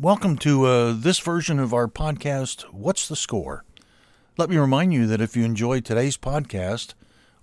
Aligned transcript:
Welcome 0.00 0.38
to 0.38 0.64
uh, 0.64 0.92
this 0.92 1.20
version 1.20 1.60
of 1.60 1.72
our 1.72 1.86
podcast, 1.86 2.62
What's 2.72 3.06
the 3.06 3.14
Score? 3.14 3.64
Let 4.36 4.50
me 4.50 4.56
remind 4.56 4.92
you 4.92 5.06
that 5.06 5.20
if 5.20 5.36
you 5.36 5.44
enjoyed 5.44 5.84
today's 5.84 6.16
podcast, 6.16 6.94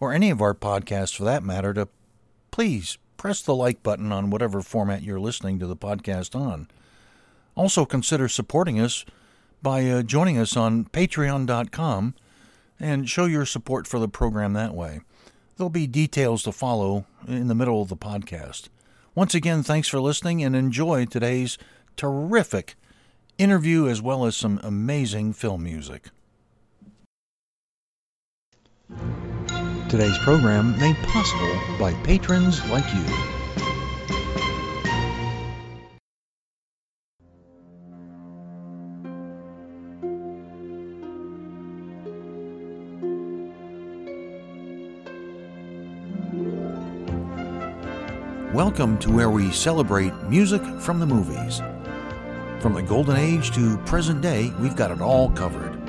or 0.02 0.12
any 0.12 0.30
of 0.30 0.42
our 0.42 0.54
podcasts 0.54 1.16
for 1.16 1.24
that 1.24 1.44
matter, 1.44 1.74
to 1.74 1.88
please 2.52 2.98
press 3.16 3.42
the 3.42 3.56
like 3.56 3.82
button 3.82 4.12
on 4.12 4.32
whatever 4.32 4.62
format 4.62 5.02
you're 5.02 5.18
listening 5.18 5.60
to 5.60 5.66
the 5.66 5.78
podcast 5.78 6.36
on. 6.36 6.68
Also, 7.56 7.86
consider 7.86 8.28
supporting 8.28 8.82
us 8.82 9.06
by 9.62 9.88
uh, 9.90 10.02
joining 10.02 10.38
us 10.38 10.58
on 10.58 10.84
patreon.com 10.84 12.16
and 12.82 13.10
show 13.10 13.26
your 13.26 13.46
support 13.46 13.88
for 13.88 13.98
the 13.98 14.10
program 14.10 14.52
that 14.54 14.76
way. 14.76 15.00
There'll 15.56 15.70
be 15.70 15.88
details 15.88 16.44
to 16.44 16.52
follow 16.52 17.06
in 17.26 17.48
the 17.48 17.56
middle 17.56 17.82
of 17.82 17.88
the 17.88 17.96
podcast. 17.96 18.68
Once 19.16 19.34
again, 19.34 19.64
thanks 19.64 19.88
for 19.88 20.02
listening 20.02 20.44
and 20.44 20.54
enjoy 20.56 21.06
today's 21.06 21.58
terrific 21.96 22.76
interview 23.38 23.88
as 23.88 24.02
well 24.02 24.26
as 24.26 24.36
some 24.36 24.60
amazing 24.64 25.34
film 25.34 25.64
music. 25.64 26.10
Today's 29.90 30.18
program 30.20 30.78
made 30.80 30.96
possible 30.98 31.60
by 31.80 31.94
patrons 32.04 32.64
like 32.70 32.86
you. 32.94 33.04
Welcome 48.54 48.98
to 49.00 49.10
where 49.10 49.30
we 49.30 49.52
celebrate 49.52 50.14
music 50.24 50.62
from 50.82 51.00
the 51.00 51.06
movies. 51.06 51.62
From 52.62 52.76
the 52.76 52.84
golden 52.84 53.18
age 53.18 53.50
to 53.56 53.76
present 53.88 54.22
day, 54.22 54.54
we've 54.60 54.76
got 54.76 54.92
it 54.92 55.02
all 55.02 55.32
covered. 55.32 55.82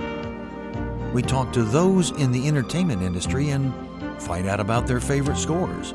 We 1.13 1.21
talk 1.21 1.53
to 1.53 1.65
those 1.65 2.13
in 2.13 2.33
the 2.33 2.49
entertainment 2.49 3.03
industry 3.03 3.51
and 3.51 3.75
find 4.23 4.49
out 4.49 4.59
about 4.59 4.87
their 4.87 4.99
favorite 4.99 5.37
scores. 5.37 5.93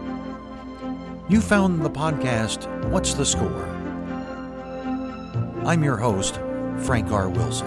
You 1.29 1.41
found 1.41 1.81
the 1.81 1.89
podcast, 1.89 2.67
What's 2.91 3.15
the 3.15 3.25
Score? 3.25 3.65
I'm 5.65 5.83
your 5.83 5.97
host, 5.97 6.35
Frank 6.85 7.11
R. 7.11 7.27
Wilson. 7.27 7.65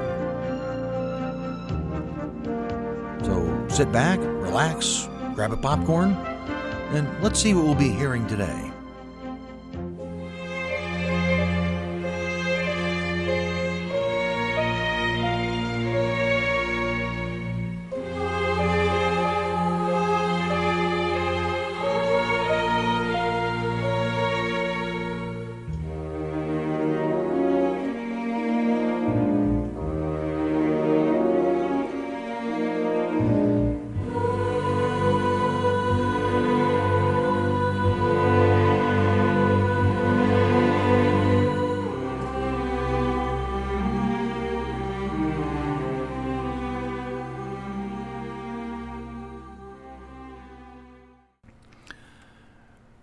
So 3.24 3.67
sit 3.69 3.91
back, 3.91 4.20
relax, 4.20 5.08
grab 5.34 5.50
a 5.50 5.56
popcorn, 5.56 6.12
and 6.92 7.08
let's 7.24 7.41
see 7.41 7.55
what 7.55 7.64
we'll 7.64 7.74
be 7.74 7.91
hearing 7.91 8.24
today. 8.28 8.69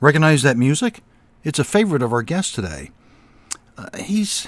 Recognize 0.08 0.42
that 0.44 0.56
music? 0.56 1.04
It's 1.44 1.60
a 1.60 1.66
favorite 1.66 2.02
of 2.02 2.14
our 2.14 2.24
guest 2.24 2.56
today. 2.56 2.92
Uh, 3.78 3.90
he's 3.98 4.48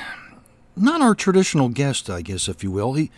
not 0.78 1.02
our 1.02 1.14
traditional 1.14 1.68
guest, 1.68 2.10
I 2.10 2.22
guess, 2.22 2.48
if 2.48 2.64
you 2.64 2.72
will. 2.72 2.94
He 2.94 3.12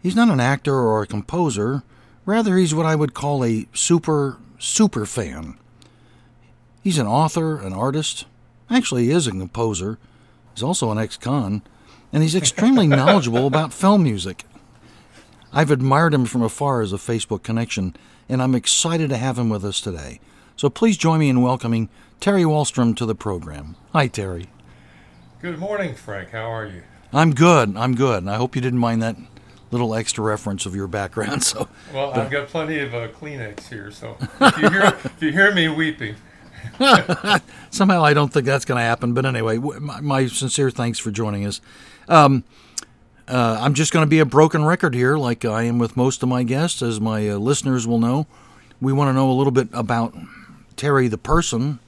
he's 0.00 0.14
not 0.14 0.28
an 0.28 0.38
actor 0.38 0.72
or 0.72 1.02
a 1.02 1.08
composer. 1.08 1.82
Rather, 2.24 2.56
he's 2.56 2.72
what 2.72 2.86
I 2.86 2.94
would 2.94 3.14
call 3.14 3.44
a 3.44 3.66
super 3.72 4.38
super 4.60 5.04
fan. 5.06 5.58
He's 6.84 6.98
an 6.98 7.08
author, 7.08 7.58
an 7.58 7.72
artist. 7.72 8.26
Actually, 8.70 9.06
he 9.06 9.10
is 9.10 9.26
a 9.26 9.32
composer. 9.32 9.98
He's 10.54 10.62
also 10.62 10.92
an 10.92 10.98
ex-con, 10.98 11.62
and 12.12 12.22
he's 12.22 12.36
extremely 12.36 12.86
knowledgeable 12.86 13.48
about 13.48 13.72
film 13.72 14.04
music. 14.04 14.44
I've 15.52 15.72
admired 15.72 16.14
him 16.14 16.26
from 16.26 16.42
afar 16.42 16.80
as 16.80 16.92
a 16.92 16.96
Facebook 16.96 17.42
connection, 17.42 17.96
and 18.28 18.40
I'm 18.40 18.54
excited 18.54 19.10
to 19.10 19.16
have 19.16 19.36
him 19.36 19.48
with 19.48 19.64
us 19.64 19.80
today. 19.80 20.20
So 20.56 20.70
please 20.70 20.96
join 20.96 21.20
me 21.20 21.28
in 21.28 21.42
welcoming 21.42 21.90
Terry 22.18 22.42
Walstrom 22.42 22.96
to 22.96 23.04
the 23.04 23.14
program. 23.14 23.76
Hi, 23.92 24.06
Terry. 24.06 24.46
Good 25.42 25.58
morning, 25.58 25.94
Frank. 25.94 26.30
How 26.30 26.50
are 26.50 26.64
you? 26.64 26.82
I'm 27.12 27.34
good. 27.34 27.76
I'm 27.76 27.94
good. 27.94 28.22
And 28.22 28.30
I 28.30 28.36
hope 28.36 28.56
you 28.56 28.62
didn't 28.62 28.78
mind 28.78 29.02
that 29.02 29.16
little 29.70 29.94
extra 29.94 30.24
reference 30.24 30.64
of 30.64 30.74
your 30.74 30.86
background. 30.86 31.44
So, 31.44 31.68
well, 31.92 32.12
I've 32.14 32.30
got 32.30 32.48
plenty 32.48 32.78
of 32.78 32.94
uh, 32.94 33.08
Kleenex 33.08 33.68
here. 33.68 33.90
So 33.90 34.16
if 34.40 34.56
you 34.56 34.70
hear 34.70 34.82
if 35.04 35.22
you 35.22 35.30
hear 35.30 35.54
me 35.54 35.68
weeping, 35.68 36.16
somehow 37.70 38.02
I 38.02 38.14
don't 38.14 38.32
think 38.32 38.46
that's 38.46 38.64
going 38.64 38.78
to 38.78 38.84
happen. 38.84 39.12
But 39.12 39.26
anyway, 39.26 39.58
my, 39.58 40.00
my, 40.00 40.26
sincere 40.26 40.70
thanks 40.70 40.98
for 40.98 41.10
joining 41.10 41.44
us. 41.44 41.60
Um, 42.08 42.44
uh, 43.28 43.58
I'm 43.60 43.74
just 43.74 43.92
going 43.92 44.04
to 44.04 44.10
be 44.10 44.20
a 44.20 44.24
broken 44.24 44.64
record 44.64 44.94
here, 44.94 45.18
like 45.18 45.44
I 45.44 45.64
am 45.64 45.78
with 45.78 45.98
most 45.98 46.22
of 46.22 46.30
my 46.30 46.44
guests, 46.44 46.80
as 46.80 46.98
my 46.98 47.28
uh, 47.28 47.36
listeners 47.36 47.86
will 47.86 47.98
know. 47.98 48.26
We 48.80 48.94
want 48.94 49.10
to 49.10 49.12
know 49.12 49.30
a 49.30 49.34
little 49.34 49.50
bit 49.50 49.68
about 49.72 50.14
Terry 50.76 51.08
the 51.08 51.18
person 51.18 51.78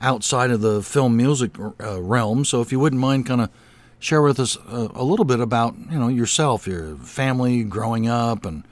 outside 0.00 0.50
of 0.50 0.60
the 0.60 0.82
film 0.82 1.16
music 1.16 1.58
uh, 1.58 2.00
realm. 2.00 2.44
So 2.44 2.60
if 2.60 2.72
you 2.72 2.78
wouldn't 2.78 3.00
mind, 3.00 3.26
kind 3.26 3.40
of 3.40 3.50
share 3.98 4.22
with 4.22 4.38
us 4.38 4.56
a, 4.68 4.90
a, 4.94 5.02
little 5.02 5.24
bit 5.24 5.40
about 5.40 5.74
you 5.90 5.98
know 5.98 6.08
yourself, 6.08 6.66
your 6.66 6.96
family, 6.96 7.64
growing 7.64 8.08
up, 8.08 8.44
and 8.44 8.64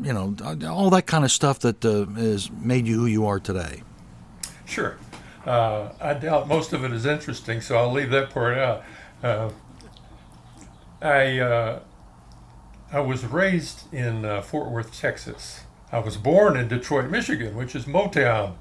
you 0.00 0.12
know 0.12 0.36
all 0.68 0.90
that 0.90 1.06
kind 1.06 1.24
of 1.24 1.30
stuff 1.30 1.58
that 1.60 1.84
uh, 1.84 2.06
has 2.18 2.50
made 2.50 2.86
you 2.86 3.00
who 3.00 3.06
you 3.06 3.26
are 3.26 3.40
today. 3.40 3.82
Sure. 4.64 4.96
Uh, 5.44 5.90
I 6.00 6.14
doubt 6.14 6.48
most 6.48 6.72
of 6.72 6.84
it 6.84 6.92
is 6.92 7.04
interesting, 7.04 7.60
so 7.60 7.76
I'll 7.76 7.92
leave 7.92 8.10
that 8.10 8.30
part 8.30 8.56
out. 8.56 8.84
Uh, 9.22 9.50
I 11.02 11.38
uh, 11.38 11.80
I 12.92 13.00
was 13.00 13.24
raised 13.24 13.92
in 13.92 14.24
uh, 14.24 14.40
Fort 14.40 14.70
Worth, 14.70 14.98
Texas. 14.98 15.62
I 15.92 15.98
was 15.98 16.16
born 16.16 16.56
in 16.56 16.68
Detroit, 16.68 17.10
Michigan, 17.10 17.56
which 17.56 17.74
is 17.74 17.84
Motown. 17.84 18.54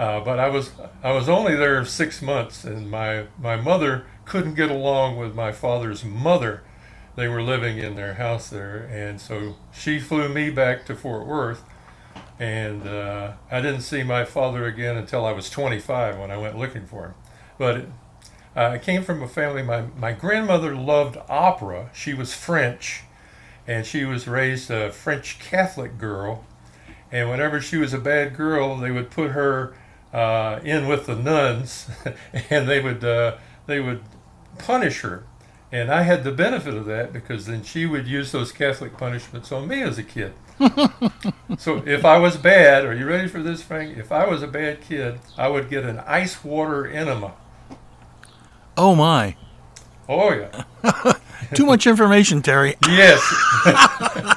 Uh, 0.00 0.18
but 0.20 0.38
I 0.40 0.48
was 0.48 0.72
I 1.02 1.12
was 1.12 1.28
only 1.28 1.54
there 1.56 1.84
six 1.84 2.22
months, 2.22 2.64
and 2.64 2.90
my 2.90 3.26
my 3.38 3.56
mother 3.56 4.06
couldn't 4.24 4.54
get 4.54 4.70
along 4.70 5.18
with 5.18 5.34
my 5.34 5.52
father's 5.52 6.06
mother. 6.06 6.62
They 7.16 7.28
were 7.28 7.42
living 7.42 7.76
in 7.76 7.96
their 7.96 8.14
house 8.14 8.48
there, 8.48 8.88
and 8.90 9.20
so 9.20 9.56
she 9.74 10.00
flew 10.00 10.30
me 10.30 10.48
back 10.48 10.86
to 10.86 10.96
Fort 10.96 11.26
Worth, 11.26 11.64
and 12.38 12.88
uh, 12.88 13.32
I 13.50 13.60
didn't 13.60 13.82
see 13.82 14.02
my 14.02 14.24
father 14.24 14.64
again 14.64 14.96
until 14.96 15.26
I 15.26 15.32
was 15.32 15.50
25 15.50 16.18
when 16.18 16.30
I 16.30 16.38
went 16.38 16.58
looking 16.58 16.86
for 16.86 17.08
him. 17.08 17.14
But 17.58 17.86
uh, 18.56 18.70
I 18.70 18.78
came 18.78 19.04
from 19.04 19.22
a 19.22 19.28
family. 19.28 19.62
My 19.62 19.82
my 19.98 20.12
grandmother 20.12 20.74
loved 20.74 21.18
opera. 21.28 21.90
She 21.92 22.14
was 22.14 22.32
French, 22.32 23.02
and 23.66 23.86
she 23.86 24.06
was 24.06 24.26
raised 24.26 24.70
a 24.70 24.92
French 24.92 25.38
Catholic 25.40 25.98
girl. 25.98 26.46
And 27.12 27.28
whenever 27.28 27.60
she 27.60 27.76
was 27.76 27.92
a 27.92 27.98
bad 27.98 28.36
girl, 28.36 28.76
they 28.76 28.92
would 28.92 29.10
put 29.10 29.32
her 29.32 29.74
uh, 30.12 30.60
in 30.64 30.86
with 30.88 31.06
the 31.06 31.16
nuns, 31.16 31.88
and 32.50 32.68
they 32.68 32.80
would 32.80 33.04
uh, 33.04 33.36
they 33.66 33.80
would 33.80 34.02
punish 34.58 35.00
her. 35.00 35.24
And 35.72 35.90
I 35.92 36.02
had 36.02 36.24
the 36.24 36.32
benefit 36.32 36.74
of 36.74 36.84
that 36.86 37.12
because 37.12 37.46
then 37.46 37.62
she 37.62 37.86
would 37.86 38.08
use 38.08 38.32
those 38.32 38.50
Catholic 38.50 38.96
punishments 38.96 39.52
on 39.52 39.68
me 39.68 39.82
as 39.82 39.98
a 39.98 40.02
kid. 40.02 40.32
so 41.58 41.82
if 41.86 42.04
I 42.04 42.18
was 42.18 42.36
bad, 42.36 42.84
are 42.84 42.94
you 42.94 43.06
ready 43.06 43.28
for 43.28 43.40
this, 43.40 43.62
Frank? 43.62 43.96
If 43.96 44.10
I 44.10 44.26
was 44.26 44.42
a 44.42 44.48
bad 44.48 44.80
kid, 44.80 45.20
I 45.38 45.46
would 45.48 45.70
get 45.70 45.84
an 45.84 46.00
ice 46.00 46.42
water 46.42 46.86
enema. 46.86 47.34
Oh 48.76 48.96
my! 48.96 49.36
Oh 50.08 50.32
yeah. 50.32 50.64
Too 51.54 51.66
much 51.66 51.86
information, 51.86 52.42
Terry. 52.42 52.76
yes. 52.86 54.36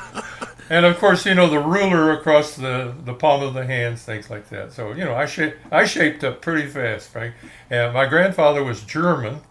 And 0.74 0.88
of 0.88 0.98
course, 0.98 1.24
you 1.28 1.36
know 1.36 1.48
the 1.48 1.60
ruler 1.60 2.12
across 2.14 2.56
the, 2.56 2.96
the 3.06 3.14
palm 3.14 3.44
of 3.44 3.54
the 3.54 3.64
hands, 3.64 4.02
things 4.02 4.31
like 4.31 4.50
that. 4.50 4.74
So 4.74 4.92
you 4.92 5.06
know, 5.06 5.14
I 5.14 5.28
shaped 5.28 5.58
I 5.72 5.86
shaped 5.86 6.24
up 6.24 6.42
pretty 6.42 6.68
fast, 6.68 7.14
right? 7.14 7.34
And 7.70 7.94
my 7.94 8.08
grandfather 8.08 8.64
was 8.64 8.81
German, 8.81 9.42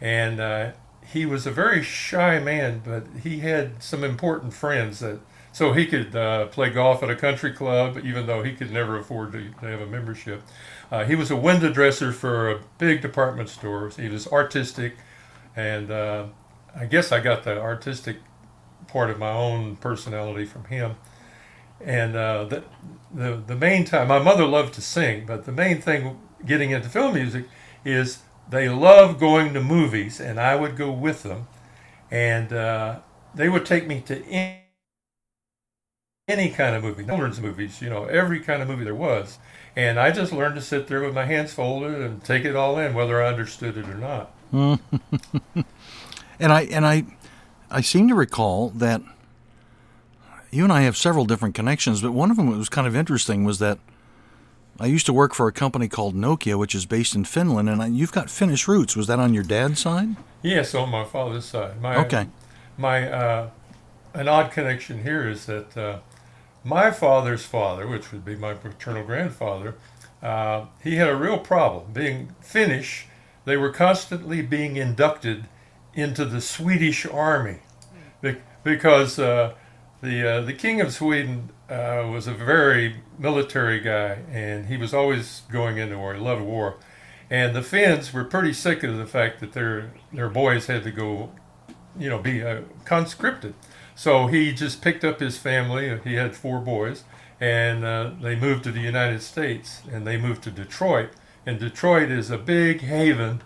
and 0.00 0.40
uh, 0.40 0.72
he 1.06 1.26
was 1.26 1.46
a 1.46 1.50
very 1.50 1.82
shy 1.82 2.38
man, 2.38 2.80
but 2.82 3.04
he 3.22 3.40
had 3.40 3.82
some 3.82 4.02
important 4.02 4.54
friends 4.54 5.00
that 5.00 5.20
so 5.52 5.74
he 5.74 5.84
could 5.84 6.16
uh, 6.16 6.46
play 6.46 6.70
golf 6.70 7.02
at 7.02 7.10
a 7.10 7.16
country 7.16 7.52
club, 7.52 7.98
even 8.02 8.26
though 8.26 8.42
he 8.42 8.54
could 8.54 8.70
never 8.70 8.96
afford 8.96 9.32
to, 9.32 9.50
to 9.50 9.66
have 9.66 9.82
a 9.82 9.86
membership. 9.86 10.42
Uh, 10.90 11.04
he 11.04 11.14
was 11.14 11.30
a 11.30 11.36
window 11.36 11.70
dresser 11.70 12.10
for 12.10 12.50
a 12.50 12.60
big 12.78 13.02
department 13.02 13.50
store. 13.50 13.90
He 13.90 14.08
was 14.08 14.26
artistic, 14.28 14.96
and 15.54 15.90
uh, 15.90 16.26
I 16.74 16.86
guess 16.86 17.12
I 17.12 17.20
got 17.20 17.44
the 17.44 17.60
artistic 17.60 18.16
part 18.90 19.10
of 19.10 19.18
my 19.18 19.30
own 19.30 19.76
personality 19.76 20.44
from 20.44 20.64
him. 20.64 20.96
And 21.80 22.14
uh, 22.14 22.44
the, 22.44 22.64
the 23.14 23.42
the 23.46 23.56
main 23.56 23.84
time, 23.84 24.08
my 24.08 24.18
mother 24.18 24.44
loved 24.44 24.74
to 24.74 24.82
sing, 24.82 25.24
but 25.26 25.46
the 25.46 25.52
main 25.52 25.80
thing 25.80 26.20
getting 26.44 26.72
into 26.72 26.88
film 26.88 27.14
music 27.14 27.46
is 27.84 28.18
they 28.50 28.68
love 28.68 29.18
going 29.18 29.54
to 29.54 29.62
movies, 29.62 30.20
and 30.20 30.38
I 30.38 30.56
would 30.56 30.76
go 30.76 30.90
with 30.90 31.22
them, 31.22 31.48
and 32.10 32.52
uh, 32.52 32.98
they 33.34 33.48
would 33.48 33.64
take 33.64 33.86
me 33.86 34.00
to 34.02 34.22
any, 34.26 34.64
any 36.28 36.50
kind 36.50 36.76
of 36.76 36.82
movie, 36.82 37.04
children's 37.04 37.40
movies, 37.40 37.80
you 37.80 37.88
know, 37.88 38.04
every 38.04 38.40
kind 38.40 38.60
of 38.60 38.68
movie 38.68 38.84
there 38.84 38.94
was, 38.94 39.38
and 39.76 39.98
I 39.98 40.10
just 40.10 40.32
learned 40.32 40.56
to 40.56 40.60
sit 40.60 40.88
there 40.88 41.02
with 41.02 41.14
my 41.14 41.24
hands 41.24 41.54
folded 41.54 42.00
and 42.00 42.22
take 42.22 42.44
it 42.44 42.56
all 42.56 42.78
in, 42.78 42.92
whether 42.92 43.22
I 43.22 43.28
understood 43.28 43.78
it 43.78 43.88
or 43.88 43.94
not. 43.94 44.34
and 44.52 44.80
I 46.52 46.62
and 46.62 46.84
I 46.84 47.04
I 47.70 47.80
seem 47.80 48.08
to 48.08 48.14
recall 48.14 48.70
that 48.70 49.02
you 50.50 50.64
and 50.64 50.72
I 50.72 50.82
have 50.82 50.96
several 50.96 51.24
different 51.24 51.54
connections, 51.54 52.02
but 52.02 52.12
one 52.12 52.30
of 52.30 52.36
them 52.36 52.50
that 52.50 52.56
was 52.56 52.68
kind 52.68 52.86
of 52.86 52.96
interesting 52.96 53.44
was 53.44 53.58
that 53.60 53.78
I 54.80 54.86
used 54.86 55.06
to 55.06 55.12
work 55.12 55.34
for 55.34 55.46
a 55.46 55.52
company 55.52 55.88
called 55.88 56.14
Nokia, 56.14 56.58
which 56.58 56.74
is 56.74 56.86
based 56.86 57.14
in 57.14 57.24
Finland, 57.24 57.68
and 57.68 57.82
I, 57.82 57.86
you've 57.86 58.12
got 58.12 58.30
Finnish 58.30 58.66
roots. 58.66 58.96
Was 58.96 59.06
that 59.06 59.18
on 59.18 59.34
your 59.34 59.44
dad's 59.44 59.80
side? 59.80 60.16
Yes, 60.42 60.74
on 60.74 60.88
my 60.88 61.04
father's 61.04 61.44
side. 61.44 61.80
My, 61.80 61.96
Okay. 61.96 62.26
My 62.78 63.10
uh, 63.10 63.50
an 64.14 64.26
odd 64.26 64.50
connection 64.50 65.02
here 65.02 65.28
is 65.28 65.46
that 65.46 65.76
uh, 65.76 65.98
my 66.64 66.90
father's 66.90 67.44
father, 67.44 67.86
which 67.86 68.10
would 68.10 68.24
be 68.24 68.36
my 68.36 68.54
paternal 68.54 69.04
grandfather, 69.04 69.74
uh, 70.22 70.64
he 70.82 70.96
had 70.96 71.08
a 71.08 71.16
real 71.16 71.38
problem. 71.38 71.92
Being 71.92 72.34
Finnish, 72.40 73.06
they 73.44 73.56
were 73.56 73.70
constantly 73.70 74.40
being 74.42 74.76
inducted 74.76 75.46
into 75.94 76.24
the 76.24 76.40
Swedish 76.40 77.06
army 77.06 77.58
because 78.62 79.18
uh, 79.18 79.54
the 80.02 80.28
uh, 80.28 80.40
the 80.42 80.52
king 80.52 80.80
of 80.80 80.92
Sweden 80.92 81.50
uh, 81.68 82.08
was 82.10 82.26
a 82.26 82.34
very 82.34 82.96
military 83.18 83.80
guy, 83.80 84.18
and 84.30 84.66
he 84.66 84.76
was 84.76 84.92
always 84.94 85.42
going 85.50 85.78
into 85.78 85.98
war. 85.98 86.14
He 86.14 86.20
loved 86.20 86.42
war, 86.42 86.76
and 87.28 87.54
the 87.54 87.62
Finns 87.62 88.12
were 88.12 88.24
pretty 88.24 88.52
sick 88.52 88.82
of 88.82 88.96
the 88.96 89.06
fact 89.06 89.40
that 89.40 89.52
their 89.52 89.92
their 90.12 90.28
boys 90.28 90.66
had 90.66 90.84
to 90.84 90.90
go, 90.90 91.32
you 91.98 92.08
know, 92.08 92.18
be 92.18 92.42
uh, 92.42 92.62
conscripted. 92.84 93.54
So 93.94 94.28
he 94.28 94.52
just 94.52 94.80
picked 94.80 95.04
up 95.04 95.20
his 95.20 95.36
family. 95.36 95.98
He 96.04 96.14
had 96.14 96.34
four 96.34 96.60
boys, 96.60 97.04
and 97.38 97.84
uh, 97.84 98.12
they 98.20 98.34
moved 98.34 98.64
to 98.64 98.72
the 98.72 98.80
United 98.80 99.22
States, 99.22 99.82
and 99.90 100.06
they 100.06 100.16
moved 100.16 100.42
to 100.44 100.50
Detroit. 100.50 101.10
And 101.46 101.58
Detroit 101.58 102.10
is 102.10 102.30
a 102.30 102.38
big 102.38 102.82
haven 102.82 103.42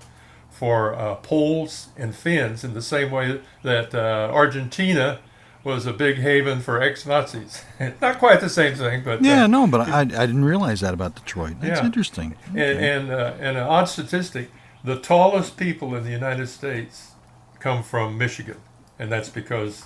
for 0.54 0.94
uh, 0.94 1.16
Poles 1.16 1.88
and 1.96 2.14
Finns 2.14 2.62
in 2.64 2.74
the 2.74 2.82
same 2.82 3.10
way 3.10 3.40
that 3.62 3.94
uh, 3.94 4.30
Argentina 4.32 5.18
was 5.64 5.86
a 5.86 5.92
big 5.92 6.16
haven 6.18 6.60
for 6.60 6.80
ex-Nazis. 6.80 7.64
Not 8.00 8.18
quite 8.18 8.40
the 8.40 8.48
same 8.50 8.74
thing, 8.74 9.02
but 9.02 9.18
uh, 9.20 9.22
Yeah, 9.22 9.46
no, 9.46 9.66
but 9.66 9.88
I, 9.88 10.00
I 10.00 10.04
didn't 10.04 10.44
realize 10.44 10.80
that 10.82 10.92
about 10.94 11.14
Detroit. 11.16 11.56
That's 11.60 11.80
Yeah. 11.80 11.86
interesting. 11.86 12.36
and 12.48 12.78
and, 12.78 13.10
uh, 13.10 13.32
and 13.40 13.56
an 13.56 13.64
odd 13.64 13.84
statistic: 13.88 14.50
the 14.84 14.98
tallest 14.98 15.56
people 15.56 15.94
in 15.96 16.04
the 16.04 16.10
United 16.10 16.48
States 16.48 17.12
come 17.60 17.82
from 17.82 18.16
Michigan, 18.18 18.58
and 18.98 19.10
that's 19.10 19.30
because 19.30 19.84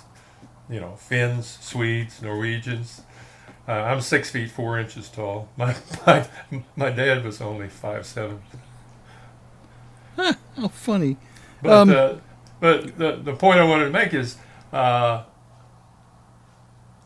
you 0.69 0.79
know 0.81 0.95
Finns, 0.97 1.57
Swedes, 1.61 2.21
Norwegians. 2.21 3.01
Uh, 3.67 3.71
I'm 3.71 4.01
six 4.01 4.29
feet 4.29 4.51
four 4.51 4.77
inches 4.79 5.07
tall. 5.09 5.47
My 5.57 5.75
my 6.05 6.27
my 6.75 6.89
dad 6.89 7.23
was 7.23 7.39
only 7.41 7.69
five 7.69 8.05
seven. 8.05 8.41
Oh, 10.57 10.67
funny. 10.67 11.17
But 11.61 11.71
Um, 11.71 11.89
uh, 11.89 12.13
but 12.59 12.97
the 12.97 13.15
the 13.23 13.33
point 13.33 13.59
I 13.59 13.63
wanted 13.63 13.85
to 13.85 13.91
make 13.91 14.13
is 14.13 14.37
uh, 14.73 15.23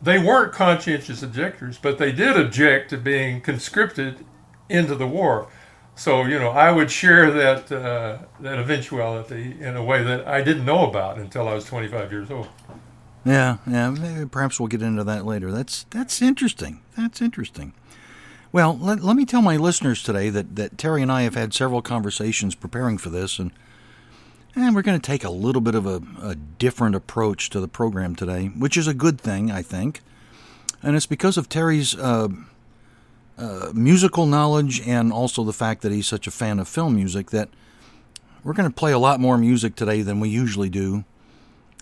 they 0.02 0.18
weren't 0.18 0.52
conscientious 0.52 1.22
objectors, 1.22 1.78
but 1.78 1.98
they 1.98 2.12
did 2.12 2.36
object 2.36 2.90
to 2.90 2.96
being 2.98 3.40
conscripted 3.40 4.24
into 4.68 4.94
the 4.94 5.06
war. 5.06 5.48
So 5.94 6.24
you 6.24 6.38
know, 6.38 6.50
I 6.50 6.72
would 6.72 6.90
share 6.90 7.30
that 7.30 7.70
uh, 7.70 8.18
that 8.40 8.58
eventuality 8.58 9.56
in 9.60 9.76
a 9.76 9.84
way 9.84 10.02
that 10.02 10.26
I 10.26 10.42
didn't 10.42 10.64
know 10.64 10.88
about 10.88 11.18
until 11.18 11.48
I 11.48 11.54
was 11.54 11.64
25 11.64 12.10
years 12.12 12.30
old. 12.30 12.48
Yeah, 13.24 13.58
yeah. 13.66 13.90
Maybe, 13.90 14.26
perhaps 14.28 14.60
we'll 14.60 14.68
get 14.68 14.82
into 14.82 15.04
that 15.04 15.24
later. 15.24 15.52
That's 15.52 15.84
that's 15.90 16.20
interesting. 16.20 16.82
That's 16.96 17.22
interesting. 17.22 17.72
Well, 18.54 18.78
let, 18.80 19.00
let 19.00 19.16
me 19.16 19.24
tell 19.24 19.42
my 19.42 19.56
listeners 19.56 20.00
today 20.00 20.30
that, 20.30 20.54
that 20.54 20.78
Terry 20.78 21.02
and 21.02 21.10
I 21.10 21.22
have 21.22 21.34
had 21.34 21.52
several 21.52 21.82
conversations 21.82 22.54
preparing 22.54 22.98
for 22.98 23.10
this, 23.10 23.40
and 23.40 23.50
and 24.54 24.76
we're 24.76 24.82
going 24.82 25.00
to 25.00 25.04
take 25.04 25.24
a 25.24 25.30
little 25.30 25.60
bit 25.60 25.74
of 25.74 25.86
a, 25.86 26.00
a 26.22 26.36
different 26.36 26.94
approach 26.94 27.50
to 27.50 27.58
the 27.58 27.66
program 27.66 28.14
today, 28.14 28.52
which 28.56 28.76
is 28.76 28.86
a 28.86 28.94
good 28.94 29.20
thing, 29.20 29.50
I 29.50 29.62
think. 29.62 30.02
And 30.84 30.94
it's 30.94 31.04
because 31.04 31.36
of 31.36 31.48
Terry's 31.48 31.96
uh, 31.96 32.28
uh, 33.36 33.72
musical 33.74 34.24
knowledge 34.24 34.86
and 34.86 35.12
also 35.12 35.42
the 35.42 35.52
fact 35.52 35.82
that 35.82 35.90
he's 35.90 36.06
such 36.06 36.28
a 36.28 36.30
fan 36.30 36.60
of 36.60 36.68
film 36.68 36.94
music 36.94 37.32
that 37.32 37.48
we're 38.44 38.52
going 38.52 38.70
to 38.70 38.74
play 38.74 38.92
a 38.92 39.00
lot 39.00 39.18
more 39.18 39.36
music 39.36 39.74
today 39.74 40.00
than 40.02 40.20
we 40.20 40.28
usually 40.28 40.68
do 40.70 41.02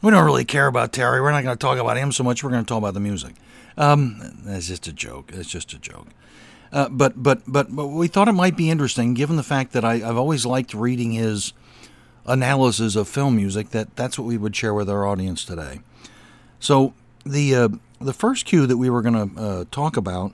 we 0.03 0.11
don't 0.11 0.25
really 0.25 0.45
care 0.45 0.67
about 0.67 0.93
Terry. 0.93 1.21
We're 1.21 1.31
not 1.31 1.45
going 1.45 1.57
to 1.57 1.61
talk 1.61 1.79
about 1.79 1.97
him 1.97 2.11
so 2.11 2.25
much. 2.25 2.43
We're 2.43 2.51
going 2.51 2.65
to 2.65 2.69
talk 2.69 2.79
about 2.79 2.95
the 2.95 3.01
music. 3.01 3.35
Um, 3.77 4.21
that's 4.45 4.67
just 4.67 4.89
a 4.89 4.93
joke. 4.93 5.31
It's 5.33 5.49
just 5.49 5.73
a 5.73 5.79
joke. 5.79 6.09
Uh, 6.73 6.89
but 6.89 7.23
but 7.23 7.43
but 7.47 7.75
but 7.75 7.89
we 7.89 8.09
thought 8.09 8.29
it 8.29 8.33
might 8.33 8.57
be 8.57 8.71
interesting, 8.71 9.13
given 9.15 9.37
the 9.37 9.43
fact 9.43 9.73
that 9.73 9.85
I, 9.85 9.95
I've 9.95 10.17
always 10.17 10.47
liked 10.47 10.73
reading 10.73 11.13
his 11.13 11.53
analysis 12.25 12.97
of 12.97 13.09
film 13.09 13.37
music. 13.37 13.71
That 13.71 13.95
that's 13.95 14.19
what 14.19 14.27
we 14.27 14.39
would 14.39 14.57
share 14.57 14.73
with 14.73 14.89
our 14.89 15.07
audience 15.07 15.45
today. 15.45 15.81
So 16.61 16.95
the 17.27 17.55
uh, 17.55 17.69
the 18.01 18.15
first 18.15 18.47
cue 18.47 18.67
that 18.67 18.79
we 18.79 18.89
were 18.89 19.03
going 19.03 19.35
to 19.35 19.41
uh, 19.41 19.65
talk 19.71 19.97
about 19.97 20.33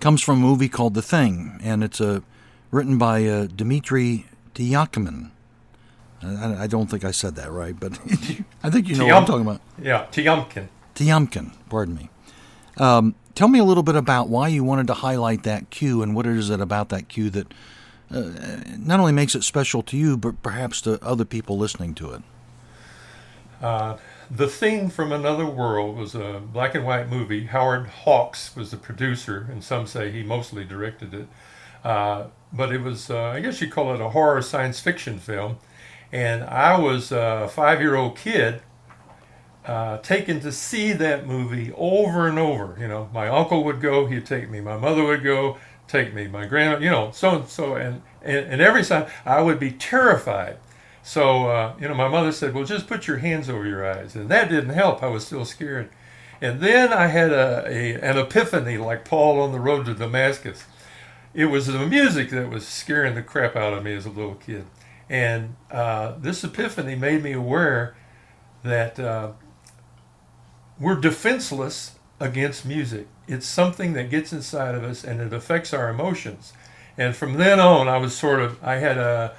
comes 0.00 0.22
from 0.22 0.38
a 0.38 0.40
movie 0.40 0.68
called 0.68 0.94
The 0.94 1.02
Thing, 1.02 1.60
and 1.62 1.84
it's 1.84 2.00
uh, 2.00 2.20
written 2.70 2.96
by 2.96 3.26
uh, 3.26 3.46
Dmitry 3.46 4.26
Tiakomin. 4.54 5.30
I, 6.22 6.62
I 6.62 6.66
don't 6.66 6.88
think 6.88 7.04
I 7.04 7.10
said 7.10 7.34
that 7.36 7.50
right, 7.50 7.78
but 7.78 7.92
I 8.62 8.70
think 8.70 8.88
you 8.88 8.96
know 8.96 9.04
what 9.04 9.14
I'm 9.14 9.26
talking 9.26 9.42
about. 9.42 9.60
Yeah, 9.80 10.06
Tiomkin. 10.10 10.68
Tiamkin, 10.94 11.52
pardon 11.68 11.94
me. 11.94 12.08
Um, 12.78 13.14
tell 13.42 13.48
me 13.48 13.58
a 13.58 13.64
little 13.64 13.82
bit 13.82 13.96
about 13.96 14.28
why 14.28 14.46
you 14.46 14.62
wanted 14.62 14.86
to 14.86 14.94
highlight 14.94 15.42
that 15.42 15.68
cue 15.68 16.00
and 16.00 16.14
what 16.14 16.28
is 16.28 16.48
it 16.48 16.60
about 16.60 16.90
that 16.90 17.08
cue 17.08 17.28
that 17.28 17.52
uh, 18.08 18.30
not 18.78 19.00
only 19.00 19.10
makes 19.10 19.34
it 19.34 19.42
special 19.42 19.82
to 19.82 19.96
you, 19.96 20.16
but 20.16 20.40
perhaps 20.44 20.80
to 20.80 21.04
other 21.04 21.24
people 21.24 21.58
listening 21.58 21.92
to 21.92 22.12
it. 22.12 22.22
Uh, 23.60 23.96
the 24.30 24.46
Thing 24.46 24.88
from 24.88 25.10
Another 25.10 25.44
World 25.44 25.96
was 25.96 26.14
a 26.14 26.40
black 26.52 26.76
and 26.76 26.86
white 26.86 27.08
movie. 27.08 27.46
Howard 27.46 27.88
Hawks 27.88 28.54
was 28.54 28.70
the 28.70 28.76
producer, 28.76 29.48
and 29.50 29.64
some 29.64 29.88
say 29.88 30.12
he 30.12 30.22
mostly 30.22 30.64
directed 30.64 31.12
it. 31.12 31.26
Uh, 31.82 32.26
but 32.52 32.72
it 32.72 32.80
was, 32.80 33.10
uh, 33.10 33.24
I 33.24 33.40
guess 33.40 33.60
you'd 33.60 33.72
call 33.72 33.92
it 33.92 34.00
a 34.00 34.10
horror 34.10 34.40
science 34.40 34.78
fiction 34.78 35.18
film. 35.18 35.58
And 36.12 36.44
I 36.44 36.78
was 36.78 37.10
a 37.10 37.50
five 37.52 37.80
year 37.80 37.96
old 37.96 38.16
kid 38.16 38.62
uh, 39.66 39.98
taken 39.98 40.40
to 40.40 40.50
see 40.50 40.92
that 40.92 41.26
movie 41.26 41.72
over 41.76 42.26
and 42.26 42.38
over. 42.38 42.76
You 42.78 42.88
know, 42.88 43.08
my 43.12 43.28
uncle 43.28 43.62
would 43.64 43.80
go, 43.80 44.06
he'd 44.06 44.26
take 44.26 44.50
me. 44.50 44.60
My 44.60 44.76
mother 44.76 45.04
would 45.04 45.22
go, 45.22 45.58
take 45.86 46.12
me. 46.14 46.26
My 46.26 46.46
grandma, 46.46 46.78
you 46.78 46.90
know, 46.90 47.10
so 47.12 47.36
and 47.36 47.48
so. 47.48 47.76
And, 47.76 48.02
and, 48.22 48.60
every 48.60 48.84
time 48.84 49.06
I 49.24 49.40
would 49.40 49.60
be 49.60 49.70
terrified. 49.70 50.58
So, 51.04 51.46
uh, 51.46 51.74
you 51.80 51.88
know, 51.88 51.94
my 51.94 52.08
mother 52.08 52.32
said, 52.32 52.54
well, 52.54 52.64
just 52.64 52.86
put 52.86 53.06
your 53.06 53.18
hands 53.18 53.48
over 53.48 53.66
your 53.66 53.88
eyes. 53.88 54.14
And 54.14 54.28
that 54.28 54.48
didn't 54.48 54.70
help. 54.70 55.02
I 55.02 55.08
was 55.08 55.26
still 55.26 55.44
scared. 55.44 55.90
And 56.40 56.60
then 56.60 56.92
I 56.92 57.06
had 57.06 57.32
a, 57.32 57.64
a, 57.66 57.94
an 58.00 58.18
epiphany 58.18 58.78
like 58.78 59.04
Paul 59.04 59.40
on 59.40 59.52
the 59.52 59.60
road 59.60 59.86
to 59.86 59.94
Damascus. 59.94 60.64
It 61.34 61.46
was 61.46 61.66
the 61.66 61.86
music 61.86 62.30
that 62.30 62.50
was 62.50 62.66
scaring 62.66 63.14
the 63.14 63.22
crap 63.22 63.56
out 63.56 63.72
of 63.72 63.84
me 63.84 63.94
as 63.94 64.06
a 64.06 64.10
little 64.10 64.34
kid. 64.34 64.64
And 65.08 65.56
uh, 65.70 66.14
this 66.18 66.42
epiphany 66.42 66.94
made 66.94 67.22
me 67.22 67.32
aware 67.32 67.96
that 68.62 68.98
uh, 68.98 69.32
we're 70.82 70.96
defenseless 70.96 71.92
against 72.18 72.66
music. 72.66 73.06
It's 73.28 73.46
something 73.46 73.92
that 73.92 74.10
gets 74.10 74.32
inside 74.32 74.74
of 74.74 74.82
us 74.82 75.04
and 75.04 75.20
it 75.20 75.32
affects 75.32 75.72
our 75.72 75.88
emotions. 75.88 76.52
And 76.98 77.14
from 77.14 77.34
then 77.34 77.60
on, 77.60 77.88
I 77.88 77.98
was 77.98 78.16
sort 78.16 78.40
of, 78.40 78.62
I 78.62 78.74
had 78.74 78.98
a, 78.98 79.34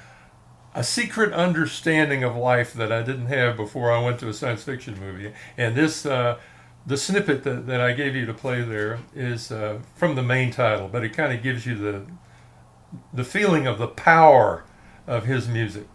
a 0.74 0.82
secret 0.82 1.32
understanding 1.32 2.24
of 2.24 2.34
life 2.34 2.72
that 2.72 2.90
I 2.90 3.02
didn't 3.02 3.26
have 3.26 3.56
before 3.56 3.92
I 3.92 4.02
went 4.02 4.18
to 4.20 4.28
a 4.28 4.32
science 4.32 4.64
fiction 4.64 4.98
movie. 4.98 5.32
And 5.56 5.76
this, 5.76 6.06
uh, 6.06 6.38
the 6.86 6.96
snippet 6.96 7.44
that, 7.44 7.66
that 7.66 7.80
I 7.80 7.92
gave 7.92 8.16
you 8.16 8.24
to 8.26 8.34
play 8.34 8.62
there 8.62 9.00
is 9.14 9.52
uh, 9.52 9.80
from 9.94 10.14
the 10.14 10.22
main 10.22 10.50
title, 10.50 10.88
but 10.88 11.04
it 11.04 11.10
kind 11.10 11.32
of 11.32 11.42
gives 11.42 11.66
you 11.66 11.74
the, 11.76 12.06
the 13.12 13.24
feeling 13.24 13.66
of 13.66 13.78
the 13.78 13.88
power 13.88 14.64
of 15.06 15.26
his 15.26 15.46
music. 15.46 15.86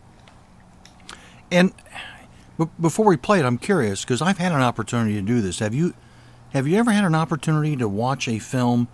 And 1.52 1.74
b- 2.60 2.70
before 2.80 3.06
we 3.06 3.18
play 3.18 3.40
it, 3.40 3.46
I'm 3.46 3.58
curious 3.58 4.04
because 4.04 4.22
I've 4.22 4.38
had 4.38 4.52
an 4.52 4.62
opportunity 4.62 5.16
to 5.16 5.22
do 5.22 5.42
this. 5.42 5.60
Have 5.60 5.74
you? 5.74 5.94
Have 6.54 6.68
you 6.68 6.78
ever 6.78 6.92
had 6.92 7.06
an 7.06 7.16
opportunity 7.16 7.76
to 7.78 7.88
watch 7.88 8.28
a 8.28 8.40
film 8.40 8.88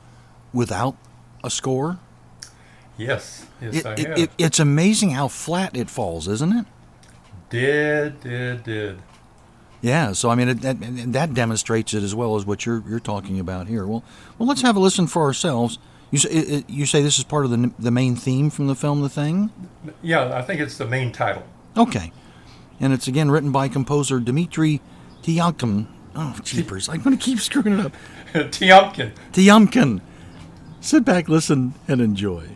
without 0.54 0.96
a 1.44 1.50
score? 1.50 2.00
Yes, 2.98 3.46
yes, 3.62 3.76
It, 3.76 3.86
I 3.86 3.90
have. 3.90 4.18
it, 4.20 4.30
it's 4.38 4.60
amazing 4.60 5.12
how 5.12 5.28
flat 5.28 5.76
it 5.76 5.90
falls, 5.90 6.28
isn't 6.28 6.52
it? 6.54 6.66
Did, 7.50 8.20
did, 8.22 8.64
did. 8.64 9.00
Yeah, 9.82 10.14
so 10.14 10.30
I 10.30 10.36
mean 10.36 10.50
it, 10.50 10.62
that, 10.62 10.78
that 11.14 11.34
demonstrates 11.34 11.94
it 11.94 12.04
as 12.04 12.16
well 12.16 12.36
as 12.36 12.46
what 12.46 12.66
you're 12.66 12.84
you're 12.90 13.00
talking 13.00 13.40
about 13.40 13.68
here. 13.68 13.86
Well, 13.86 14.04
well, 14.38 14.48
let's 14.48 14.62
have 14.62 14.76
a 14.76 14.80
listen 14.80 15.08
for 15.08 15.24
ourselves. 15.24 15.78
You 16.12 16.18
say 16.20 16.64
you 16.68 16.86
say 16.86 17.02
this 17.04 17.18
is 17.20 17.24
part 17.24 17.46
of 17.46 17.52
the 17.52 17.72
the 17.78 17.92
main 17.92 18.16
theme 18.16 18.50
from 18.50 18.68
the 18.68 18.76
film, 18.76 19.02
The 19.02 19.10
Thing. 19.10 19.52
Yeah, 20.02 20.36
I 20.36 20.42
think 20.42 20.60
it's 20.62 20.78
the 20.78 20.88
main 20.88 21.12
title. 21.12 21.44
Okay, 21.78 22.12
and 22.80 22.94
it's 22.94 23.08
again 23.08 23.32
written 23.32 23.52
by 23.52 23.68
composer 23.68 24.20
Dmitri 24.20 24.82
Tiomkin. 25.24 25.88
Oh, 26.16 26.38
jeepers! 26.44 26.90
I'm 26.90 27.02
going 27.02 27.18
to 27.18 27.24
keep 27.24 27.40
screwing 27.40 27.80
it 27.80 27.86
up. 27.86 27.94
Tiomkin. 28.34 29.12
Tiomkin. 29.32 30.02
Sit 30.82 31.04
back, 31.04 31.28
listen, 31.28 31.74
and 31.88 32.00
enjoy. 32.00 32.55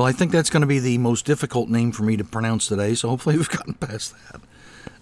Well, 0.00 0.08
I 0.08 0.12
think 0.12 0.32
that's 0.32 0.48
going 0.48 0.62
to 0.62 0.66
be 0.66 0.78
the 0.78 0.96
most 0.96 1.26
difficult 1.26 1.68
name 1.68 1.92
for 1.92 2.04
me 2.04 2.16
to 2.16 2.24
pronounce 2.24 2.66
today, 2.66 2.94
so 2.94 3.10
hopefully 3.10 3.36
we've 3.36 3.50
gotten 3.50 3.74
past 3.74 4.14
that. 4.32 4.40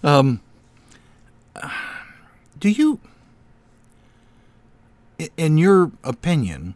Um, 0.03 0.41
do 2.59 2.67
you, 2.67 2.99
in 5.37 5.57
your 5.57 5.93
opinion, 6.03 6.75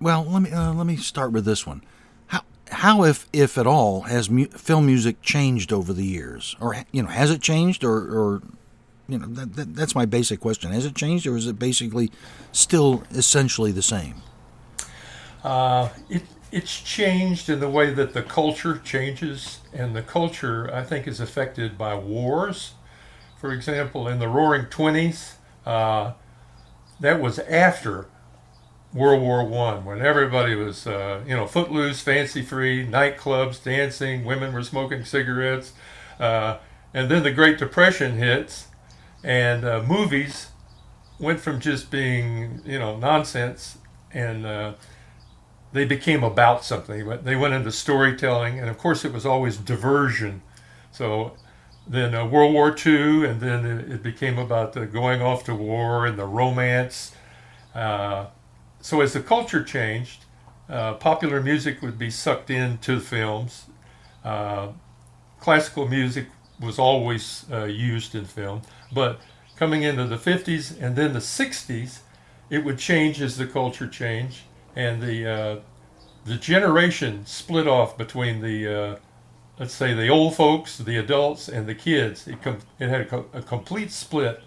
well, 0.00 0.22
let 0.22 0.42
me 0.42 0.52
uh, 0.52 0.72
let 0.72 0.86
me 0.86 0.94
start 0.94 1.32
with 1.32 1.44
this 1.44 1.66
one. 1.66 1.82
How 2.28 2.42
how 2.70 3.02
if 3.02 3.26
if 3.32 3.58
at 3.58 3.66
all 3.66 4.02
has 4.02 4.30
mu- 4.30 4.46
film 4.46 4.86
music 4.86 5.20
changed 5.20 5.72
over 5.72 5.92
the 5.92 6.06
years, 6.06 6.54
or 6.60 6.76
you 6.92 7.02
know, 7.02 7.08
has 7.08 7.32
it 7.32 7.42
changed, 7.42 7.82
or 7.82 7.96
or 7.96 8.42
you 9.08 9.18
know, 9.18 9.26
that, 9.26 9.56
that, 9.56 9.74
that's 9.74 9.96
my 9.96 10.06
basic 10.06 10.38
question. 10.38 10.70
Has 10.70 10.86
it 10.86 10.94
changed, 10.94 11.26
or 11.26 11.36
is 11.36 11.48
it 11.48 11.58
basically 11.58 12.12
still 12.52 13.02
essentially 13.10 13.72
the 13.72 13.82
same? 13.82 14.22
Uh, 15.42 15.88
it, 16.08 16.22
it's 16.54 16.80
changed 16.80 17.50
in 17.50 17.58
the 17.58 17.68
way 17.68 17.92
that 17.92 18.14
the 18.14 18.22
culture 18.22 18.78
changes, 18.78 19.58
and 19.72 19.96
the 19.96 20.02
culture, 20.02 20.72
I 20.72 20.84
think, 20.84 21.08
is 21.08 21.18
affected 21.18 21.76
by 21.76 21.96
wars. 21.96 22.74
For 23.40 23.50
example, 23.52 24.06
in 24.06 24.20
the 24.20 24.28
Roaring 24.28 24.66
Twenties, 24.66 25.34
uh, 25.66 26.12
that 27.00 27.20
was 27.20 27.40
after 27.40 28.06
World 28.92 29.20
War 29.20 29.44
One, 29.44 29.84
when 29.84 30.00
everybody 30.00 30.54
was, 30.54 30.86
uh, 30.86 31.22
you 31.26 31.34
know, 31.34 31.48
footloose, 31.48 32.00
fancy 32.00 32.40
free, 32.42 32.86
nightclubs, 32.86 33.60
dancing, 33.60 34.24
women 34.24 34.52
were 34.52 34.62
smoking 34.62 35.04
cigarettes, 35.04 35.72
uh, 36.20 36.58
and 36.94 37.10
then 37.10 37.24
the 37.24 37.32
Great 37.32 37.58
Depression 37.58 38.16
hits, 38.16 38.68
and 39.24 39.64
uh, 39.64 39.82
movies 39.82 40.50
went 41.18 41.40
from 41.40 41.58
just 41.58 41.90
being, 41.90 42.60
you 42.64 42.78
know, 42.78 42.96
nonsense 42.96 43.78
and 44.12 44.46
uh, 44.46 44.74
they 45.74 45.84
became 45.84 46.22
about 46.22 46.64
something. 46.64 47.06
They 47.24 47.34
went 47.34 47.52
into 47.52 47.72
storytelling, 47.72 48.60
and 48.60 48.70
of 48.70 48.78
course, 48.78 49.04
it 49.04 49.12
was 49.12 49.26
always 49.26 49.56
diversion. 49.56 50.40
So 50.92 51.32
then 51.84 52.14
uh, 52.14 52.24
World 52.26 52.54
War 52.54 52.68
II, 52.74 53.26
and 53.26 53.40
then 53.40 53.66
it, 53.66 53.92
it 53.92 54.02
became 54.02 54.38
about 54.38 54.72
the 54.72 54.86
going 54.86 55.20
off 55.20 55.42
to 55.44 55.54
war 55.54 56.06
and 56.06 56.16
the 56.16 56.26
romance. 56.26 57.12
Uh, 57.74 58.26
so 58.80 59.00
as 59.00 59.14
the 59.14 59.20
culture 59.20 59.64
changed, 59.64 60.24
uh, 60.68 60.94
popular 60.94 61.42
music 61.42 61.82
would 61.82 61.98
be 61.98 62.08
sucked 62.08 62.50
into 62.50 62.94
the 62.94 63.00
films. 63.00 63.66
Uh, 64.24 64.68
classical 65.40 65.88
music 65.88 66.28
was 66.60 66.78
always 66.78 67.46
uh, 67.50 67.64
used 67.64 68.14
in 68.14 68.24
film, 68.24 68.62
but 68.92 69.18
coming 69.56 69.82
into 69.82 70.04
the 70.04 70.16
50s 70.16 70.80
and 70.80 70.94
then 70.94 71.12
the 71.12 71.18
60s, 71.18 71.98
it 72.48 72.64
would 72.64 72.78
change 72.78 73.20
as 73.20 73.36
the 73.36 73.46
culture 73.46 73.88
changed, 73.88 74.42
and 74.76 75.02
the 75.02 75.26
uh, 75.30 75.60
the 76.24 76.36
generation 76.36 77.26
split 77.26 77.66
off 77.66 77.96
between 77.96 78.40
the 78.40 78.68
uh, 78.68 78.96
let's 79.58 79.74
say 79.74 79.94
the 79.94 80.08
old 80.08 80.34
folks, 80.34 80.78
the 80.78 80.96
adults, 80.96 81.48
and 81.48 81.66
the 81.66 81.74
kids. 81.74 82.26
It, 82.26 82.42
com- 82.42 82.58
it 82.78 82.88
had 82.88 83.02
a, 83.02 83.04
co- 83.06 83.26
a 83.32 83.42
complete 83.42 83.90
split 83.90 84.42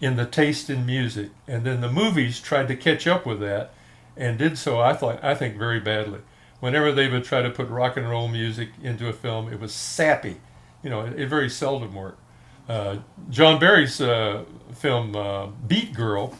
in 0.00 0.16
the 0.16 0.26
taste 0.26 0.70
in 0.70 0.86
music, 0.86 1.30
and 1.46 1.64
then 1.64 1.80
the 1.80 1.90
movies 1.90 2.40
tried 2.40 2.68
to 2.68 2.76
catch 2.76 3.06
up 3.06 3.26
with 3.26 3.40
that, 3.40 3.72
and 4.16 4.38
did 4.38 4.58
so. 4.58 4.80
I 4.80 4.92
thought 4.94 5.22
I 5.22 5.34
think 5.34 5.56
very 5.56 5.80
badly. 5.80 6.20
Whenever 6.60 6.90
they 6.90 7.08
would 7.08 7.24
try 7.24 7.40
to 7.42 7.50
put 7.50 7.68
rock 7.68 7.96
and 7.96 8.08
roll 8.08 8.26
music 8.28 8.70
into 8.82 9.08
a 9.08 9.12
film, 9.12 9.52
it 9.52 9.60
was 9.60 9.72
sappy. 9.72 10.36
You 10.82 10.90
know, 10.90 11.02
it, 11.02 11.18
it 11.18 11.28
very 11.28 11.48
seldom 11.48 11.94
worked. 11.94 12.18
Uh, 12.68 12.98
John 13.30 13.58
Barry's 13.58 14.00
uh, 14.00 14.44
film 14.74 15.16
uh, 15.16 15.46
Beat 15.66 15.94
Girl 15.94 16.34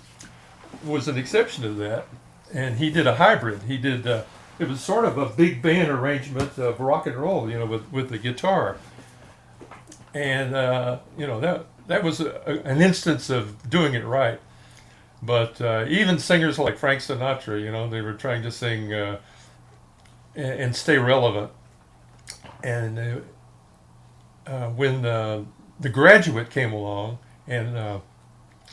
was 0.84 1.08
an 1.08 1.16
exception 1.16 1.62
to 1.62 1.70
that, 1.75 2.06
and 2.52 2.76
he 2.76 2.90
did 2.90 3.07
a 3.07 3.17
hybrid. 3.17 3.64
He 3.64 3.76
did 3.76 4.07
uh, 4.07 4.23
it 4.59 4.69
was 4.69 4.81
sort 4.81 5.05
of 5.05 5.19
a 5.19 5.26
big 5.26 5.62
band 5.62 5.90
arrangement 5.90 6.59
of 6.59 6.81
rock 6.81 7.07
and 7.07 7.17
roll, 7.17 7.50
you 7.50 7.59
know, 7.59 7.67
with 7.67 7.90
with 7.93 8.11
the 8.11 8.19
guitar, 8.19 8.76
and 10.14 10.55
uh, 10.55 10.99
you 11.17 11.26
know 11.26 11.40
that 11.40 11.67
that 11.87 12.02
was 12.02 12.21
a, 12.21 12.62
an 12.64 12.81
instance 12.81 13.31
of 13.31 13.69
doing 13.69 13.95
it 13.95 14.05
right. 14.05 14.40
But 15.23 15.61
uh, 15.61 15.85
even 15.88 16.19
singers 16.19 16.59
like 16.59 16.78
Frank 16.78 17.00
Sinatra, 17.00 17.61
you 17.61 17.73
know, 17.73 17.90
they 17.90 18.00
were 18.02 18.12
trying 18.12 18.43
to 18.45 18.52
sing 18.52 18.93
and, 18.93 19.19
and, 20.37 20.76
stay 20.76 20.97
relevant, 20.97 21.50
and 22.62 23.25
when 24.76 25.02
the 25.81 25.88
graduate 25.88 26.50
came 26.50 26.73
along 26.73 27.19
and 27.47 27.76
uh, 27.76 28.00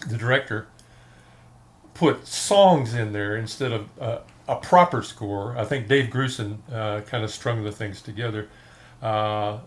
the 0.07 0.17
director 0.17 0.67
put 1.95 2.27
songs 2.27 2.93
in 2.93 3.13
there 3.13 3.35
instead 3.35 3.71
of 3.71 3.89
uh, 3.99 4.19
a 4.47 4.57
proper 4.57 5.01
score. 5.01 5.57
I 5.57 5.65
think 5.65 5.87
Dave 5.87 6.11
Grusin 6.11 6.57
uh, 6.71 7.01
kind 7.01 7.23
of 7.23 7.31
strung 7.31 7.63
the 7.63 7.71
things 7.71 8.01
together. 8.01 8.47
Uh, 9.01 9.59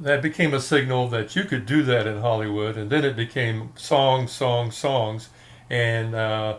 that 0.00 0.22
became 0.22 0.54
a 0.54 0.60
signal 0.60 1.08
that 1.08 1.36
you 1.36 1.44
could 1.44 1.66
do 1.66 1.82
that 1.82 2.06
in 2.06 2.20
Hollywood, 2.20 2.76
and 2.76 2.90
then 2.90 3.04
it 3.04 3.14
became 3.14 3.72
songs, 3.76 4.32
songs, 4.32 4.76
songs, 4.76 5.28
and 5.70 6.14
uh, 6.14 6.58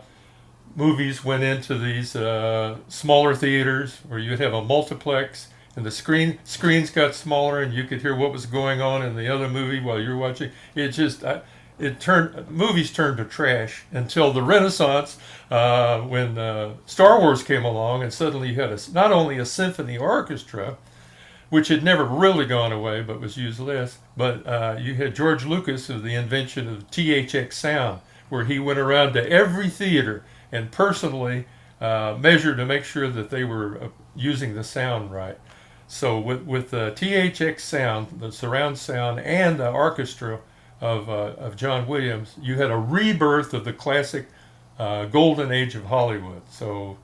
movies 0.74 1.24
went 1.24 1.42
into 1.42 1.76
these 1.76 2.14
uh, 2.14 2.78
smaller 2.88 3.34
theaters 3.34 3.98
where 4.08 4.18
you'd 4.18 4.40
have 4.40 4.54
a 4.54 4.62
multiplex 4.62 5.48
and 5.74 5.84
the 5.84 5.90
screen 5.90 6.38
screens 6.44 6.90
got 6.90 7.14
smaller 7.14 7.62
and 7.62 7.72
you 7.72 7.84
could 7.84 8.00
hear 8.00 8.16
what 8.16 8.32
was 8.32 8.46
going 8.46 8.80
on 8.80 9.02
in 9.02 9.14
the 9.14 9.32
other 9.32 9.48
movie 9.48 9.78
while 9.80 10.00
you 10.00 10.10
were 10.10 10.16
watching 10.16 10.50
it 10.74 10.88
just 10.88 11.22
I, 11.22 11.42
it 11.78 12.00
turned 12.00 12.50
movies 12.50 12.92
turned 12.92 13.16
to 13.16 13.24
trash 13.24 13.84
until 13.92 14.32
the 14.32 14.42
renaissance 14.42 15.18
uh, 15.50 16.00
when 16.00 16.38
uh, 16.38 16.72
star 16.86 17.20
wars 17.20 17.42
came 17.42 17.64
along 17.64 18.02
and 18.02 18.12
suddenly 18.12 18.50
you 18.50 18.60
had 18.60 18.70
a, 18.70 18.78
not 18.92 19.12
only 19.12 19.38
a 19.38 19.44
symphony 19.44 19.96
orchestra 19.96 20.76
which 21.48 21.68
had 21.68 21.82
never 21.84 22.04
really 22.04 22.46
gone 22.46 22.72
away 22.72 23.02
but 23.02 23.20
was 23.20 23.36
used 23.36 23.60
less 23.60 23.98
but 24.16 24.46
uh, 24.46 24.76
you 24.80 24.94
had 24.94 25.14
george 25.14 25.44
lucas 25.44 25.90
of 25.90 26.02
the 26.02 26.14
invention 26.14 26.68
of 26.68 26.90
thx 26.90 27.52
sound 27.52 28.00
where 28.28 28.44
he 28.44 28.58
went 28.58 28.78
around 28.78 29.12
to 29.12 29.30
every 29.30 29.68
theater 29.68 30.24
and 30.50 30.70
personally 30.70 31.46
uh, 31.80 32.16
measured 32.18 32.56
to 32.56 32.66
make 32.66 32.84
sure 32.84 33.08
that 33.08 33.30
they 33.30 33.44
were 33.44 33.78
uh, 33.82 33.88
using 34.14 34.54
the 34.54 34.64
sound 34.64 35.12
right. 35.12 35.38
So 35.86 36.18
with 36.18 36.42
with 36.42 36.70
the 36.70 36.92
THX 36.96 37.60
sound, 37.60 38.18
the 38.18 38.32
surround 38.32 38.78
sound, 38.78 39.20
and 39.20 39.58
the 39.58 39.70
orchestra 39.70 40.40
of 40.80 41.08
uh, 41.08 41.34
of 41.38 41.56
John 41.56 41.86
Williams, 41.86 42.34
you 42.40 42.56
had 42.56 42.70
a 42.70 42.76
rebirth 42.76 43.54
of 43.54 43.64
the 43.64 43.72
classic 43.72 44.26
uh, 44.78 45.06
golden 45.06 45.50
age 45.52 45.74
of 45.74 45.84
Hollywood. 45.84 46.42
So 46.50 46.98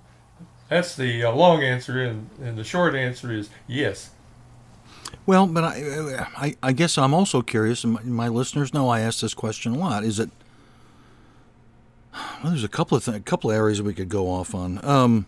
that's 0.69 0.97
the 0.97 1.25
uh, 1.25 1.33
long 1.33 1.63
answer, 1.63 2.03
and, 2.03 2.29
and 2.43 2.57
the 2.57 2.65
short 2.65 2.95
answer 2.95 3.33
is 3.33 3.51
yes. 3.67 4.11
Well, 5.27 5.47
but 5.47 5.65
I, 5.65 6.27
I, 6.37 6.57
I 6.63 6.73
guess 6.73 6.99
I'm 6.99 7.15
also 7.15 7.43
curious, 7.43 7.85
and 7.85 7.93
my, 7.95 8.03
my, 8.03 8.29
listeners 8.29 8.75
know 8.75 8.89
I 8.89 9.01
ask 9.01 9.21
this 9.21 9.35
question 9.35 9.75
a 9.75 9.79
lot. 9.79 10.05
Is 10.05 10.19
it? 10.19 10.31
Well, 12.43 12.53
there's 12.53 12.65
a 12.65 12.69
couple 12.69 12.97
of 12.97 13.05
th- 13.05 13.17
a 13.17 13.21
couple 13.21 13.51
of 13.51 13.57
areas 13.57 13.81
we 13.81 13.95
could 13.95 14.09
go 14.09 14.29
off 14.29 14.55
on. 14.55 14.85
Um, 14.85 15.27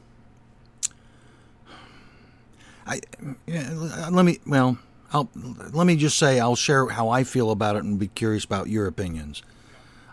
I 2.86 3.00
yeah, 3.46 3.70
let 4.10 4.24
me 4.24 4.38
well, 4.46 4.78
I'll 5.14 5.30
let 5.72 5.86
me 5.86 5.94
just 5.94 6.18
say 6.18 6.40
I'll 6.40 6.56
share 6.56 6.88
how 6.88 7.08
I 7.08 7.22
feel 7.22 7.52
about 7.52 7.76
it 7.76 7.84
and 7.84 7.98
be 7.98 8.08
curious 8.08 8.44
about 8.44 8.68
your 8.68 8.88
opinions. 8.88 9.44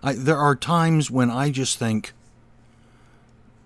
I, 0.04 0.14
there 0.14 0.38
are 0.38 0.56
times 0.56 1.10
when 1.10 1.32
I 1.32 1.50
just 1.50 1.80
think 1.80 2.14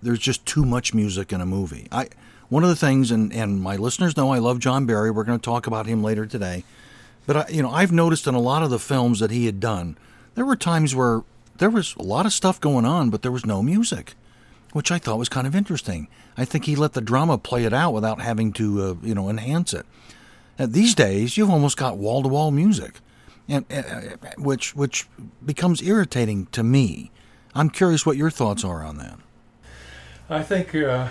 there's 0.02 0.18
just 0.18 0.46
too 0.46 0.64
much 0.64 0.94
music 0.94 1.32
in 1.32 1.42
a 1.42 1.46
movie. 1.46 1.88
I 1.92 2.08
one 2.48 2.62
of 2.62 2.70
the 2.70 2.76
things, 2.76 3.10
and 3.10 3.32
and 3.34 3.60
my 3.60 3.76
listeners 3.76 4.16
know 4.16 4.32
I 4.32 4.38
love 4.38 4.58
John 4.58 4.86
Barry. 4.86 5.10
We're 5.10 5.24
going 5.24 5.38
to 5.38 5.44
talk 5.44 5.66
about 5.66 5.86
him 5.86 6.02
later 6.02 6.24
today, 6.24 6.64
but 7.26 7.36
I, 7.36 7.48
you 7.50 7.62
know 7.62 7.70
I've 7.70 7.92
noticed 7.92 8.26
in 8.26 8.34
a 8.34 8.40
lot 8.40 8.62
of 8.62 8.70
the 8.70 8.78
films 8.78 9.20
that 9.20 9.30
he 9.30 9.44
had 9.44 9.60
done, 9.60 9.98
there 10.36 10.46
were 10.46 10.56
times 10.56 10.94
where 10.94 11.22
there 11.58 11.70
was 11.70 11.94
a 11.98 12.02
lot 12.02 12.24
of 12.24 12.32
stuff 12.32 12.58
going 12.60 12.86
on, 12.86 13.10
but 13.10 13.20
there 13.20 13.32
was 13.32 13.44
no 13.44 13.62
music 13.62 14.14
which 14.76 14.90
I 14.90 14.98
thought 14.98 15.18
was 15.18 15.30
kind 15.30 15.46
of 15.46 15.56
interesting. 15.56 16.06
I 16.36 16.44
think 16.44 16.66
he 16.66 16.76
let 16.76 16.92
the 16.92 17.00
drama 17.00 17.38
play 17.38 17.64
it 17.64 17.72
out 17.72 17.94
without 17.94 18.20
having 18.20 18.52
to, 18.54 18.82
uh, 18.82 18.94
you 19.02 19.14
know, 19.14 19.30
enhance 19.30 19.72
it. 19.72 19.86
Uh, 20.58 20.66
these 20.66 20.94
days, 20.94 21.36
you've 21.36 21.50
almost 21.50 21.76
got 21.76 21.98
wall 21.98 22.22
to 22.22 22.28
wall 22.28 22.50
music, 22.50 23.00
and 23.48 23.64
uh, 23.70 24.16
which 24.38 24.74
which 24.74 25.06
becomes 25.44 25.82
irritating 25.82 26.46
to 26.46 26.62
me. 26.62 27.10
I'm 27.54 27.70
curious 27.70 28.04
what 28.04 28.16
your 28.16 28.30
thoughts 28.30 28.64
are 28.64 28.84
on 28.84 28.98
that. 28.98 29.18
I 30.28 30.42
think 30.42 30.74
uh, 30.74 31.08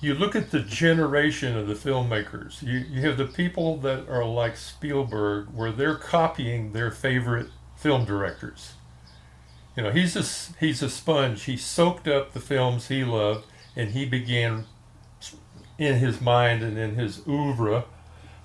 you 0.00 0.14
look 0.14 0.36
at 0.36 0.50
the 0.50 0.60
generation 0.60 1.56
of 1.56 1.66
the 1.66 1.74
filmmakers. 1.74 2.62
You 2.62 2.78
you 2.78 3.02
have 3.02 3.16
the 3.16 3.26
people 3.26 3.76
that 3.78 4.08
are 4.08 4.24
like 4.24 4.56
Spielberg, 4.56 5.48
where 5.54 5.72
they're 5.72 5.96
copying 5.96 6.72
their 6.72 6.90
favorite 6.90 7.48
film 7.76 8.04
directors 8.04 8.74
you 9.76 9.82
know, 9.82 9.92
he's 9.92 10.16
a 10.16 10.56
he's 10.58 10.82
a 10.82 10.90
sponge. 10.90 11.44
He 11.44 11.56
soaked 11.56 12.08
up 12.08 12.32
the 12.32 12.40
films 12.40 12.88
he 12.88 13.04
loved, 13.04 13.46
and 13.76 13.90
he 13.90 14.04
began 14.04 14.66
in 15.78 15.96
his 15.96 16.20
mind 16.20 16.62
and 16.62 16.76
in 16.76 16.96
his 16.96 17.26
oeuvre 17.26 17.84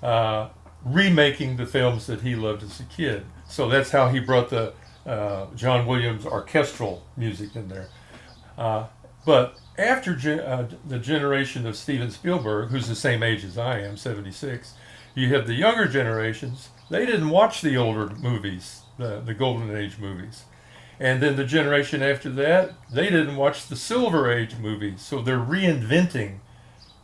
uh, 0.02 0.48
remaking 0.84 1.56
the 1.56 1.66
films 1.66 2.06
that 2.06 2.20
he 2.20 2.34
loved 2.34 2.62
as 2.62 2.80
a 2.80 2.84
kid. 2.84 3.24
So 3.48 3.68
that's 3.68 3.90
how 3.90 4.08
he 4.08 4.20
brought 4.20 4.50
the 4.50 4.72
uh, 5.04 5.46
John 5.54 5.86
Williams 5.86 6.26
orchestral 6.26 7.04
music 7.16 7.54
in 7.54 7.68
there. 7.68 7.88
Uh, 8.58 8.86
but 9.24 9.58
after 9.78 10.14
ge- 10.14 10.40
uh, 10.40 10.64
the 10.86 10.98
generation 10.98 11.66
of 11.66 11.76
Steven 11.76 12.10
Spielberg, 12.10 12.70
who's 12.70 12.88
the 12.88 12.94
same 12.94 13.22
age 13.22 13.44
as 13.44 13.58
I 13.58 13.80
am, 13.80 13.96
76, 13.96 14.74
you 15.14 15.34
have 15.34 15.46
the 15.46 15.54
younger 15.54 15.86
generations. 15.86 16.68
They 16.90 17.06
didn't 17.06 17.30
watch 17.30 17.60
the 17.62 17.76
older 17.76 18.08
movies, 18.16 18.82
the, 18.98 19.20
the 19.20 19.34
Golden 19.34 19.74
Age 19.76 19.98
movies. 19.98 20.44
And 20.98 21.22
then 21.22 21.36
the 21.36 21.44
generation 21.44 22.02
after 22.02 22.30
that, 22.30 22.72
they 22.90 23.10
didn't 23.10 23.36
watch 23.36 23.66
the 23.66 23.76
Silver 23.76 24.30
Age 24.30 24.56
movies, 24.56 25.02
so 25.02 25.20
they're 25.20 25.38
reinventing 25.38 26.38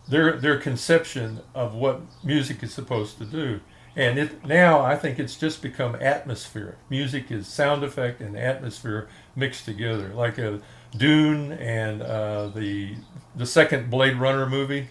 their 0.09 0.37
their 0.37 0.59
conception 0.59 1.41
of 1.55 1.75
what 1.75 2.01
music 2.25 2.63
is 2.63 2.73
supposed 2.73 3.19
to 3.19 3.25
do. 3.25 3.61
And 3.95 4.19
it 4.19 4.45
now 4.45 4.81
I 4.81 4.97
think 4.97 5.19
it's 5.19 5.37
just 5.37 5.63
become 5.63 5.95
atmosphere. 5.97 6.77
Music 6.89 7.31
is 7.31 7.47
sound 7.47 7.85
effect 7.85 8.21
and 8.21 8.37
atmosphere 8.37 9.09
mixed 9.37 9.65
together, 9.65 10.13
like 10.15 10.39
a 10.39 10.61
Dune 10.97 11.53
and 11.53 12.03
uh, 12.03 12.49
the 12.49 12.97
the 13.35 13.47
second 13.47 13.91
Blade 13.91 14.17
Runner 14.17 14.47
movie. 14.47 14.89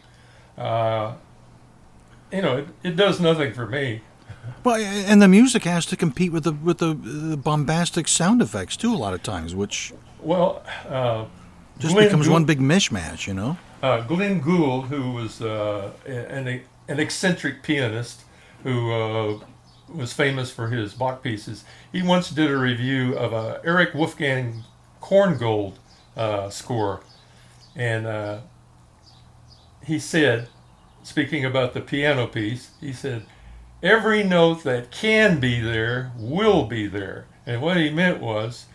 Uh, 0.57 1.15
you 2.31 2.41
know, 2.41 2.57
it, 2.57 2.67
it 2.83 2.95
does 2.95 3.19
nothing 3.19 3.53
for 3.53 3.65
me. 3.65 4.01
Well, 4.63 4.75
and 4.75 5.21
the 5.21 5.27
music 5.27 5.63
has 5.63 5.85
to 5.87 5.97
compete 5.97 6.31
with 6.31 6.43
the 6.43 6.53
with 6.53 6.77
the, 6.77 6.93
the 6.93 7.37
bombastic 7.37 8.07
sound 8.07 8.41
effects 8.41 8.77
too. 8.77 8.93
A 8.93 8.97
lot 8.97 9.13
of 9.13 9.23
times, 9.23 9.55
which 9.55 9.93
well, 10.21 10.63
uh, 10.87 11.25
just 11.79 11.93
Glenn 11.93 12.07
becomes 12.07 12.27
Gould, 12.27 12.33
one 12.33 12.45
big 12.45 12.59
mishmash, 12.59 13.27
you 13.27 13.33
know. 13.33 13.57
Uh, 13.81 14.01
Glenn 14.01 14.41
Gould, 14.41 14.85
who 14.85 15.11
was 15.11 15.41
uh, 15.41 15.91
an 16.05 16.61
an 16.87 16.99
eccentric 16.99 17.63
pianist 17.63 18.21
who 18.63 18.91
uh, 18.91 19.39
was 19.89 20.13
famous 20.13 20.51
for 20.51 20.67
his 20.67 20.93
Bach 20.93 21.23
pieces, 21.23 21.63
he 21.91 22.03
once 22.03 22.29
did 22.29 22.51
a 22.51 22.57
review 22.57 23.17
of 23.17 23.33
a 23.33 23.59
Erich 23.65 23.93
Wolfgang 23.95 24.63
Korngold 25.01 25.75
uh, 26.15 26.49
score, 26.49 27.01
and 27.75 28.05
uh, 28.05 28.41
he 29.83 29.97
said, 29.97 30.47
speaking 31.01 31.43
about 31.43 31.73
the 31.73 31.81
piano 31.81 32.27
piece, 32.27 32.71
he 32.79 32.93
said 32.93 33.25
every 33.81 34.23
note 34.23 34.63
that 34.63 34.91
can 34.91 35.39
be 35.39 35.59
there 35.59 36.11
will 36.17 36.65
be 36.67 36.85
there. 36.85 37.25
And 37.47 37.61
what 37.61 37.77
he 37.77 37.89
meant 37.89 38.19
was, 38.21 38.67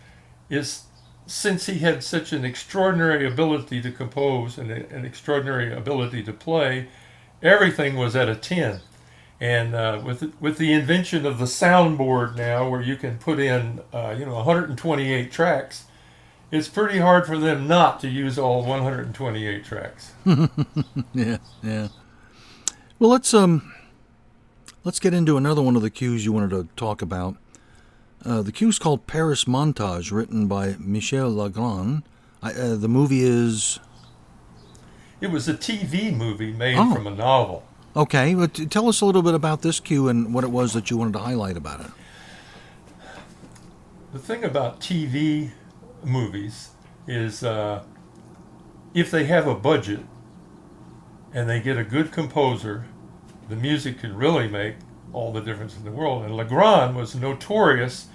is 0.50 0.85
since 1.26 1.66
he 1.66 1.78
had 1.80 2.02
such 2.04 2.32
an 2.32 2.44
extraordinary 2.44 3.26
ability 3.26 3.82
to 3.82 3.90
compose 3.90 4.58
and 4.58 4.70
an 4.70 5.04
extraordinary 5.04 5.72
ability 5.72 6.22
to 6.22 6.32
play, 6.32 6.88
everything 7.42 7.96
was 7.96 8.14
at 8.14 8.28
a 8.28 8.36
10. 8.36 8.80
And 9.38 9.74
uh, 9.74 10.00
with 10.02 10.32
with 10.40 10.56
the 10.56 10.72
invention 10.72 11.26
of 11.26 11.38
the 11.38 11.44
soundboard 11.44 12.36
now, 12.36 12.70
where 12.70 12.80
you 12.80 12.96
can 12.96 13.18
put 13.18 13.38
in 13.38 13.80
uh, 13.92 14.14
you 14.18 14.24
know 14.24 14.34
128 14.34 15.30
tracks, 15.30 15.84
it's 16.50 16.68
pretty 16.68 16.98
hard 17.00 17.26
for 17.26 17.36
them 17.36 17.68
not 17.68 18.00
to 18.00 18.08
use 18.08 18.38
all 18.38 18.64
128 18.64 19.62
tracks. 19.62 20.12
yeah, 21.12 21.36
yeah. 21.62 21.88
Well, 22.98 23.10
let's 23.10 23.34
um 23.34 23.74
let's 24.84 24.98
get 24.98 25.12
into 25.12 25.36
another 25.36 25.60
one 25.60 25.76
of 25.76 25.82
the 25.82 25.90
cues 25.90 26.24
you 26.24 26.32
wanted 26.32 26.50
to 26.50 26.68
talk 26.74 27.02
about. 27.02 27.36
Uh, 28.24 28.42
the 28.42 28.52
cue 28.52 28.68
is 28.68 28.78
called 28.78 29.06
Paris 29.06 29.44
Montage, 29.44 30.10
written 30.10 30.46
by 30.46 30.76
Michel 30.78 31.30
Legrand. 31.30 32.02
I, 32.42 32.52
uh, 32.52 32.74
the 32.76 32.88
movie 32.88 33.22
is 33.22 33.78
It 35.20 35.30
was 35.30 35.48
a 35.48 35.54
TV 35.54 36.14
movie 36.14 36.52
made 36.52 36.76
Oh. 36.76 36.92
from 36.94 37.06
a 37.06 37.10
novel. 37.14 37.64
okay. 37.94 38.34
But 38.34 38.70
tell 38.70 38.88
us 38.88 39.00
a 39.00 39.06
little 39.06 39.22
bit 39.22 39.34
about 39.34 39.62
this 39.62 39.80
cue 39.80 40.08
and 40.08 40.34
what 40.34 40.44
it 40.44 40.50
was 40.50 40.72
that 40.74 40.90
you 40.90 40.96
wanted 40.96 41.14
to 41.14 41.20
highlight 41.20 41.56
about 41.56 41.80
it. 41.80 41.90
The 44.12 44.18
thing 44.18 44.44
about 44.44 44.80
TV 44.80 45.50
movies 46.04 46.70
is 47.06 47.42
uh, 47.42 47.82
if 48.94 49.10
they 49.10 49.24
have 49.24 49.46
a 49.46 49.54
budget 49.54 50.00
and 51.32 51.48
they 51.48 51.60
get 51.60 51.76
a 51.78 51.84
good 51.84 52.12
composer, 52.12 52.86
the 53.48 53.56
music 53.56 54.00
can 54.00 54.16
really 54.16 54.48
make 54.48 54.76
all 55.12 55.32
the 55.32 55.40
difference 55.40 55.76
in 55.76 55.84
the 55.84 55.90
world. 55.90 56.24
And 56.24 56.36
Legrand 56.36 56.96
was 56.96 57.14
notorious 57.14 58.08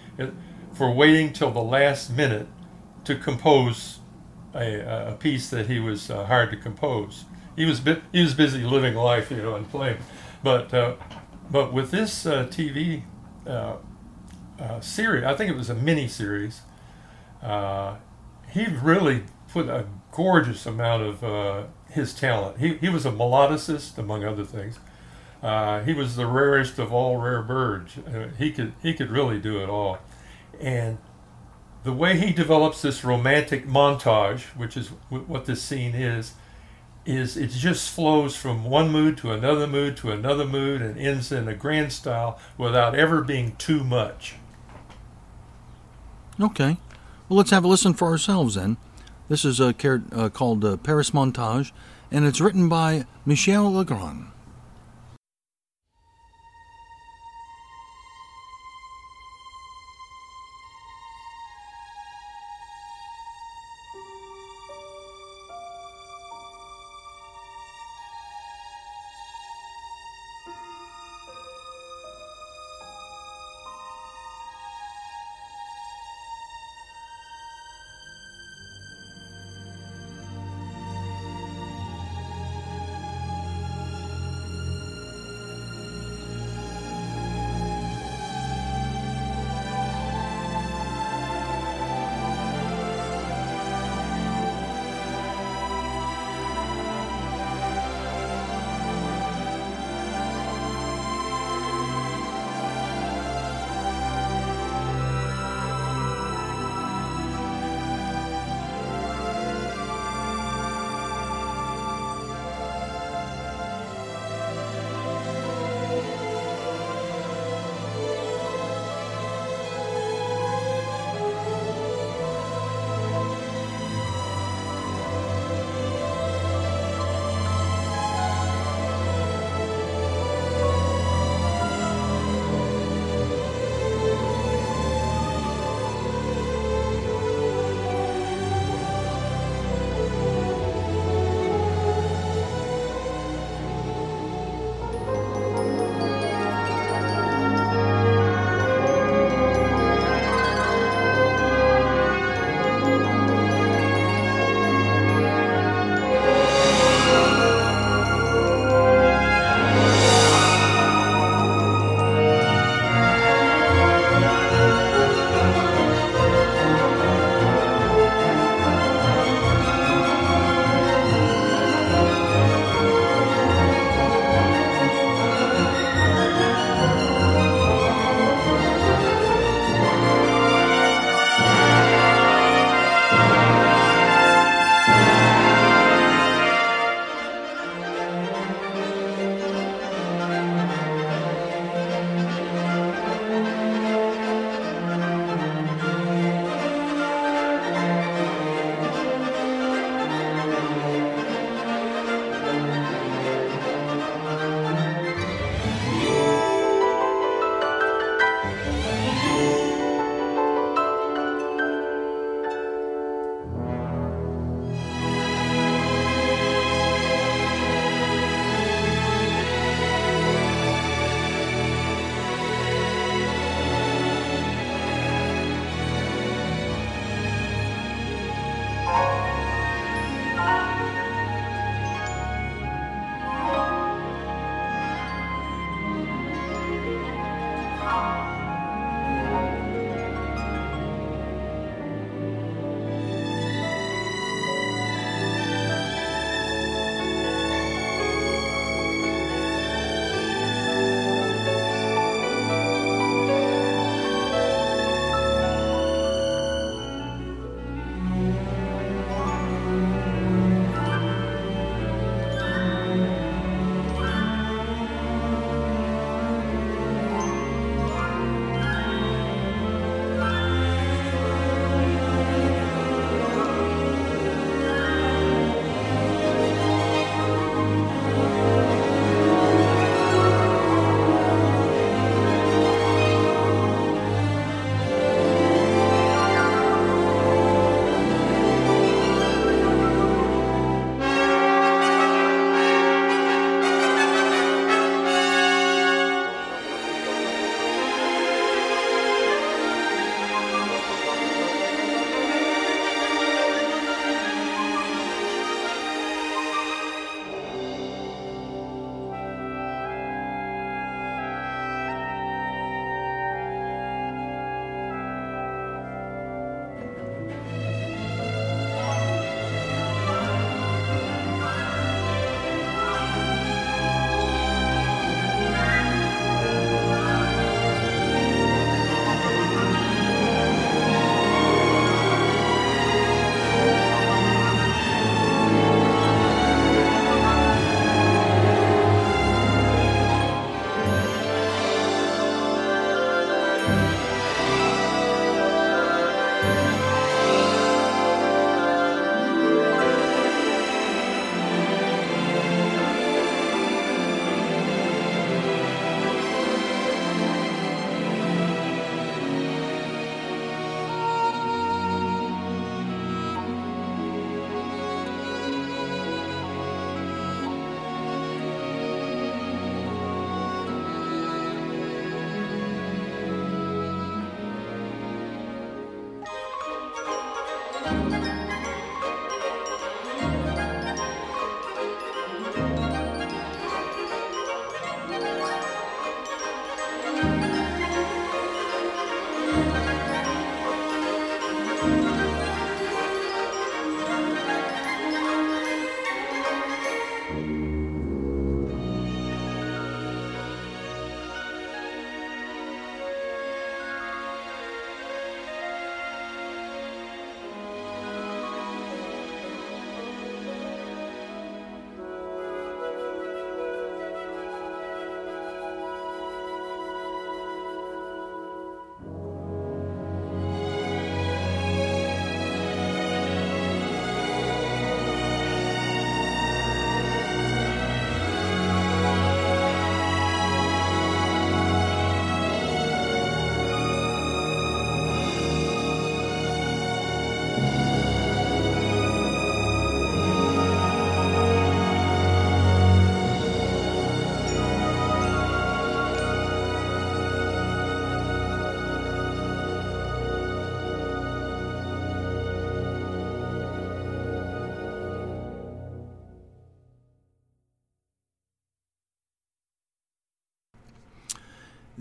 for 0.74 0.92
waiting 0.92 1.34
till 1.34 1.52
the 1.52 1.62
last 1.62 2.10
minute 2.10 2.48
to 3.04 3.16
compose 3.16 4.00
a, 4.54 5.10
a 5.12 5.18
piece 5.20 5.50
that 5.50 5.68
he 5.68 5.80
was 5.80 6.10
uh, 6.10 6.26
hired 6.26 6.52
to 6.52 6.58
compose. 6.58 7.26
He 7.56 7.66
was 7.66 7.82
he 8.12 8.22
was 8.22 8.34
busy 8.34 8.64
living 8.64 8.96
life, 8.96 9.32
you 9.32 9.38
know, 9.38 9.56
and 9.56 9.70
playing. 9.70 9.98
But 10.44 10.74
uh, 10.74 10.96
but 11.50 11.74
with 11.74 11.92
this 11.92 12.26
uh, 12.26 12.46
TV 12.46 13.04
uh, 13.46 13.76
uh, 14.60 14.80
series, 14.80 15.26
I 15.26 15.36
think 15.36 15.52
it 15.52 15.58
was 15.58 15.70
a 15.70 15.76
mini 15.76 16.08
series. 16.08 16.62
Uh, 17.42 17.96
he 18.50 18.68
really 18.68 19.24
put 19.52 19.68
a 19.68 19.86
gorgeous 20.12 20.66
amount 20.66 21.04
of 21.04 21.68
his 21.90 22.14
talent. 22.14 22.60
He, 22.60 22.76
he 22.76 22.90
was 22.90 23.06
a 23.06 23.12
melodicist, 23.12 23.98
among 23.98 24.24
other 24.24 24.46
things. 24.46 24.80
Uh, 25.42 25.82
he 25.84 25.94
was 25.94 26.16
the 26.16 26.28
rarest 26.28 26.78
of 26.78 26.94
all 26.94 27.18
rare 27.18 27.42
birds. 27.42 27.98
Uh, 27.98 28.30
he 28.38 28.52
could 28.52 28.74
he 28.82 28.94
could 28.94 29.10
really 29.10 29.40
do 29.40 29.62
it 29.62 29.70
all, 29.70 29.98
and 30.60 30.98
the 31.84 31.94
way 31.94 32.18
he 32.18 32.32
develops 32.32 32.82
this 32.82 33.04
romantic 33.04 33.68
montage, 33.68 34.42
which 34.56 34.78
is 34.78 34.90
what 35.10 35.46
this 35.46 35.62
scene 35.62 35.96
is, 35.96 36.34
is 37.06 37.36
it 37.36 37.50
just 37.50 37.90
flows 37.90 38.36
from 38.36 38.66
one 38.66 38.92
mood 38.92 39.18
to 39.18 39.32
another 39.32 39.66
mood 39.66 39.98
to 39.98 40.12
another 40.12 40.46
mood 40.46 40.82
and 40.82 41.00
ends 41.00 41.32
in 41.32 41.48
a 41.48 41.56
grand 41.56 41.92
style 41.92 42.40
without 42.58 42.94
ever 42.94 43.22
being 43.22 43.56
too 43.56 43.84
much. 43.84 44.36
Okay. 46.40 46.78
Well, 47.28 47.38
let's 47.38 47.50
have 47.52 47.64
a 47.64 47.68
listen 47.68 47.94
for 47.94 48.10
ourselves 48.10 48.56
then. 48.56 48.78
This 49.30 49.46
is 49.46 49.60
a 49.60 49.74
uh, 50.12 50.30
called 50.30 50.64
uh, 50.64 50.78
Paris 50.78 51.12
Montage, 51.12 51.72
and 52.12 52.26
it's 52.26 52.42
written 52.42 52.70
by 52.70 53.06
Michel 53.26 53.72
Legrand. 53.72 54.28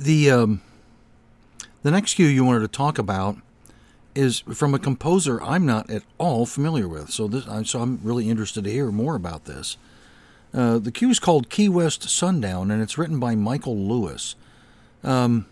The 0.01 0.31
um, 0.31 0.63
the 1.83 1.91
next 1.91 2.15
cue 2.15 2.27
you 2.27 2.43
wanted 2.43 2.61
to 2.61 2.69
talk 2.69 2.97
about 2.97 3.37
is 4.15 4.41
from 4.41 4.75
a 4.75 4.79
composer 4.79 5.43
I'm 5.43 5.67
not 5.67 5.91
at 5.91 6.05
all 6.17 6.47
familiar 6.47 6.89
with. 6.89 7.11
So 7.11 7.29
this, 7.29 7.45
so 7.71 7.81
I'm 7.81 8.01
really 8.03 8.31
interested 8.31 8.65
to 8.65 8.71
hear 8.71 8.91
more 8.91 9.15
about 9.15 9.45
this. 9.45 9.77
Uh, 10.55 10.79
the 10.79 10.91
cue 10.91 11.11
is 11.11 11.19
called 11.19 11.51
Key 11.51 11.69
West 11.69 12.09
Sundown, 12.09 12.71
and 12.71 12.83
it's 12.83 12.97
written 12.97 13.21
by 13.21 13.35
Michael 13.35 13.77
Lewis. 13.77 14.37
Um, 15.05 15.45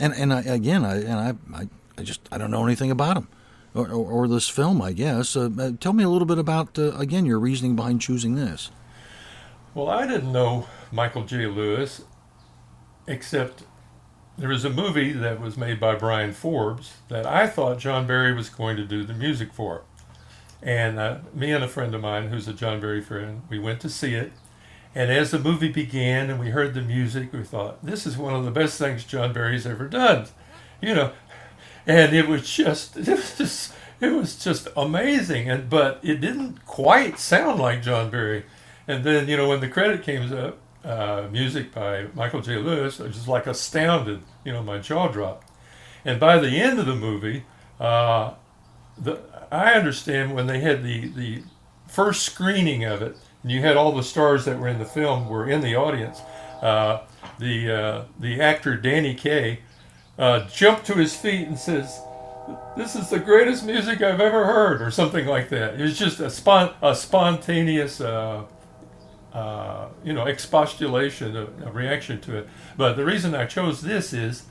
and 0.00 0.14
and 0.14 0.32
I, 0.32 0.40
again, 0.40 0.82
I 0.82 1.00
and 1.02 1.12
I, 1.12 1.34
I, 1.54 1.68
I 1.98 2.02
just 2.04 2.20
I 2.32 2.38
don't 2.38 2.50
know 2.50 2.64
anything 2.64 2.90
about 2.90 3.18
him 3.18 3.28
or, 3.74 3.86
or, 3.86 4.10
or 4.10 4.28
this 4.28 4.48
film. 4.48 4.80
I 4.80 4.92
guess. 4.92 5.36
Uh, 5.36 5.50
uh, 5.58 5.72
tell 5.78 5.92
me 5.92 6.04
a 6.04 6.08
little 6.08 6.24
bit 6.24 6.38
about 6.38 6.78
uh, 6.78 6.92
again 6.96 7.26
your 7.26 7.38
reasoning 7.38 7.76
behind 7.76 8.00
choosing 8.00 8.34
this. 8.34 8.70
Well, 9.74 9.90
I 9.90 10.06
didn't 10.06 10.32
know 10.32 10.68
Michael 10.90 11.24
J. 11.24 11.48
Lewis, 11.48 12.00
except 13.06 13.64
there 14.36 14.48
was 14.48 14.64
a 14.64 14.70
movie 14.70 15.12
that 15.12 15.40
was 15.40 15.56
made 15.56 15.78
by 15.78 15.94
Bryan 15.94 16.32
Forbes 16.32 16.94
that 17.08 17.26
I 17.26 17.46
thought 17.46 17.78
John 17.78 18.06
Barry 18.06 18.34
was 18.34 18.48
going 18.48 18.76
to 18.76 18.84
do 18.84 19.04
the 19.04 19.14
music 19.14 19.52
for. 19.52 19.82
And 20.62 20.98
uh, 20.98 21.18
me 21.32 21.52
and 21.52 21.62
a 21.62 21.68
friend 21.68 21.94
of 21.94 22.00
mine 22.00 22.28
who's 22.28 22.48
a 22.48 22.52
John 22.52 22.80
Barry 22.80 23.00
friend, 23.00 23.42
we 23.48 23.58
went 23.58 23.80
to 23.82 23.88
see 23.88 24.14
it. 24.14 24.32
And 24.94 25.10
as 25.10 25.30
the 25.30 25.38
movie 25.38 25.70
began 25.70 26.30
and 26.30 26.40
we 26.40 26.50
heard 26.50 26.74
the 26.74 26.80
music, 26.80 27.32
we 27.32 27.42
thought, 27.42 27.84
this 27.84 28.06
is 28.06 28.16
one 28.16 28.34
of 28.34 28.44
the 28.44 28.50
best 28.50 28.78
things 28.78 29.04
John 29.04 29.32
Barry's 29.32 29.66
ever 29.66 29.88
done. 29.88 30.26
You 30.80 30.94
know, 30.94 31.12
and 31.86 32.14
it 32.14 32.28
was 32.28 32.48
just, 32.48 32.96
it 32.96 33.08
was 33.08 33.36
just, 33.36 33.72
it 34.00 34.08
was 34.08 34.42
just 34.42 34.68
amazing. 34.76 35.48
And 35.48 35.70
but 35.70 36.00
it 36.02 36.20
didn't 36.20 36.64
quite 36.66 37.18
sound 37.18 37.60
like 37.60 37.82
John 37.82 38.10
Barry. 38.10 38.44
And 38.88 39.04
then, 39.04 39.28
you 39.28 39.36
know, 39.36 39.48
when 39.48 39.60
the 39.60 39.68
credit 39.68 40.02
came 40.02 40.32
up, 40.32 40.58
uh, 40.84 41.28
music 41.30 41.72
by 41.72 42.06
Michael 42.14 42.40
J. 42.40 42.56
Lewis, 42.56 43.00
I 43.00 43.04
was 43.04 43.16
just 43.16 43.28
like 43.28 43.46
astounded. 43.46 44.22
You 44.44 44.52
know, 44.52 44.62
my 44.62 44.78
jaw 44.78 45.08
dropped. 45.08 45.50
And 46.04 46.20
by 46.20 46.38
the 46.38 46.50
end 46.50 46.78
of 46.78 46.86
the 46.86 46.94
movie, 46.94 47.44
uh, 47.80 48.34
the, 48.98 49.20
I 49.50 49.72
understand 49.72 50.34
when 50.34 50.46
they 50.46 50.60
had 50.60 50.82
the, 50.82 51.08
the 51.08 51.42
first 51.88 52.22
screening 52.22 52.84
of 52.84 53.02
it, 53.02 53.16
and 53.42 53.50
you 53.50 53.60
had 53.60 53.76
all 53.76 53.92
the 53.92 54.02
stars 54.02 54.44
that 54.44 54.58
were 54.58 54.68
in 54.68 54.78
the 54.78 54.84
film 54.84 55.28
were 55.28 55.48
in 55.48 55.60
the 55.60 55.74
audience. 55.74 56.20
Uh, 56.60 57.00
the 57.38 57.70
uh, 57.70 58.04
the 58.20 58.40
actor 58.40 58.76
Danny 58.76 59.14
Kaye 59.14 59.60
uh, 60.18 60.46
jumped 60.48 60.86
to 60.86 60.94
his 60.94 61.16
feet 61.16 61.48
and 61.48 61.58
says, 61.58 62.00
"This 62.76 62.94
is 62.94 63.10
the 63.10 63.18
greatest 63.18 63.64
music 63.64 64.02
I've 64.02 64.20
ever 64.20 64.46
heard," 64.46 64.80
or 64.80 64.90
something 64.90 65.26
like 65.26 65.48
that. 65.50 65.74
It 65.74 65.82
was 65.82 65.98
just 65.98 66.20
a 66.20 66.30
spon- 66.30 66.74
a 66.80 66.94
spontaneous 66.94 68.00
uh, 69.34 69.88
you 70.04 70.12
know, 70.12 70.26
expostulation, 70.26 71.36
a, 71.36 71.46
a, 71.66 71.72
reaction 71.72 72.20
to 72.20 72.38
it. 72.38 72.48
But 72.76 72.94
the 72.94 73.04
reason 73.04 73.34
I 73.34 73.46
chose 73.46 73.82
this 73.82 74.12
is 74.12 74.44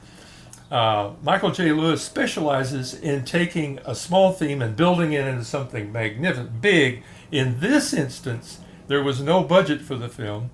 uh, 0.69 1.13
Michael 1.23 1.51
J. 1.51 1.71
Lewis 1.71 2.03
specializes 2.03 2.93
in 2.93 3.23
taking 3.23 3.79
a 3.85 3.95
small 3.95 4.33
theme 4.33 4.61
and 4.61 4.75
building 4.75 5.13
it 5.13 5.25
into 5.25 5.45
something 5.45 5.89
magnificent, 5.89 6.61
big. 6.61 7.03
In 7.31 7.61
this 7.61 7.93
instance, 7.93 8.59
there 8.87 9.01
was 9.01 9.21
no 9.21 9.41
budget 9.41 9.79
for 9.79 9.95
the 9.95 10.09
film, 10.09 10.49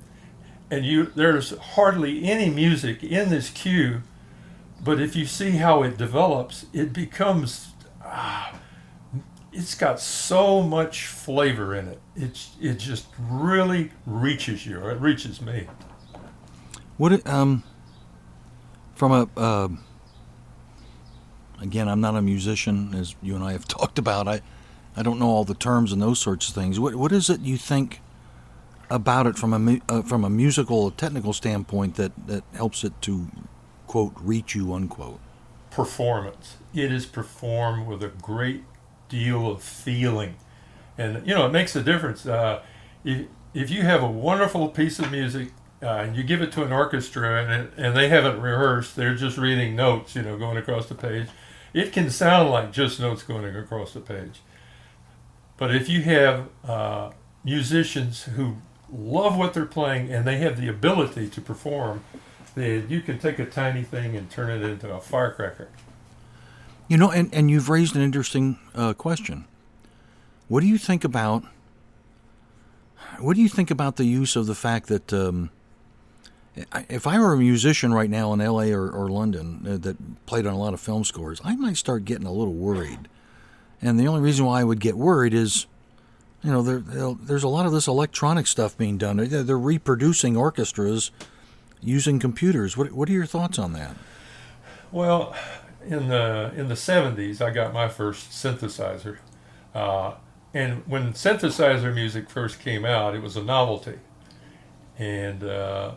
and 0.70 0.86
you 0.86 1.06
there's 1.16 1.58
hardly 1.58 2.24
any 2.24 2.52
music 2.52 3.04
in 3.04 3.30
this 3.30 3.50
cue. 3.50 4.04
But 4.80 5.02
if 5.02 5.16
you 5.16 5.26
see 5.26 5.52
how 5.52 5.82
it 5.82 5.98
develops, 5.98 6.68
it 6.72 6.94
becomes. 6.94 7.74
Ah, 8.04 8.60
it's 9.60 9.76
got 9.76 10.00
so 10.00 10.62
much 10.62 11.08
flavor 11.08 11.76
in 11.76 11.90
it. 11.90 12.00
It's 12.16 12.52
it 12.62 12.80
just 12.80 13.08
really 13.20 13.92
reaches 14.06 14.66
you, 14.66 14.80
or 14.80 14.92
it 14.92 15.02
reaches 15.02 15.42
me. 15.42 15.68
Would 16.98 17.12
it 17.12 17.28
um 17.28 17.64
from 18.96 19.12
a 19.12 19.28
uh, 19.38 19.68
again? 21.62 21.90
I'm 21.90 22.00
not 22.00 22.16
a 22.16 22.22
musician, 22.22 22.96
as 22.96 23.16
you 23.22 23.36
and 23.36 23.44
I 23.44 23.52
have 23.52 23.68
talked 23.78 24.00
about. 24.00 24.30
I 24.30 24.42
I 24.96 25.04
don't 25.04 25.20
know 25.20 25.28
all 25.28 25.44
the 25.44 25.54
terms 25.54 25.92
and 25.92 26.02
those 26.02 26.20
sorts 26.20 26.48
of 26.48 26.56
things. 26.56 26.80
What 26.80 26.96
what 26.96 27.12
is 27.12 27.30
it 27.30 27.42
you 27.42 27.58
think 27.58 28.00
about 28.90 29.28
it 29.28 29.38
from 29.38 29.54
a 29.54 29.82
uh, 29.90 30.02
from 30.04 30.24
a 30.24 30.30
musical 30.30 30.90
technical 30.92 31.34
standpoint 31.34 31.96
that 31.96 32.14
that 32.28 32.46
helps 32.54 32.86
it 32.86 32.94
to 33.02 33.28
quote 33.88 34.14
reach 34.16 34.56
you 34.56 34.74
unquote? 34.74 35.20
Performance. 35.70 36.56
It 36.74 36.92
is 36.94 37.06
performed 37.06 37.88
with 37.88 38.02
a 38.02 38.08
great 38.08 38.64
deal 39.10 39.52
of 39.52 39.62
feeling. 39.62 40.36
And, 40.98 41.26
you 41.28 41.34
know, 41.36 41.46
it 41.46 41.52
makes 41.52 41.76
a 41.76 41.84
difference. 41.84 42.26
Uh, 42.26 42.62
if, 43.04 43.28
if 43.54 43.70
you 43.70 43.82
have 43.82 44.02
a 44.04 44.10
wonderful 44.10 44.70
piece 44.70 45.00
of 45.00 45.12
music 45.12 45.50
uh, 45.82 45.88
and 45.88 46.16
you 46.16 46.24
give 46.24 46.42
it 46.42 46.52
to 46.54 46.64
an 46.64 46.72
orchestra 46.72 47.44
and, 47.44 47.52
it, 47.52 47.74
and 47.78 47.96
they 47.96 48.10
haven't 48.10 48.42
rehearsed, 48.42 48.96
they're 48.96 49.16
just 49.16 49.38
reading 49.38 49.76
notes, 49.76 50.16
you 50.16 50.22
know, 50.22 50.38
going 50.38 50.58
across 50.58 50.88
the 50.88 50.96
page, 50.96 51.28
it 51.74 51.92
can 51.92 52.10
sound 52.10 52.50
like 52.50 52.72
just 52.72 53.00
notes 53.00 53.24
going 53.24 53.46
across 53.56 53.94
the 53.94 54.00
page. 54.00 54.42
But 55.58 55.76
if 55.76 55.90
you 55.90 56.02
have 56.04 56.48
uh, 56.64 57.12
musicians 57.44 58.24
who 58.24 58.58
love 58.92 59.38
what 59.38 59.54
they're 59.54 59.66
playing 59.66 60.12
and 60.12 60.26
they 60.26 60.38
have 60.38 60.60
the 60.60 60.68
ability 60.68 61.30
to 61.30 61.42
perform, 61.42 62.04
then 62.56 62.88
you 62.90 63.02
can 63.02 63.20
take 63.20 63.40
a 63.40 63.46
tiny 63.46 63.84
thing 63.84 64.16
and 64.16 64.30
turn 64.30 64.50
it 64.50 64.68
into 64.68 64.92
a 64.92 65.00
firecracker. 65.00 65.70
You 66.90 66.98
know, 66.98 67.12
and, 67.12 67.34
and 67.34 67.50
you've 67.50 67.70
raised 67.70 67.96
an 67.96 68.02
interesting 68.02 68.60
uh, 68.76 68.94
question. 68.94 69.46
What 70.50 70.60
do 70.62 70.68
you 70.68 70.78
think 70.78 71.06
about 71.06 71.46
what 73.20 73.36
do 73.36 73.42
you 73.42 73.50
think 73.50 73.70
about 73.70 73.98
the 73.98 74.06
use 74.06 74.36
of 74.36 74.48
the 74.48 74.56
fact 74.56 74.88
that 74.88 75.12
um, 75.12 75.50
if 76.90 77.06
I 77.06 77.20
were 77.20 77.34
a 77.34 77.38
musician 77.38 77.94
right 77.94 78.10
now 78.10 78.34
in 78.34 78.42
L.A. 78.42 78.72
or, 78.72 78.90
or 78.90 79.10
London 79.10 79.66
uh, 79.68 79.78
that 79.78 80.26
played 80.26 80.46
on 80.46 80.54
a 80.54 80.58
lot 80.58 80.74
of 80.74 80.80
film 80.80 81.04
scores, 81.04 81.42
I 81.44 81.56
might 81.56 81.78
start 81.78 82.06
getting 82.06 82.26
a 82.26 82.32
little 82.32 82.54
worried. 82.54 83.08
And 83.82 84.00
the 84.00 84.08
only 84.08 84.22
reason 84.22 84.46
why 84.46 84.62
I 84.62 84.64
would 84.64 84.80
get 84.80 84.96
worried 84.96 85.34
is, 85.34 85.66
you 86.44 86.52
know, 86.52 86.62
there, 86.62 86.80
there's 86.80 87.44
a 87.44 87.50
lot 87.50 87.66
of 87.66 87.72
this 87.72 87.88
electronic 87.88 88.48
stuff 88.48 88.78
being 88.78 88.98
done. 88.98 89.18
They're, 89.18 89.44
they're 89.44 89.58
reproducing 89.58 90.36
orchestras 90.36 91.12
using 91.82 92.20
computers. 92.20 92.76
What, 92.76 92.92
what 92.92 93.10
are 93.10 93.14
your 93.14 93.26
thoughts 93.26 93.60
on 93.60 93.74
that? 93.74 93.96
Well, 94.92 95.36
in 95.90 96.08
the 96.08 96.52
in 96.56 96.68
the 96.68 96.76
70s, 96.76 97.42
I 97.42 97.50
got 97.50 97.74
my 97.74 97.90
first 97.90 98.30
synthesizer. 98.30 99.18
Uh, 99.74 100.14
and 100.54 100.84
when 100.88 101.14
synthesizer 101.14 101.94
music 101.94 102.30
first 102.30 102.60
came 102.60 102.86
out, 102.86 103.16
it 103.16 103.22
was 103.24 103.36
a 103.36 103.44
novelty, 103.44 103.98
and 104.98 105.44
uh, 105.44 105.94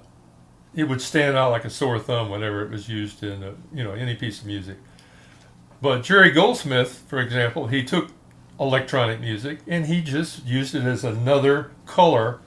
it 0.74 0.84
would 0.84 1.02
stand 1.02 1.36
out 1.36 1.50
like 1.50 1.66
a 1.66 1.70
sore 1.70 1.98
thumb 1.98 2.30
whenever 2.30 2.62
it 2.62 2.70
was 2.70 2.88
used 2.88 3.22
in 3.22 3.42
a, 3.42 3.54
you 3.72 3.84
know 3.84 3.92
any 3.92 4.14
piece 4.16 4.40
of 4.40 4.46
music. 4.46 4.78
But 5.82 6.02
Jerry 6.02 6.30
Goldsmith, 6.30 7.02
for 7.06 7.20
example, 7.20 7.66
he 7.66 7.84
took 7.84 8.10
electronic 8.58 9.20
music 9.20 9.58
and 9.66 9.86
he 9.86 10.00
just 10.00 10.46
used 10.46 10.74
it 10.74 10.84
as 10.84 11.04
another 11.04 11.72
color 11.84 12.40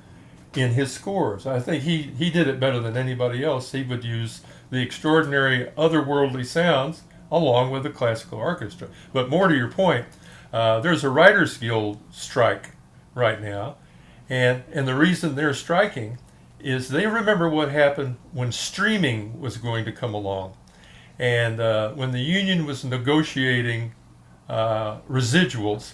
in 0.55 0.71
his 0.71 0.91
scores. 0.91 1.45
I 1.45 1.59
think 1.59 1.83
he, 1.83 2.03
he 2.03 2.29
did 2.29 2.47
it 2.47 2.61
better 2.61 2.79
than 2.79 2.95
anybody 2.95 3.43
else. 3.43 3.73
He 3.73 3.83
would 3.83 4.05
use 4.05 4.39
the 4.69 4.81
extraordinary 4.81 5.65
otherworldly 5.77 6.45
sounds 6.45 7.03
along 7.31 7.71
with 7.71 7.83
the 7.83 7.89
classical 7.89 8.39
orchestra. 8.39 8.89
But 9.13 9.29
more 9.29 9.47
to 9.47 9.55
your 9.55 9.71
point, 9.71 10.05
uh, 10.53 10.79
there's 10.79 11.03
a 11.03 11.09
Writers 11.09 11.57
Guild 11.57 11.99
strike 12.11 12.71
right 13.13 13.41
now, 13.41 13.77
and 14.29 14.63
and 14.71 14.87
the 14.87 14.95
reason 14.95 15.35
they're 15.35 15.53
striking 15.53 16.17
is 16.59 16.89
they 16.89 17.07
remember 17.07 17.49
what 17.49 17.71
happened 17.71 18.17
when 18.31 18.51
streaming 18.51 19.39
was 19.39 19.57
going 19.57 19.85
to 19.85 19.91
come 19.91 20.13
along, 20.13 20.53
and 21.19 21.59
uh, 21.59 21.91
when 21.91 22.11
the 22.11 22.21
union 22.21 22.65
was 22.65 22.83
negotiating 22.83 23.93
uh, 24.47 24.99
residuals, 25.09 25.93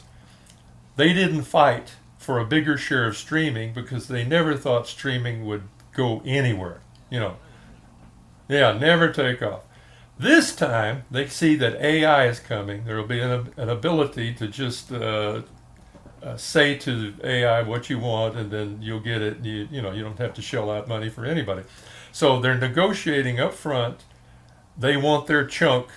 they 0.95 1.13
didn't 1.13 1.43
fight 1.43 1.95
for 2.17 2.37
a 2.37 2.45
bigger 2.45 2.77
share 2.77 3.07
of 3.07 3.17
streaming 3.17 3.73
because 3.73 4.07
they 4.07 4.23
never 4.23 4.55
thought 4.55 4.87
streaming 4.87 5.45
would 5.45 5.63
go 5.93 6.21
anywhere. 6.23 6.81
You 7.09 7.19
know, 7.19 7.37
yeah, 8.47 8.77
never 8.77 9.09
take 9.11 9.41
off. 9.41 9.63
This 10.21 10.55
time, 10.55 11.05
they 11.09 11.27
see 11.27 11.55
that 11.55 11.81
AI 11.81 12.27
is 12.27 12.39
coming. 12.39 12.83
There 12.85 12.95
will 12.95 13.07
be 13.07 13.21
an, 13.21 13.51
an 13.57 13.69
ability 13.69 14.35
to 14.35 14.47
just 14.47 14.91
uh, 14.91 15.41
uh, 16.21 16.37
say 16.37 16.77
to 16.77 17.15
AI 17.23 17.63
what 17.63 17.89
you 17.89 17.97
want, 17.97 18.37
and 18.37 18.51
then 18.51 18.77
you'll 18.83 18.99
get 18.99 19.23
it. 19.23 19.43
You, 19.43 19.67
you 19.71 19.81
know, 19.81 19.91
you 19.91 20.03
don't 20.03 20.19
have 20.19 20.35
to 20.35 20.41
shell 20.43 20.69
out 20.69 20.87
money 20.87 21.09
for 21.09 21.25
anybody. 21.25 21.63
So 22.11 22.39
they're 22.39 22.55
negotiating 22.55 23.39
up 23.39 23.55
front. 23.55 24.03
They 24.77 24.95
want 24.95 25.25
their 25.25 25.43
chunk, 25.43 25.87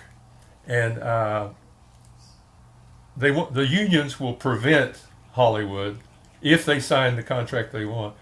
and 0.66 1.00
uh, 1.00 1.50
they 3.14 3.30
want 3.30 3.52
the 3.52 3.66
unions 3.66 4.18
will 4.18 4.32
prevent 4.32 5.02
Hollywood 5.32 5.98
if 6.40 6.64
they 6.64 6.80
sign 6.80 7.16
the 7.16 7.22
contract 7.22 7.72
they 7.72 7.84
want 7.84 8.16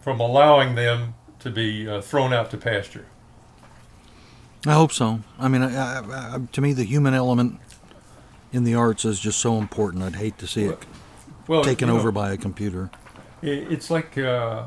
from 0.00 0.18
allowing 0.18 0.74
them 0.74 1.14
to 1.38 1.50
be 1.50 1.88
uh, 1.88 2.00
thrown 2.00 2.32
out 2.32 2.50
to 2.50 2.56
pasture. 2.56 3.06
I 4.66 4.74
hope 4.74 4.92
so. 4.92 5.20
I 5.38 5.48
mean, 5.48 5.62
I, 5.62 6.00
I, 6.00 6.34
I, 6.34 6.38
to 6.52 6.60
me, 6.60 6.72
the 6.72 6.84
human 6.84 7.14
element 7.14 7.58
in 8.52 8.64
the 8.64 8.74
arts 8.74 9.04
is 9.04 9.18
just 9.18 9.38
so 9.38 9.56
important. 9.56 10.02
I'd 10.02 10.16
hate 10.16 10.38
to 10.38 10.46
see 10.46 10.64
it 10.64 10.78
well, 11.46 11.64
taken 11.64 11.88
over 11.88 12.08
know, 12.08 12.12
by 12.12 12.32
a 12.32 12.36
computer. 12.36 12.90
It's 13.42 13.90
like 13.90 14.18
uh, 14.18 14.66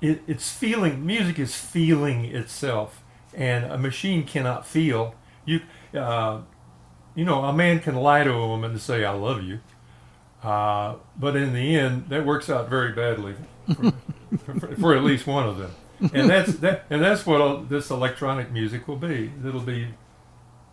it, 0.00 0.22
it's 0.26 0.50
feeling. 0.50 1.04
Music 1.04 1.38
is 1.38 1.54
feeling 1.54 2.24
itself, 2.24 3.02
and 3.34 3.64
a 3.66 3.76
machine 3.76 4.24
cannot 4.24 4.66
feel. 4.66 5.14
You, 5.44 5.60
uh, 5.94 6.40
you 7.14 7.24
know, 7.24 7.44
a 7.44 7.52
man 7.52 7.80
can 7.80 7.96
lie 7.96 8.24
to 8.24 8.32
a 8.32 8.48
woman 8.48 8.70
and 8.70 8.80
say 8.80 9.04
"I 9.04 9.12
love 9.12 9.42
you," 9.42 9.60
uh, 10.42 10.94
but 11.18 11.36
in 11.36 11.52
the 11.52 11.76
end, 11.76 12.08
that 12.08 12.24
works 12.24 12.48
out 12.48 12.70
very 12.70 12.92
badly 12.92 13.34
for, 13.66 13.92
for, 14.60 14.76
for 14.76 14.96
at 14.96 15.04
least 15.04 15.26
one 15.26 15.46
of 15.46 15.58
them. 15.58 15.72
And 16.12 16.28
that's 16.28 16.54
that, 16.56 16.84
and 16.90 17.00
that's 17.00 17.24
what 17.24 17.40
all, 17.40 17.58
this 17.58 17.90
electronic 17.90 18.50
music 18.50 18.88
will 18.88 18.96
be. 18.96 19.30
It'll 19.46 19.60
be 19.60 19.88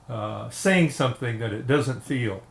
uh, 0.10 0.50
saying 0.50 0.90
something 0.90 1.38
that 1.40 1.54
it 1.54 1.68
doesn't 1.68 2.04
feel. 2.04 2.42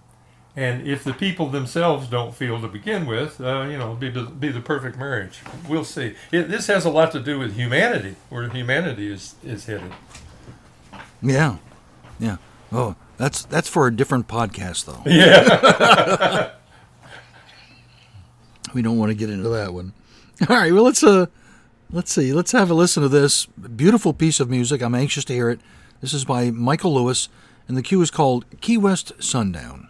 And 0.55 0.87
if 0.87 1.05
the 1.05 1.13
people 1.13 1.49
themselves 1.49 2.09
don't 2.09 2.35
feel 2.35 2.61
to 2.61 2.69
begin 2.69 3.07
with, 3.07 3.41
uh, 3.41 3.67
you 3.71 3.79
know, 3.79 3.95
be 3.95 4.11
be 4.11 4.49
the 4.49 4.61
perfect 4.61 4.99
marriage. 4.99 5.41
We'll 5.69 5.85
see. 5.85 6.15
It, 6.33 6.49
this 6.49 6.67
has 6.69 6.85
a 6.85 6.91
lot 6.91 7.13
to 7.13 7.21
do 7.21 7.39
with 7.39 7.57
humanity, 7.57 8.17
where 8.29 8.49
humanity 8.49 9.13
is 9.13 9.35
is 9.45 9.67
headed. 9.67 9.93
Yeah, 11.23 11.59
yeah. 12.19 12.37
Oh, 12.73 12.97
that's 13.17 13.45
that's 13.45 13.69
for 13.69 13.87
a 13.87 13.95
different 13.95 14.29
podcast, 14.29 14.85
though. 14.85 15.03
Yeah. 15.11 16.53
we 18.75 18.83
don't 18.83 18.99
want 18.99 19.11
to 19.11 19.15
get 19.15 19.31
into 19.31 19.49
that 19.51 19.73
one. 19.73 19.93
All 20.49 20.57
right. 20.57 20.73
Well, 20.73 20.85
let's 20.85 21.03
uh, 21.03 21.27
let's 21.91 22.13
see. 22.13 22.33
Let's 22.33 22.53
have 22.53 22.71
a 22.71 22.75
listen 22.75 23.03
to 23.03 23.09
this 23.09 23.47
beautiful 23.47 24.13
piece 24.13 24.41
of 24.41 24.51
music. 24.51 24.83
I'm 24.83 24.95
anxious 24.95 25.25
to 25.27 25.33
hear 25.33 25.51
it. 25.51 25.61
This 26.01 26.13
is 26.13 26.25
by 26.25 26.51
Michael 26.51 26.95
Lewis, 26.95 27.29
and 27.67 27.77
the 27.77 27.83
cue 27.83 28.01
is 28.01 28.11
called 28.11 28.45
Key 28.61 28.77
West 28.77 29.13
Sundown. 29.21 29.89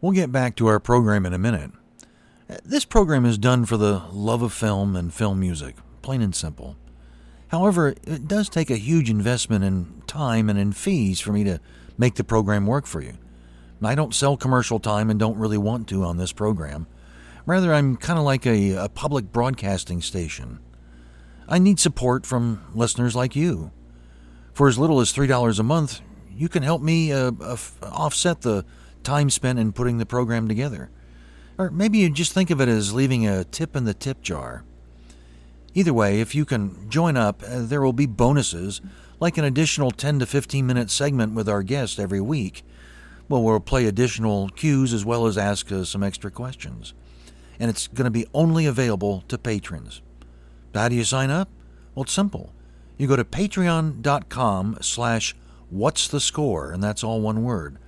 We'll 0.00 0.12
get 0.12 0.30
back 0.30 0.54
to 0.56 0.68
our 0.68 0.78
program 0.78 1.26
in 1.26 1.32
a 1.32 1.38
minute. 1.38 1.72
This 2.64 2.84
program 2.84 3.24
is 3.24 3.36
done 3.36 3.64
for 3.64 3.76
the 3.76 4.04
love 4.12 4.42
of 4.42 4.52
film 4.52 4.94
and 4.94 5.12
film 5.12 5.40
music, 5.40 5.74
plain 6.02 6.22
and 6.22 6.32
simple. 6.32 6.76
However, 7.48 7.96
it 8.04 8.28
does 8.28 8.48
take 8.48 8.70
a 8.70 8.76
huge 8.76 9.10
investment 9.10 9.64
in 9.64 10.02
time 10.06 10.48
and 10.48 10.56
in 10.56 10.70
fees 10.70 11.18
for 11.18 11.32
me 11.32 11.42
to 11.42 11.58
make 11.96 12.14
the 12.14 12.22
program 12.22 12.64
work 12.64 12.86
for 12.86 13.00
you. 13.00 13.14
I 13.82 13.96
don't 13.96 14.14
sell 14.14 14.36
commercial 14.36 14.78
time 14.78 15.10
and 15.10 15.18
don't 15.18 15.36
really 15.36 15.58
want 15.58 15.88
to 15.88 16.04
on 16.04 16.16
this 16.16 16.32
program. 16.32 16.86
Rather, 17.44 17.74
I'm 17.74 17.96
kind 17.96 18.20
of 18.20 18.24
like 18.24 18.46
a, 18.46 18.74
a 18.74 18.88
public 18.88 19.32
broadcasting 19.32 20.00
station. 20.00 20.60
I 21.48 21.58
need 21.58 21.80
support 21.80 22.24
from 22.24 22.64
listeners 22.72 23.16
like 23.16 23.34
you. 23.34 23.72
For 24.52 24.68
as 24.68 24.78
little 24.78 25.00
as 25.00 25.12
$3 25.12 25.58
a 25.58 25.62
month, 25.64 26.02
you 26.30 26.48
can 26.48 26.62
help 26.62 26.82
me 26.82 27.12
uh, 27.12 27.32
uh, 27.40 27.56
offset 27.82 28.42
the 28.42 28.64
time 29.08 29.30
spent 29.30 29.58
in 29.58 29.72
putting 29.72 29.96
the 29.96 30.04
program 30.04 30.48
together. 30.48 30.90
Or 31.56 31.70
maybe 31.70 31.96
you 31.96 32.10
just 32.10 32.34
think 32.34 32.50
of 32.50 32.60
it 32.60 32.68
as 32.68 32.92
leaving 32.92 33.26
a 33.26 33.42
tip 33.42 33.74
in 33.74 33.84
the 33.84 33.94
tip 33.94 34.20
jar. 34.20 34.64
Either 35.72 35.94
way, 35.94 36.20
if 36.20 36.34
you 36.34 36.44
can 36.44 36.90
join 36.90 37.16
up, 37.16 37.42
uh, 37.42 37.62
there 37.62 37.80
will 37.80 37.94
be 37.94 38.04
bonuses, 38.04 38.82
like 39.18 39.38
an 39.38 39.46
additional 39.46 39.90
10 39.90 40.18
to 40.18 40.26
15 40.26 40.66
minute 40.66 40.90
segment 40.90 41.32
with 41.32 41.48
our 41.48 41.62
guest 41.62 41.98
every 41.98 42.20
week. 42.20 42.62
Well, 43.30 43.42
we'll 43.42 43.60
play 43.60 43.86
additional 43.86 44.50
cues 44.50 44.92
as 44.92 45.06
well 45.06 45.26
as 45.26 45.38
ask 45.38 45.72
uh, 45.72 45.84
some 45.84 46.02
extra 46.02 46.30
questions. 46.30 46.92
And 47.58 47.70
it's 47.70 47.88
going 47.88 48.04
to 48.04 48.10
be 48.10 48.26
only 48.34 48.66
available 48.66 49.24
to 49.28 49.38
patrons. 49.38 50.02
How 50.74 50.90
do 50.90 50.94
you 50.94 51.04
sign 51.04 51.30
up? 51.30 51.48
Well, 51.94 52.02
it's 52.02 52.12
simple. 52.12 52.52
You 52.98 53.06
go 53.06 53.16
to 53.16 53.24
patreon.com 53.24 54.78
slash 54.82 55.34
what's 55.70 56.08
the 56.08 56.20
score, 56.20 56.72
and 56.72 56.82
that's 56.82 57.02
all 57.02 57.22
one 57.22 57.42
word. 57.42 57.78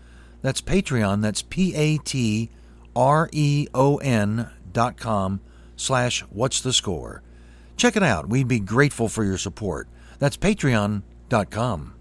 That's 0.43 0.61
Patreon, 0.61 1.23
that's 1.23 1.43
P-A-T-R-E-O-N 1.43 2.51
dot 4.73 4.97
com 4.97 5.41
slash 5.77 6.21
what's 6.31 6.61
the 6.61 6.73
score. 6.73 7.23
Check 7.77 7.97
it 7.97 8.03
out. 8.03 8.29
We'd 8.29 8.49
be 8.49 8.61
grateful 8.61 9.09
for 9.09 9.25
your 9.25 9.39
support. 9.39 9.89
That's 10.19 10.37
patreon.com. 10.37 11.95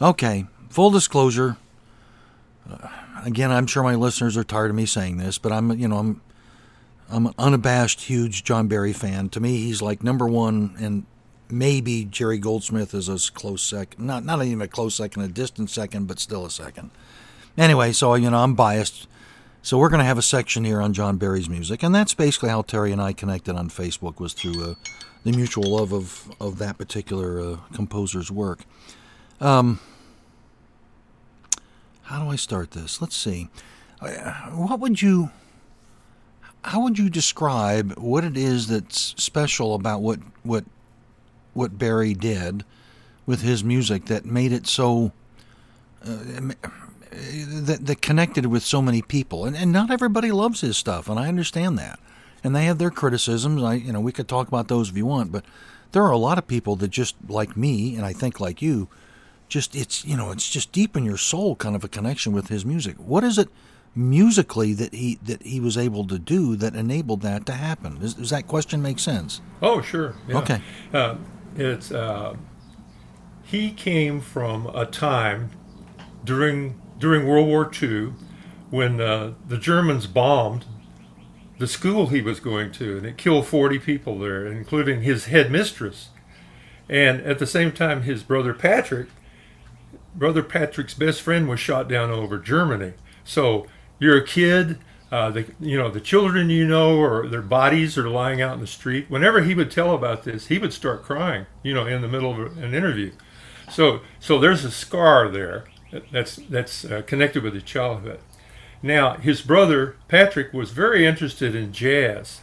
Okay, 0.00 0.46
full 0.68 0.90
disclosure. 0.90 1.56
Uh, 2.70 2.88
again, 3.24 3.50
I'm 3.50 3.66
sure 3.66 3.82
my 3.82 3.96
listeners 3.96 4.36
are 4.36 4.44
tired 4.44 4.70
of 4.70 4.76
me 4.76 4.86
saying 4.86 5.16
this, 5.16 5.38
but 5.38 5.50
I'm, 5.50 5.72
you 5.76 5.88
know, 5.88 5.98
I'm, 5.98 6.20
I'm 7.10 7.26
an 7.26 7.34
unabashed, 7.36 8.02
huge 8.02 8.44
John 8.44 8.68
Barry 8.68 8.92
fan. 8.92 9.28
To 9.30 9.40
me, 9.40 9.56
he's 9.56 9.82
like 9.82 10.04
number 10.04 10.28
one, 10.28 10.76
and 10.78 11.04
maybe 11.50 12.04
Jerry 12.04 12.38
Goldsmith 12.38 12.94
is 12.94 13.08
a 13.08 13.32
close 13.32 13.62
second. 13.62 14.06
Not, 14.06 14.24
not 14.24 14.44
even 14.44 14.62
a 14.62 14.68
close 14.68 14.94
second, 14.94 15.22
a 15.22 15.28
distant 15.28 15.68
second, 15.68 16.06
but 16.06 16.20
still 16.20 16.46
a 16.46 16.50
second. 16.50 16.90
Anyway, 17.56 17.90
so 17.90 18.14
you 18.14 18.30
know, 18.30 18.38
I'm 18.38 18.54
biased. 18.54 19.08
So 19.62 19.78
we're 19.78 19.88
going 19.88 19.98
to 19.98 20.04
have 20.04 20.18
a 20.18 20.22
section 20.22 20.64
here 20.64 20.80
on 20.80 20.92
John 20.92 21.16
Barry's 21.16 21.48
music, 21.48 21.82
and 21.82 21.92
that's 21.92 22.14
basically 22.14 22.50
how 22.50 22.62
Terry 22.62 22.92
and 22.92 23.02
I 23.02 23.12
connected 23.12 23.56
on 23.56 23.68
Facebook 23.68 24.20
was 24.20 24.32
through 24.32 24.62
uh, 24.62 24.74
the 25.24 25.32
mutual 25.32 25.76
love 25.76 25.92
of 25.92 26.30
of 26.40 26.58
that 26.58 26.78
particular 26.78 27.40
uh, 27.40 27.56
composer's 27.72 28.30
work. 28.30 28.60
Um, 29.40 29.80
how 32.04 32.22
do 32.22 32.30
I 32.30 32.36
start 32.36 32.72
this? 32.72 33.00
Let's 33.00 33.16
see. 33.16 33.48
Uh, 34.00 34.32
what 34.50 34.80
would 34.80 35.02
you 35.02 35.30
how 36.64 36.82
would 36.82 36.98
you 36.98 37.08
describe 37.08 37.96
what 37.98 38.24
it 38.24 38.36
is 38.36 38.68
that's 38.68 39.14
special 39.22 39.74
about 39.74 40.00
what 40.00 40.20
what 40.42 40.64
what 41.54 41.78
Barry 41.78 42.14
did 42.14 42.64
with 43.26 43.42
his 43.42 43.62
music 43.62 44.06
that 44.06 44.24
made 44.24 44.52
it 44.52 44.66
so 44.66 45.12
uh, 46.04 46.08
that, 47.10 47.78
that 47.82 48.02
connected 48.02 48.46
with 48.46 48.62
so 48.62 48.80
many 48.80 49.02
people 49.02 49.44
and, 49.44 49.56
and 49.56 49.72
not 49.72 49.90
everybody 49.90 50.30
loves 50.30 50.60
his 50.60 50.76
stuff 50.76 51.08
and 51.08 51.18
I 51.18 51.28
understand 51.28 51.78
that 51.78 51.98
and 52.44 52.54
they 52.54 52.64
have 52.66 52.78
their 52.78 52.90
criticisms 52.90 53.62
I 53.62 53.74
you 53.74 53.92
know 53.92 54.00
we 54.00 54.12
could 54.12 54.28
talk 54.28 54.48
about 54.48 54.68
those 54.68 54.90
if 54.90 54.96
you 54.96 55.06
want 55.06 55.32
but 55.32 55.44
there 55.92 56.02
are 56.04 56.12
a 56.12 56.18
lot 56.18 56.38
of 56.38 56.46
people 56.46 56.76
that 56.76 56.88
just 56.88 57.16
like 57.28 57.56
me 57.56 57.96
and 57.96 58.04
I 58.04 58.12
think 58.12 58.40
like 58.40 58.62
you 58.62 58.88
just 59.48 59.74
it's 59.74 60.04
you 60.04 60.16
know 60.16 60.30
it's 60.30 60.48
just 60.48 60.72
deep 60.72 60.96
in 60.96 61.04
your 61.04 61.16
soul 61.16 61.56
kind 61.56 61.74
of 61.74 61.84
a 61.84 61.88
connection 61.88 62.32
with 62.32 62.48
his 62.48 62.64
music. 62.64 62.96
What 62.96 63.24
is 63.24 63.38
it 63.38 63.48
musically 63.94 64.74
that 64.74 64.94
he 64.94 65.18
that 65.22 65.42
he 65.42 65.60
was 65.60 65.76
able 65.76 66.06
to 66.06 66.18
do 66.18 66.56
that 66.56 66.74
enabled 66.74 67.22
that 67.22 67.46
to 67.46 67.52
happen? 67.52 67.98
Does, 67.98 68.14
does 68.14 68.30
that 68.30 68.46
question 68.46 68.82
make 68.82 68.98
sense? 68.98 69.40
Oh 69.60 69.80
sure. 69.80 70.14
Yeah. 70.26 70.38
okay. 70.38 70.62
Uh, 70.92 71.16
it's 71.56 71.90
uh, 71.90 72.36
he 73.42 73.70
came 73.70 74.20
from 74.20 74.66
a 74.68 74.86
time 74.86 75.50
during 76.24 76.80
during 76.98 77.26
World 77.26 77.48
War 77.48 77.70
II 77.82 78.12
when 78.70 79.00
uh, 79.00 79.32
the 79.46 79.56
Germans 79.56 80.06
bombed 80.06 80.66
the 81.58 81.66
school 81.66 82.08
he 82.08 82.20
was 82.20 82.38
going 82.38 82.70
to 82.70 82.98
and 82.98 83.06
it 83.06 83.16
killed 83.16 83.46
40 83.46 83.78
people 83.80 84.18
there 84.18 84.46
including 84.46 85.02
his 85.02 85.26
headmistress. 85.26 86.10
And 86.90 87.20
at 87.22 87.38
the 87.38 87.46
same 87.46 87.72
time 87.72 88.02
his 88.02 88.22
brother 88.22 88.54
Patrick 88.54 89.08
Brother 90.18 90.42
Patrick's 90.42 90.94
best 90.94 91.22
friend 91.22 91.48
was 91.48 91.60
shot 91.60 91.88
down 91.88 92.10
over 92.10 92.38
Germany. 92.38 92.94
So 93.24 93.66
you're 93.98 94.16
a 94.16 94.26
kid, 94.26 94.78
uh, 95.12 95.30
the, 95.30 95.46
you 95.60 95.78
know, 95.78 95.90
the 95.90 96.00
children 96.00 96.50
you 96.50 96.66
know, 96.66 96.98
or 96.98 97.28
their 97.28 97.42
bodies 97.42 97.96
are 97.96 98.08
lying 98.08 98.42
out 98.42 98.54
in 98.54 98.60
the 98.60 98.66
street. 98.66 99.06
Whenever 99.08 99.42
he 99.42 99.54
would 99.54 99.70
tell 99.70 99.94
about 99.94 100.24
this, 100.24 100.48
he 100.48 100.58
would 100.58 100.72
start 100.72 101.04
crying, 101.04 101.46
you 101.62 101.72
know, 101.72 101.86
in 101.86 102.02
the 102.02 102.08
middle 102.08 102.32
of 102.32 102.58
an 102.58 102.74
interview. 102.74 103.12
So, 103.70 104.00
so 104.18 104.38
there's 104.38 104.64
a 104.64 104.70
scar 104.70 105.28
there 105.28 105.64
that's 106.12 106.36
that's 106.36 106.84
uh, 106.84 107.02
connected 107.06 107.42
with 107.42 107.54
his 107.54 107.62
childhood. 107.62 108.20
Now, 108.82 109.14
his 109.14 109.40
brother 109.40 109.96
Patrick 110.08 110.52
was 110.52 110.70
very 110.70 111.06
interested 111.06 111.54
in 111.54 111.72
jazz, 111.72 112.40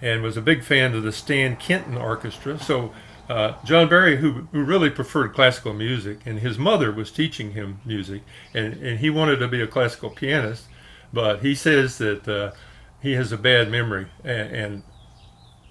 and 0.00 0.22
was 0.22 0.36
a 0.36 0.42
big 0.42 0.62
fan 0.62 0.94
of 0.94 1.02
the 1.02 1.12
Stan 1.12 1.56
Kenton 1.56 1.96
Orchestra. 1.96 2.58
So 2.58 2.92
uh, 3.28 3.54
John 3.64 3.88
Barry, 3.88 4.16
who, 4.16 4.48
who 4.52 4.62
really 4.64 4.90
preferred 4.90 5.34
classical 5.34 5.74
music, 5.74 6.20
and 6.24 6.38
his 6.38 6.58
mother 6.58 6.90
was 6.90 7.10
teaching 7.10 7.52
him 7.52 7.80
music, 7.84 8.22
and, 8.54 8.74
and 8.74 9.00
he 9.00 9.10
wanted 9.10 9.36
to 9.36 9.48
be 9.48 9.60
a 9.60 9.66
classical 9.66 10.10
pianist, 10.10 10.64
but 11.12 11.40
he 11.40 11.54
says 11.54 11.98
that 11.98 12.26
uh, 12.26 12.52
he 13.00 13.12
has 13.12 13.30
a 13.30 13.38
bad 13.38 13.70
memory. 13.70 14.06
And, 14.24 14.56
and 14.56 14.82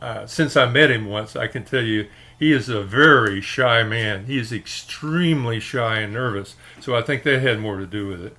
uh, 0.01 0.25
since 0.27 0.55
I 0.55 0.67
met 0.67 0.91
him 0.91 1.07
once, 1.07 1.35
I 1.35 1.47
can 1.47 1.63
tell 1.63 1.83
you 1.83 2.07
he 2.37 2.51
is 2.51 2.69
a 2.69 2.83
very 2.83 3.41
shy 3.41 3.81
man. 3.83 4.25
He 4.25 4.37
is 4.37 4.53
extremely 4.53 5.59
shy 5.59 5.99
and 5.99 6.13
nervous, 6.13 6.55
so 6.79 6.95
I 6.95 7.01
think 7.01 7.23
that 7.23 7.41
had 7.41 7.59
more 7.59 7.77
to 7.77 7.87
do 7.87 8.07
with 8.07 8.23
it. 8.23 8.37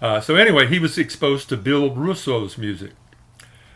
Uh, 0.00 0.20
so 0.20 0.36
anyway, 0.36 0.66
he 0.66 0.78
was 0.78 0.98
exposed 0.98 1.48
to 1.48 1.56
Bill 1.56 1.94
Russo's 1.94 2.58
music. 2.58 2.92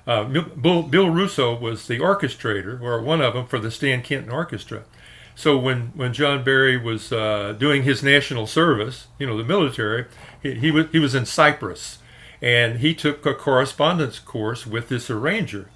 Uh, 0.07 0.25
Bill, 0.25 0.83
Bill, 0.83 1.11
Russo 1.11 1.57
was 1.57 1.87
the 1.87 1.99
orchestrator, 1.99 2.81
or 2.81 3.01
one 3.01 3.21
of 3.21 3.35
them, 3.35 3.47
for 3.47 3.59
the 3.59 3.71
Stan 3.71 4.03
Kenton 4.03 4.31
Orchestra. 4.31 4.83
So 5.35 5.57
when, 5.57 5.93
when 5.95 6.13
John 6.13 6.45
Barry 6.45 6.77
was 6.77 7.13
uh, 7.13 7.55
doing 7.59 7.85
his 7.85 8.03
national 8.03 8.47
service, 8.47 9.07
you 9.19 9.27
know, 9.27 9.37
the 9.37 9.45
military, 9.45 10.07
he, 10.43 10.55
he, 10.55 10.71
was, 10.71 10.87
he 10.93 10.99
was 10.99 11.15
in 11.15 11.25
Cyprus. 11.25 11.99
And 12.41 12.81
he 12.81 12.95
took 12.95 13.25
a 13.25 13.35
correspondence 13.35 14.19
course 14.19 14.67
with 14.67 14.89
this 14.89 15.09
arranger. 15.09 15.71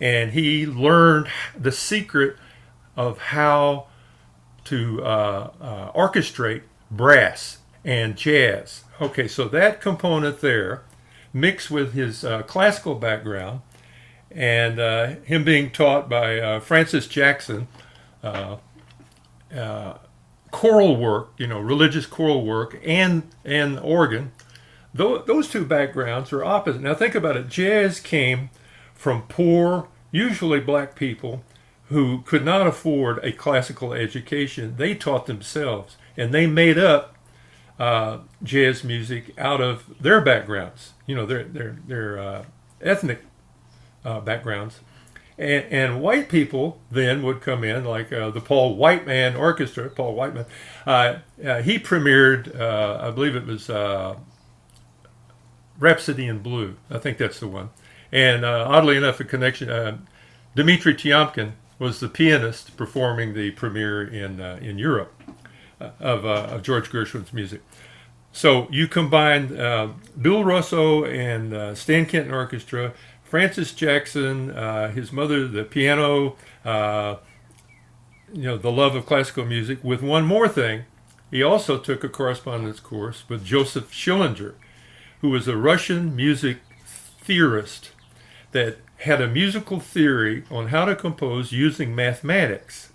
And 0.00 0.32
he 0.32 0.66
learned 0.66 1.28
the 1.56 1.72
secret 1.72 2.36
of 2.96 3.18
how 3.18 3.86
to 4.64 5.04
uh, 5.04 5.50
uh 5.60 5.92
orchestrate 5.92 6.62
brass 6.90 7.58
and 7.84 8.16
jazz. 8.16 8.84
Okay, 9.00 9.28
so 9.28 9.46
that 9.48 9.80
component 9.80 10.40
there, 10.40 10.82
mixed 11.32 11.70
with 11.70 11.92
his 11.92 12.24
uh, 12.24 12.42
classical 12.42 12.94
background, 12.94 13.60
and 14.36 14.78
uh, 14.78 15.06
him 15.24 15.44
being 15.44 15.70
taught 15.70 16.08
by 16.08 16.38
uh, 16.38 16.60
Francis 16.60 17.06
Jackson, 17.06 17.66
uh, 18.22 18.58
uh, 19.54 19.94
choral 20.50 20.96
work, 20.96 21.30
you 21.38 21.46
know, 21.46 21.58
religious 21.58 22.04
choral 22.04 22.44
work, 22.44 22.78
and 22.84 23.22
and 23.44 23.78
organ. 23.80 24.32
Th- 24.94 25.22
those 25.26 25.48
two 25.48 25.64
backgrounds 25.64 26.32
are 26.32 26.44
opposite. 26.44 26.82
Now 26.82 26.94
think 26.94 27.14
about 27.14 27.36
it. 27.36 27.48
Jazz 27.48 27.98
came 27.98 28.50
from 28.94 29.22
poor, 29.22 29.88
usually 30.10 30.60
black 30.60 30.94
people, 30.94 31.42
who 31.88 32.22
could 32.22 32.44
not 32.44 32.66
afford 32.66 33.24
a 33.24 33.32
classical 33.32 33.92
education, 33.92 34.74
they 34.76 34.94
taught 34.94 35.26
themselves 35.26 35.96
and 36.16 36.32
they 36.34 36.46
made 36.46 36.78
up 36.78 37.16
uh, 37.78 38.18
jazz 38.42 38.82
music 38.82 39.32
out 39.38 39.60
of 39.60 39.84
their 40.00 40.20
backgrounds, 40.20 40.92
you 41.06 41.14
know, 41.14 41.26
their 41.26 41.44
their 41.44 41.78
their 41.86 42.18
uh, 42.18 42.44
ethnic 42.80 43.22
uh, 44.06 44.20
backgrounds, 44.20 44.80
and, 45.36 45.64
and 45.70 46.00
white 46.00 46.28
people 46.28 46.80
then 46.90 47.22
would 47.22 47.40
come 47.40 47.64
in, 47.64 47.84
like 47.84 48.12
uh, 48.12 48.30
the 48.30 48.40
Paul 48.40 48.76
Whiteman 48.76 49.36
Orchestra. 49.36 49.90
Paul 49.90 50.14
Whiteman, 50.14 50.46
uh, 50.86 51.16
uh, 51.44 51.62
he 51.62 51.78
premiered, 51.78 52.58
I 52.58 53.10
believe 53.10 53.36
it 53.36 53.46
was 53.46 53.68
Rhapsody 55.78 56.26
in 56.26 56.38
Blue. 56.38 56.76
I 56.90 56.98
think 56.98 57.18
that's 57.18 57.40
the 57.40 57.48
one. 57.48 57.70
And 58.12 58.44
oddly 58.44 58.96
enough, 58.96 59.20
a 59.20 59.24
connection. 59.24 60.06
Dmitri 60.54 60.94
Tiomkin 60.94 61.52
was 61.78 62.00
the 62.00 62.08
pianist 62.08 62.76
performing 62.78 63.34
the 63.34 63.50
premiere 63.50 64.02
in 64.02 64.40
in 64.40 64.78
Europe 64.78 65.12
of, 65.80 66.24
uh, 66.24 66.48
of 66.50 66.62
George 66.62 66.90
Gershwin's 66.90 67.32
music. 67.32 67.62
So 68.32 68.68
you 68.70 68.86
combine 68.86 69.58
uh, 69.58 69.92
Bill 70.20 70.44
Russo 70.44 71.04
and 71.04 71.54
uh, 71.54 71.74
Stan 71.74 72.06
Kenton 72.06 72.34
Orchestra, 72.34 72.92
Francis 73.28 73.72
Jackson, 73.72 74.50
uh, 74.50 74.90
his 74.92 75.12
mother, 75.12 75.48
the 75.48 75.64
piano, 75.64 76.36
uh, 76.64 77.16
you 78.32 78.42
know, 78.42 78.56
the 78.56 78.70
love 78.70 78.94
of 78.94 79.04
classical 79.04 79.44
music, 79.44 79.82
with 79.82 80.02
one 80.02 80.24
more 80.24 80.48
thing. 80.48 80.84
He 81.30 81.42
also 81.42 81.76
took 81.78 82.04
a 82.04 82.08
correspondence 82.08 82.78
course 82.78 83.24
with 83.28 83.44
Joseph 83.44 83.90
Schillinger, 83.90 84.54
who 85.20 85.30
was 85.30 85.48
a 85.48 85.56
Russian 85.56 86.14
music 86.14 86.58
theorist 87.20 87.90
that 88.52 88.78
had 88.98 89.20
a 89.20 89.28
musical 89.28 89.80
theory 89.80 90.44
on 90.50 90.68
how 90.68 90.84
to 90.84 90.94
compose 90.94 91.50
using 91.52 91.94
mathematics. 91.94 92.90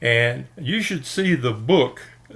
And 0.00 0.46
you 0.56 0.82
should 0.82 1.06
see 1.06 1.34
the 1.34 1.52
book. 1.52 2.02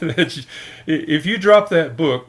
if 0.00 1.26
you 1.26 1.38
drop 1.38 1.70
that 1.70 1.96
book 1.96 2.28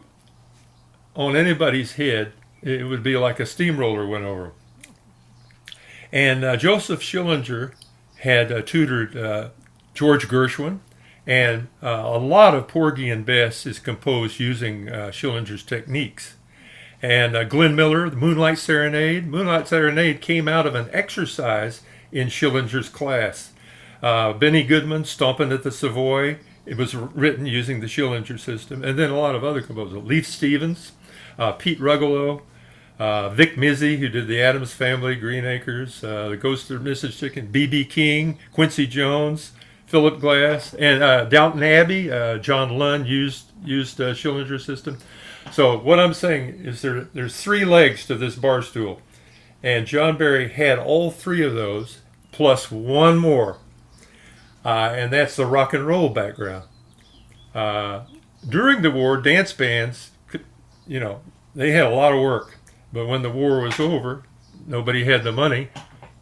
on 1.16 1.36
anybody's 1.36 1.94
head, 1.94 2.32
it 2.64 2.88
would 2.88 3.04
be 3.04 3.18
like 3.18 3.40
a 3.40 3.46
steamroller 3.46 4.08
went 4.08 4.24
over. 4.24 4.54
And 6.12 6.44
uh, 6.46 6.58
Joseph 6.58 7.02
Schillinger 7.02 7.74
had 8.20 8.52
uh, 8.52 8.62
tutored 8.62 9.18
uh, 9.18 9.50
George 9.94 10.28
Gershwin, 10.28 10.80
and 11.26 11.68
uh, 11.82 12.04
a 12.06 12.20
lot 12.20 12.54
of 12.54 12.68
Porgy 12.68 13.10
and 13.10 13.26
Bess 13.26 13.66
is 13.66 13.80
composed 13.80 14.40
using 14.40 14.90
uh, 14.90 15.08
Schillinger's 15.08 15.64
techniques. 15.64 16.36
And 17.02 17.50
Glenn 17.50 17.76
Miller, 17.76 18.10
the 18.10 18.16
Moonlight 18.16 18.60
Serenade, 18.60 19.28
Moonlight 19.28 19.68
Serenade 19.68 20.22
came 20.22 20.48
out 20.48 20.66
of 20.66 20.74
an 20.74 20.90
exercise 20.94 21.82
in 22.14 22.28
Schillinger's 22.28 22.88
class. 22.88 23.52
Uh, 24.02 24.32
Benny 24.34 24.64
Goodman, 24.64 25.04
Stomping 25.04 25.52
at 25.52 25.64
the 25.64 25.72
Savoy. 25.72 26.38
It 26.66 26.78
was 26.78 26.96
written 26.96 27.46
using 27.46 27.82
the 27.82 27.88
Schillinger 27.88 28.40
system. 28.40 28.84
And 28.84 28.98
then 28.98 29.10
a 29.10 29.18
lot 29.18 29.36
of 29.36 29.44
other 29.44 29.62
composers. 29.62 30.02
Leith 30.04 30.28
Stevens, 30.28 30.94
uh, 31.38 31.54
Pete 31.54 31.80
Rugolo, 31.80 32.42
uh, 33.00 33.30
Vic 33.30 33.56
Mizzy, 33.56 33.98
who 33.98 34.10
did 34.10 34.28
the 34.28 34.42
Addams 34.42 34.74
Family, 34.74 35.16
Green 35.16 35.46
Acres, 35.46 36.04
uh, 36.04 36.30
The 36.30 36.38
Ghost 36.38 36.70
of 36.72 36.82
Mrs. 36.82 37.18
Chicken, 37.18 37.48
B.B. 37.48 37.86
King, 37.86 38.38
Quincy 38.52 38.88
Jones, 38.88 39.52
Philip 39.86 40.20
Glass, 40.20 40.74
and 40.74 41.04
uh, 41.04 41.26
Downton 41.26 41.64
Abbey. 41.64 42.12
Uh, 42.12 42.38
John 42.38 42.78
Lunn 42.78 43.06
used 43.06 43.48
used 43.64 43.98
Schillinger 43.98 44.60
system. 44.60 44.98
So 45.52 45.78
what 45.78 46.00
I'm 46.00 46.14
saying 46.14 46.66
is 46.66 46.82
there 46.82 47.02
there's 47.14 47.42
three 47.42 47.66
legs 47.66 48.06
to 48.08 48.16
this 48.16 48.36
bar 48.36 48.62
stool, 48.62 49.02
and 49.62 49.86
John 49.86 50.18
Barry 50.18 50.50
had 50.50 50.80
all 50.80 51.12
three 51.12 51.44
of 51.44 51.54
those 51.54 52.00
plus 52.32 52.72
one 52.72 53.18
more 53.18 53.58
uh, 54.66 54.94
and 54.96 55.12
that's 55.12 55.36
the 55.36 55.46
rock 55.46 55.74
and 55.74 55.86
roll 55.86 56.10
background. 56.10 56.66
Uh, 57.54 58.06
during 58.48 58.82
the 58.82 58.92
war, 58.92 59.18
dance 59.18 59.54
bands, 59.54 60.12
you 60.88 61.00
know, 61.00 61.22
they 61.54 61.72
had 61.72 61.86
a 61.86 61.90
lot 61.90 62.14
of 62.14 62.20
work, 62.20 62.58
but 62.94 63.08
when 63.08 63.24
the 63.24 63.30
war 63.30 63.60
was 63.60 63.80
over, 63.80 64.24
nobody 64.66 65.04
had 65.04 65.24
the 65.24 65.32
money 65.32 65.70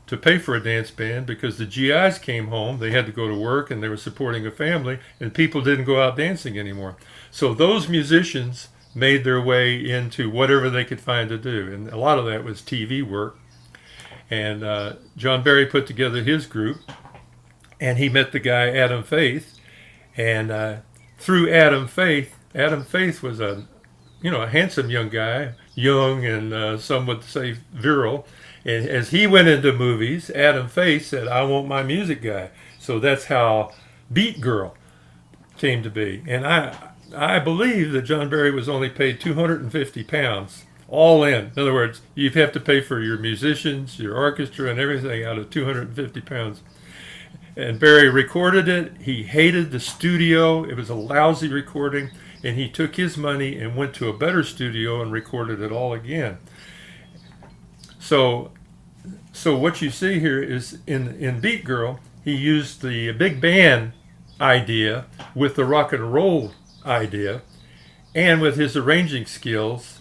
to 0.08 0.18
pay 0.18 0.38
for 0.38 0.56
a 0.56 0.64
dance 0.64 0.92
band 0.92 1.26
because 1.26 1.58
the 1.58 1.66
GIs 1.66 2.18
came 2.18 2.48
home, 2.48 2.80
they 2.80 2.92
had 2.92 3.06
to 3.06 3.12
go 3.12 3.28
to 3.28 3.40
work 3.40 3.70
and 3.70 3.82
they 3.82 3.88
were 3.88 3.96
supporting 3.96 4.46
a 4.48 4.52
family, 4.52 5.00
and 5.20 5.34
people 5.34 5.62
didn't 5.62 5.86
go 5.86 6.02
out 6.02 6.18
dancing 6.18 6.58
anymore. 6.58 6.98
So 7.30 7.54
those 7.54 7.88
musicians 7.88 8.70
made 8.94 9.24
their 9.24 9.42
way 9.42 9.78
into 9.78 10.30
whatever 10.30 10.70
they 10.70 10.84
could 10.84 11.00
find 11.00 11.30
to 11.30 11.38
do, 11.38 11.72
and 11.74 11.90
a 11.90 11.98
lot 11.98 12.20
of 12.20 12.26
that 12.26 12.44
was 12.44 12.62
TV 12.62 13.02
work. 13.02 13.38
And 14.30 14.64
uh, 14.64 14.94
John 15.16 15.44
Barry 15.44 15.66
put 15.66 15.88
together 15.88 16.24
his 16.24 16.46
group, 16.46 16.80
and 17.80 17.98
he 17.98 18.10
met 18.10 18.32
the 18.32 18.40
guy 18.40 18.70
Adam 18.70 19.04
Faith, 19.04 19.60
and 20.18 20.52
uh, 20.52 20.76
through 21.18 21.52
Adam 21.52 21.88
Faith, 21.88 22.36
Adam 22.54 22.84
Faith 22.84 23.24
was 23.24 23.40
a 23.40 23.66
you 24.22 24.30
know 24.30 24.42
a 24.42 24.48
handsome 24.48 24.90
young 24.90 25.10
guy, 25.10 25.54
young 25.82 26.26
and 26.26 26.54
uh, 26.54 26.78
some 26.78 27.06
would 27.08 27.24
say 27.24 27.58
virile. 27.74 28.26
And 28.64 28.88
as 28.88 29.10
he 29.10 29.26
went 29.26 29.48
into 29.48 29.74
movies, 29.74 30.30
Adam 30.30 30.68
Faith 30.68 31.08
said, 31.08 31.28
"I 31.28 31.44
want 31.44 31.68
my 31.68 31.84
music 31.84 32.22
guy." 32.22 32.50
So 32.80 33.00
that's 33.00 33.26
how 33.26 33.72
Beat 34.12 34.40
Girl 34.42 34.76
came 35.58 35.84
to 35.84 35.90
be. 35.90 36.24
And 36.28 36.46
I 36.46 36.92
I 37.16 37.40
believe 37.40 37.92
that 37.92 38.04
John 38.04 38.30
Barry 38.30 38.52
was 38.52 38.70
only 38.70 38.90
paid 38.90 39.20
250 39.20 40.04
pounds 40.04 40.66
all 40.88 41.24
in. 41.24 41.46
In 41.56 41.60
other 41.60 41.74
words, 41.74 42.02
you 42.16 42.30
have 42.30 42.52
to 42.52 42.60
pay 42.60 42.82
for 42.82 43.02
your 43.02 43.18
musicians, 43.18 43.98
your 43.98 44.16
orchestra, 44.16 44.70
and 44.70 44.80
everything 44.80 45.24
out 45.24 45.38
of 45.38 45.50
250 45.50 46.22
pounds. 46.22 46.62
And 47.56 47.80
Barry 47.80 48.10
recorded 48.10 48.68
it. 48.68 48.94
He 49.02 49.24
hated 49.24 49.72
the 49.72 49.80
studio. 49.80 50.64
It 50.64 50.76
was 50.76 50.90
a 50.90 50.96
lousy 50.96 51.50
recording. 51.50 52.12
And 52.44 52.58
he 52.58 52.70
took 52.70 52.96
his 52.96 53.18
money 53.18 53.58
and 53.58 53.76
went 53.76 53.94
to 53.96 54.10
a 54.10 54.18
better 54.18 54.44
studio 54.44 55.02
and 55.02 55.12
recorded 55.12 55.62
it 55.62 55.72
all 55.72 55.94
again. 55.94 56.40
So, 58.00 58.52
so 59.32 59.56
what 59.56 59.82
you 59.82 59.92
see 59.92 60.20
here 60.20 60.42
is 60.42 60.80
in, 60.88 61.10
in 61.20 61.40
Beat 61.40 61.64
Girl, 61.64 62.00
he 62.24 62.36
used 62.36 62.82
the 62.82 63.12
big 63.12 63.40
band 63.40 63.94
idea 64.40 65.06
with 65.36 65.56
the 65.56 65.66
rock 65.66 65.94
and 65.94 66.12
roll 66.12 66.54
idea 66.86 67.44
and 68.16 68.42
with 68.42 68.58
his 68.58 68.76
arranging 68.76 69.26
skills 69.26 70.00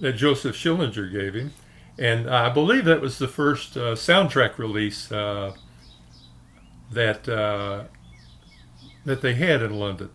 that 0.00 0.12
Joseph 0.12 0.56
Schillinger 0.56 1.10
gave 1.10 1.34
him. 1.34 1.52
And 1.98 2.30
I 2.30 2.48
believe 2.48 2.84
that 2.84 3.00
was 3.00 3.18
the 3.18 3.28
first 3.28 3.76
uh, 3.76 3.94
soundtrack 3.94 4.58
release 4.58 5.10
uh, 5.12 5.54
that 6.90 7.28
uh, 7.28 7.84
that 9.04 9.20
they 9.20 9.34
had 9.34 9.62
in 9.62 9.78
London. 9.78 10.10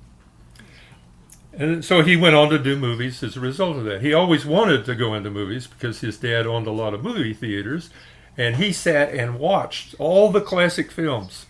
And 1.58 1.86
so 1.86 2.02
he 2.02 2.18
went 2.18 2.36
on 2.36 2.50
to 2.50 2.60
do 2.60 2.76
movies 2.76 3.24
as 3.24 3.38
a 3.38 3.40
result 3.40 3.78
of 3.78 3.86
that. 3.86 4.02
He 4.02 4.14
always 4.14 4.46
wanted 4.46 4.84
to 4.86 4.96
go 4.96 5.14
into 5.14 5.30
movies 5.30 5.68
because 5.68 6.02
his 6.02 6.18
dad 6.18 6.46
owned 6.46 6.68
a 6.68 6.72
lot 6.72 6.94
of 6.94 7.04
movie 7.04 7.34
theaters, 7.34 7.90
and 8.38 8.58
he 8.58 8.74
sat 8.74 9.14
and 9.14 9.40
watched 9.40 9.96
all 9.98 10.32
the 10.32 10.42
classic 10.42 10.92
films. 10.92 11.46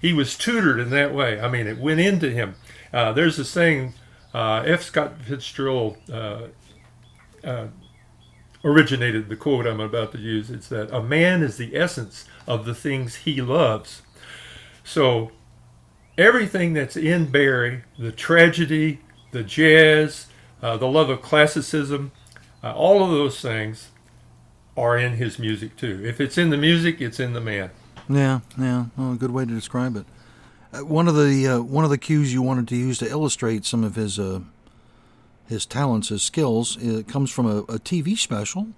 He 0.00 0.12
was 0.12 0.36
tutored 0.36 0.78
in 0.78 0.90
that 0.90 1.14
way. 1.14 1.40
I 1.40 1.48
mean, 1.48 1.66
it 1.66 1.78
went 1.78 2.00
into 2.00 2.30
him. 2.30 2.56
Uh, 2.92 3.12
there's 3.12 3.38
a 3.38 3.44
saying, 3.44 3.94
uh, 4.34 4.64
F. 4.66 4.82
Scott 4.82 5.14
Fitzgerald 5.22 5.96
uh, 6.12 6.48
uh 7.42 7.68
originated 8.64 9.28
the 9.28 9.36
quote 9.36 9.66
I'm 9.66 9.80
about 9.80 10.12
to 10.12 10.18
use. 10.18 10.50
It's 10.50 10.68
that 10.68 10.94
a 10.94 11.02
man 11.02 11.42
is 11.42 11.56
the 11.56 11.76
essence 11.76 12.26
of 12.46 12.64
the 12.64 12.74
things 12.74 13.16
he 13.16 13.40
loves. 13.40 14.02
So 14.84 15.32
everything 16.16 16.72
that's 16.72 16.96
in 16.96 17.30
Barry, 17.30 17.82
the 17.98 18.12
tragedy, 18.12 19.00
the 19.32 19.42
jazz, 19.42 20.28
uh, 20.62 20.76
the 20.76 20.86
love 20.86 21.10
of 21.10 21.20
classicism, 21.20 22.12
uh, 22.62 22.72
all 22.72 23.04
of 23.04 23.10
those 23.10 23.40
things 23.40 23.90
are 24.76 24.96
in 24.96 25.14
his 25.14 25.38
music 25.38 25.76
too. 25.76 26.02
If 26.04 26.20
it's 26.20 26.38
in 26.38 26.50
the 26.50 26.56
music, 26.56 27.00
it's 27.00 27.20
in 27.20 27.32
the 27.32 27.40
man. 27.40 27.70
Yeah, 28.08 28.40
yeah, 28.58 28.86
well, 28.96 29.12
a 29.12 29.16
good 29.16 29.30
way 29.30 29.44
to 29.44 29.52
describe 29.52 29.96
it. 29.96 30.06
Uh, 30.72 30.84
one 30.84 31.08
of 31.08 31.16
the 31.16 31.46
uh, 31.48 31.60
one 31.60 31.84
of 31.84 31.90
the 31.90 31.98
cues 31.98 32.32
you 32.32 32.40
wanted 32.40 32.68
to 32.68 32.76
use 32.76 32.98
to 32.98 33.08
illustrate 33.08 33.64
some 33.64 33.84
of 33.84 33.96
his 33.96 34.18
uh, 34.18 34.40
his 35.48 35.66
talents, 35.66 36.08
his 36.08 36.22
skills, 36.22 36.78
it 36.80 37.08
comes 37.08 37.30
from 37.30 37.46
a, 37.46 37.58
a 37.60 37.78
TV 37.78 38.16
special 38.16 38.68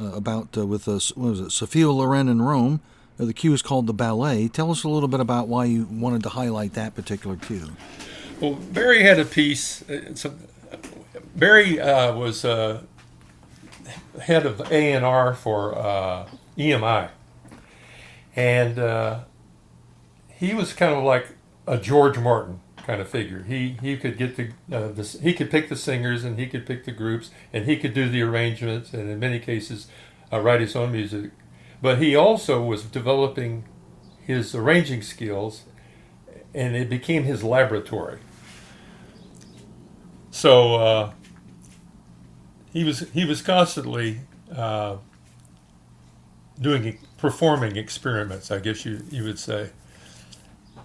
uh, 0.00 0.12
about 0.12 0.56
with 0.56 0.86
what 0.86 1.16
was 1.16 1.40
it, 1.40 1.50
Sophia 1.50 1.90
Loren 1.90 2.28
in 2.28 2.42
Rome 2.42 2.80
uh, 3.20 3.26
the 3.26 3.34
cue 3.34 3.52
is 3.52 3.60
called 3.60 3.86
the 3.86 3.92
ballet. 3.92 4.48
Tell 4.48 4.70
us 4.70 4.82
a 4.84 4.88
little 4.88 5.08
bit 5.08 5.20
about 5.20 5.46
why 5.46 5.66
you 5.66 5.84
wanted 5.90 6.22
to 6.22 6.30
highlight 6.30 6.72
that 6.74 6.94
particular 6.94 7.36
cue. 7.36 7.68
Well, 8.40 8.54
Barry 8.54 9.02
had 9.02 9.18
a 9.18 9.24
piece. 9.24 9.88
Uh, 9.88 10.30
Barry 11.36 11.80
uh, 11.80 12.14
was 12.14 12.44
uh, 12.44 12.82
head 14.22 14.46
of 14.46 14.60
A 14.72 14.92
and 14.92 15.04
R 15.04 15.34
for 15.34 15.76
uh, 15.76 16.26
EMI, 16.56 17.10
and 18.34 18.78
uh, 18.78 19.20
he 20.28 20.54
was 20.54 20.72
kind 20.72 20.94
of 20.94 21.04
like 21.04 21.28
a 21.66 21.76
George 21.76 22.18
Martin 22.18 22.60
kind 22.78 23.00
of 23.00 23.08
figure. 23.08 23.42
He 23.42 23.76
he 23.82 23.96
could 23.96 24.16
get 24.16 24.36
the, 24.36 24.50
the 24.68 25.18
he 25.22 25.34
could 25.34 25.50
pick 25.50 25.68
the 25.68 25.76
singers 25.76 26.24
and 26.24 26.38
he 26.38 26.46
could 26.46 26.66
pick 26.66 26.84
the 26.84 26.92
groups 26.92 27.30
and 27.52 27.66
he 27.66 27.76
could 27.76 27.92
do 27.92 28.08
the 28.08 28.22
arrangements 28.22 28.92
and 28.94 29.10
in 29.10 29.18
many 29.18 29.38
cases 29.38 29.86
write 30.32 30.60
his 30.60 30.74
own 30.74 30.92
music 30.92 31.32
but 31.82 31.98
he 31.98 32.14
also 32.14 32.62
was 32.62 32.84
developing 32.84 33.64
his 34.26 34.54
arranging 34.54 35.02
skills, 35.02 35.62
and 36.54 36.76
it 36.76 36.88
became 36.90 37.24
his 37.24 37.42
laboratory. 37.42 38.18
So 40.30 40.76
uh, 40.76 41.12
he 42.72 42.84
was 42.84 43.00
he 43.10 43.24
was 43.24 43.42
constantly 43.42 44.20
uh, 44.54 44.96
doing 46.60 46.98
performing 47.18 47.76
experiments, 47.76 48.50
I 48.50 48.58
guess 48.58 48.84
you 48.84 49.02
you 49.10 49.24
would 49.24 49.38
say. 49.38 49.70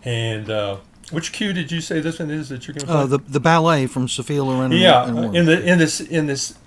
And 0.03 0.49
uh, 0.49 0.77
which 1.11 1.31
cue 1.31 1.53
did 1.53 1.71
you 1.71 1.81
say 1.81 1.99
this 1.99 2.19
one 2.19 2.31
is 2.31 2.49
that 2.49 2.67
you're 2.67 2.73
going 2.73 2.87
to 2.87 2.93
play? 2.93 3.01
Uh, 3.01 3.05
the 3.05 3.17
the 3.19 3.39
ballet 3.39 3.87
from 3.87 4.07
Sophia 4.07 4.43
Loren. 4.43 4.71
yeah, 4.71 5.07
and, 5.07 5.35
in 5.35 5.45
the 5.45 5.63
in 5.63 5.77
this 5.77 5.99
in 5.99 6.27
this 6.27 6.57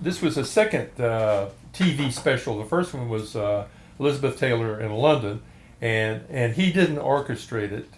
this 0.00 0.22
was 0.22 0.36
a 0.36 0.44
second 0.44 0.88
uh, 1.00 1.48
TV 1.72 2.12
special. 2.12 2.58
The 2.58 2.64
first 2.64 2.94
one 2.94 3.08
was 3.08 3.36
uh, 3.36 3.66
Elizabeth 3.98 4.38
Taylor 4.38 4.80
in 4.80 4.92
London, 4.92 5.42
and 5.80 6.24
and 6.30 6.54
he 6.54 6.72
didn't 6.72 6.98
orchestrate 6.98 7.72
it. 7.72 7.88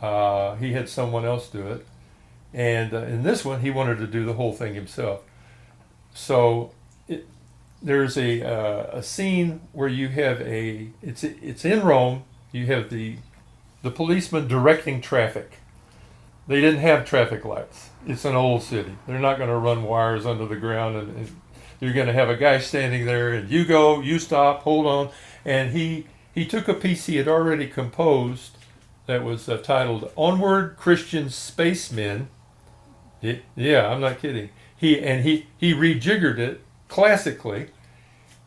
Uh, 0.00 0.54
he 0.56 0.72
had 0.72 0.88
someone 0.88 1.24
else 1.24 1.48
do 1.48 1.66
it, 1.66 1.86
and 2.52 2.94
uh, 2.94 2.98
in 2.98 3.22
this 3.22 3.44
one 3.44 3.60
he 3.60 3.70
wanted 3.70 3.98
to 3.98 4.06
do 4.06 4.24
the 4.24 4.34
whole 4.34 4.52
thing 4.52 4.74
himself. 4.74 5.20
So 6.14 6.72
it, 7.06 7.26
there's 7.82 8.16
a 8.16 8.42
uh, 8.42 8.98
a 8.98 9.02
scene 9.02 9.60
where 9.72 9.88
you 9.88 10.08
have 10.08 10.40
a 10.40 10.88
it's 11.02 11.24
it's 11.24 11.64
in 11.64 11.82
Rome. 11.82 12.24
You 12.52 12.66
have 12.66 12.90
the 12.90 13.16
the 13.82 13.90
policeman 13.90 14.48
directing 14.48 15.00
traffic. 15.00 15.58
They 16.46 16.60
didn't 16.60 16.80
have 16.80 17.04
traffic 17.04 17.44
lights. 17.44 17.90
It's 18.06 18.24
an 18.24 18.34
old 18.34 18.62
city. 18.62 18.96
They're 19.06 19.18
not 19.18 19.36
going 19.36 19.50
to 19.50 19.56
run 19.56 19.82
wires 19.82 20.24
under 20.24 20.46
the 20.46 20.56
ground, 20.56 20.96
and, 20.96 21.16
and 21.16 21.36
you're 21.78 21.92
going 21.92 22.06
to 22.06 22.12
have 22.14 22.30
a 22.30 22.36
guy 22.36 22.58
standing 22.58 23.04
there, 23.04 23.34
and 23.34 23.50
you 23.50 23.66
go, 23.66 24.00
you 24.00 24.18
stop, 24.18 24.62
hold 24.62 24.86
on, 24.86 25.10
and 25.44 25.72
he 25.72 26.06
he 26.34 26.46
took 26.46 26.66
a 26.66 26.74
piece 26.74 27.06
he 27.06 27.16
had 27.16 27.28
already 27.28 27.66
composed 27.66 28.56
that 29.06 29.24
was 29.24 29.48
uh, 29.48 29.58
titled 29.58 30.10
"Onward, 30.16 30.76
Christian 30.76 31.30
Spacemen." 31.30 32.28
Yeah, 33.20 33.88
I'm 33.88 34.00
not 34.00 34.18
kidding. 34.18 34.50
He 34.76 35.00
and 35.00 35.24
he 35.24 35.46
he 35.56 35.72
rejiggered 35.74 36.38
it 36.38 36.60
classically, 36.88 37.68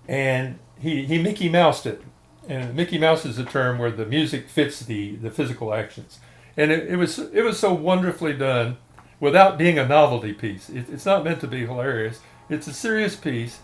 and 0.08 0.60
he 0.80 1.06
he 1.06 1.22
Mickey 1.22 1.50
Moused 1.50 1.86
it. 1.86 2.02
And 2.48 2.76
Mickey 2.76 2.98
Mouse 2.98 3.26
is 3.26 3.38
a 3.38 3.46
term 3.46 3.78
where 3.78 3.92
the 3.92 4.06
music 4.06 4.50
fits 4.50 4.80
the 4.80 5.16
the 5.16 5.30
physical 5.30 5.74
actions, 5.74 6.20
and 6.58 6.72
it, 6.72 6.88
it 6.88 6.96
was 6.96 7.20
it 7.20 7.44
was 7.44 7.60
so 7.60 7.74
wonderfully 7.74 8.34
done, 8.34 8.78
without 9.20 9.58
being 9.58 9.78
a 9.80 9.88
novelty 9.88 10.34
piece. 10.34 10.70
It, 10.70 10.90
it's 10.90 11.06
not 11.06 11.24
meant 11.24 11.40
to 11.42 11.48
be 11.48 11.66
hilarious. 11.66 12.20
It's 12.50 12.68
a 12.68 12.74
serious 12.74 13.16
piece, 13.16 13.60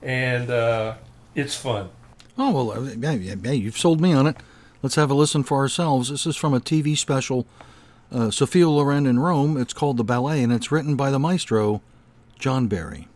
and 0.00 0.48
uh, 0.50 0.94
it's 1.34 1.54
fun. 1.54 1.90
Oh 2.38 2.52
well, 2.52 2.70
uh, 2.70 2.92
yeah, 2.96 3.12
yeah, 3.12 3.50
you've 3.52 3.76
sold 3.76 4.00
me 4.00 4.14
on 4.14 4.26
it. 4.26 4.36
Let's 4.82 4.94
have 4.94 5.10
a 5.10 5.14
listen 5.14 5.42
for 5.42 5.58
ourselves. 5.58 6.08
This 6.08 6.24
is 6.24 6.36
from 6.36 6.54
a 6.54 6.60
TV 6.60 6.96
special, 6.96 7.46
uh, 8.12 8.30
Sophia 8.30 8.68
Loren 8.68 9.06
in 9.06 9.18
Rome. 9.18 9.56
It's 9.56 9.72
called 9.72 9.96
The 9.96 10.04
Ballet, 10.04 10.42
and 10.42 10.52
it's 10.52 10.72
written 10.72 10.96
by 10.96 11.10
the 11.10 11.18
maestro, 11.18 11.82
John 12.38 12.66
Barry. 12.66 13.08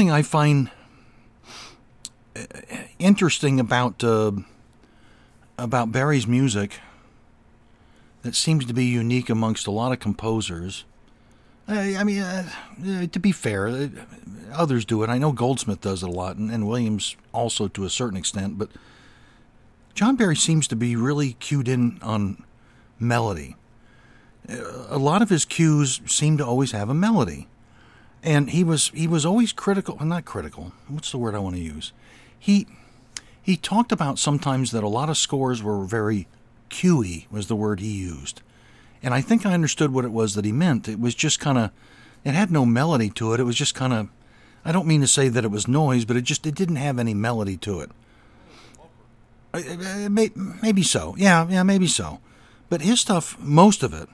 Thing 0.00 0.10
I 0.10 0.22
find 0.22 0.70
uh, 2.34 2.40
interesting 2.98 3.60
about 3.60 4.02
uh, 4.02 4.32
about 5.58 5.92
Barry's 5.92 6.26
music 6.26 6.80
that 8.22 8.34
seems 8.34 8.64
to 8.64 8.72
be 8.72 8.86
unique 8.86 9.28
amongst 9.28 9.66
a 9.66 9.70
lot 9.70 9.92
of 9.92 10.00
composers. 10.00 10.84
Uh, 11.68 11.98
I 11.98 12.04
mean, 12.04 12.20
uh, 12.20 12.48
uh, 12.82 13.06
to 13.08 13.20
be 13.20 13.30
fair, 13.30 13.90
others 14.50 14.86
do 14.86 15.02
it. 15.02 15.10
I 15.10 15.18
know 15.18 15.32
Goldsmith 15.32 15.82
does 15.82 16.02
it 16.02 16.08
a 16.08 16.12
lot, 16.12 16.36
and, 16.36 16.50
and 16.50 16.66
Williams 16.66 17.14
also 17.32 17.68
to 17.68 17.84
a 17.84 17.90
certain 17.90 18.16
extent. 18.16 18.56
But 18.56 18.70
John 19.92 20.16
Barry 20.16 20.36
seems 20.36 20.66
to 20.68 20.76
be 20.76 20.96
really 20.96 21.34
cued 21.34 21.68
in 21.68 21.98
on 22.00 22.42
melody. 22.98 23.54
A 24.48 24.96
lot 24.96 25.20
of 25.20 25.28
his 25.28 25.44
cues 25.44 26.00
seem 26.06 26.38
to 26.38 26.46
always 26.46 26.72
have 26.72 26.88
a 26.88 26.94
melody 26.94 27.48
and 28.22 28.50
he 28.50 28.62
was 28.64 28.90
he 28.94 29.06
was 29.06 29.24
always 29.24 29.52
critical 29.52 29.96
well, 29.96 30.06
not 30.06 30.24
critical 30.24 30.72
what's 30.88 31.10
the 31.10 31.18
word 31.18 31.34
i 31.34 31.38
want 31.38 31.56
to 31.56 31.62
use? 31.62 31.92
He 32.38 32.66
he 33.42 33.56
talked 33.56 33.92
about 33.92 34.18
sometimes 34.18 34.70
that 34.70 34.84
a 34.84 34.88
lot 34.88 35.08
of 35.08 35.16
scores 35.16 35.62
were 35.62 35.84
very 35.84 36.26
cuey 36.68 37.26
was 37.30 37.48
the 37.48 37.56
word 37.56 37.80
he 37.80 37.90
used. 37.90 38.42
And 39.02 39.14
i 39.14 39.20
think 39.20 39.46
i 39.46 39.52
understood 39.52 39.92
what 39.92 40.04
it 40.04 40.12
was 40.12 40.34
that 40.34 40.44
he 40.44 40.52
meant. 40.52 40.88
It 40.88 41.00
was 41.00 41.14
just 41.14 41.40
kind 41.40 41.58
of 41.58 41.70
it 42.24 42.34
had 42.34 42.50
no 42.50 42.66
melody 42.66 43.08
to 43.10 43.32
it. 43.32 43.40
It 43.40 43.44
was 43.44 43.56
just 43.56 43.74
kind 43.74 43.92
of 43.92 44.08
i 44.64 44.72
don't 44.72 44.86
mean 44.86 45.00
to 45.00 45.06
say 45.06 45.28
that 45.28 45.44
it 45.44 45.50
was 45.50 45.66
noise 45.66 46.04
but 46.04 46.16
it 46.16 46.22
just 46.22 46.46
it 46.46 46.54
didn't 46.54 46.76
have 46.76 46.98
any 46.98 47.14
melody 47.14 47.56
to 47.58 47.80
it. 47.80 47.90
Maybe 50.62 50.82
so. 50.82 51.14
Yeah 51.18 51.46
yeah 51.48 51.62
maybe 51.62 51.86
so. 51.86 52.20
But 52.68 52.82
his 52.82 53.00
stuff 53.00 53.38
most 53.40 53.82
of 53.82 53.94
it 53.94 54.08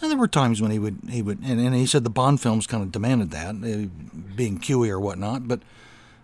and 0.00 0.10
there 0.10 0.18
were 0.18 0.28
times 0.28 0.62
when 0.62 0.70
he 0.70 0.78
would 0.78 0.98
he 1.08 1.22
would 1.22 1.38
and, 1.40 1.60
and 1.60 1.74
he 1.74 1.86
said 1.86 2.04
the 2.04 2.10
Bond 2.10 2.40
films 2.40 2.66
kind 2.66 2.82
of 2.82 2.92
demanded 2.92 3.30
that, 3.30 3.54
uh, 3.56 3.88
being 4.36 4.58
Cuey 4.58 4.88
or 4.88 5.00
whatnot. 5.00 5.48
But 5.48 5.60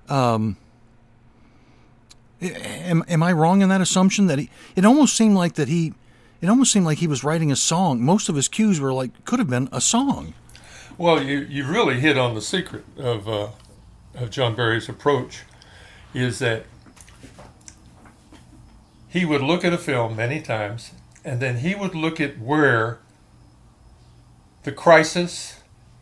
um, 0.09 0.57
am 2.41 3.05
am 3.09 3.23
I 3.23 3.33
wrong 3.33 3.63
in 3.63 3.69
that 3.69 3.81
assumption 3.81 4.27
that 4.27 4.39
he? 4.39 4.51
It 4.77 4.85
almost 4.85 5.17
seemed 5.17 5.37
like 5.37 5.55
that 5.55 5.69
he. 5.69 5.95
It 6.41 6.49
almost 6.49 6.73
seemed 6.73 6.85
like 6.85 6.99
he 6.99 7.07
was 7.07 7.25
writing 7.25 7.51
a 7.51 7.57
song. 7.57 8.03
Most 8.03 8.29
of 8.29 8.37
his 8.37 8.49
cues 8.49 8.79
were 8.79 8.93
like 8.93 9.25
could 9.25 9.39
have 9.39 9.49
been 9.49 9.69
a 9.73 9.81
song. 9.81 10.35
Well, 10.99 11.23
you 11.23 11.41
you 11.41 11.65
really 11.65 12.01
hit 12.01 12.19
on 12.19 12.35
the 12.35 12.43
secret 12.43 12.85
of 12.99 13.29
uh, 13.29 13.49
of 14.15 14.31
John 14.31 14.55
Barry's 14.55 14.89
approach, 14.89 15.43
is 16.13 16.39
that 16.41 16.67
he 19.09 19.25
would 19.25 19.41
look 19.41 19.65
at 19.65 19.73
a 19.73 19.79
film 19.79 20.17
many 20.17 20.41
times, 20.41 20.91
and 21.25 21.41
then 21.41 21.59
he 21.59 21.75
would 21.75 21.95
look 21.95 22.21
at 22.21 22.39
where 22.39 22.99
the 24.65 24.73
crisis 24.73 25.61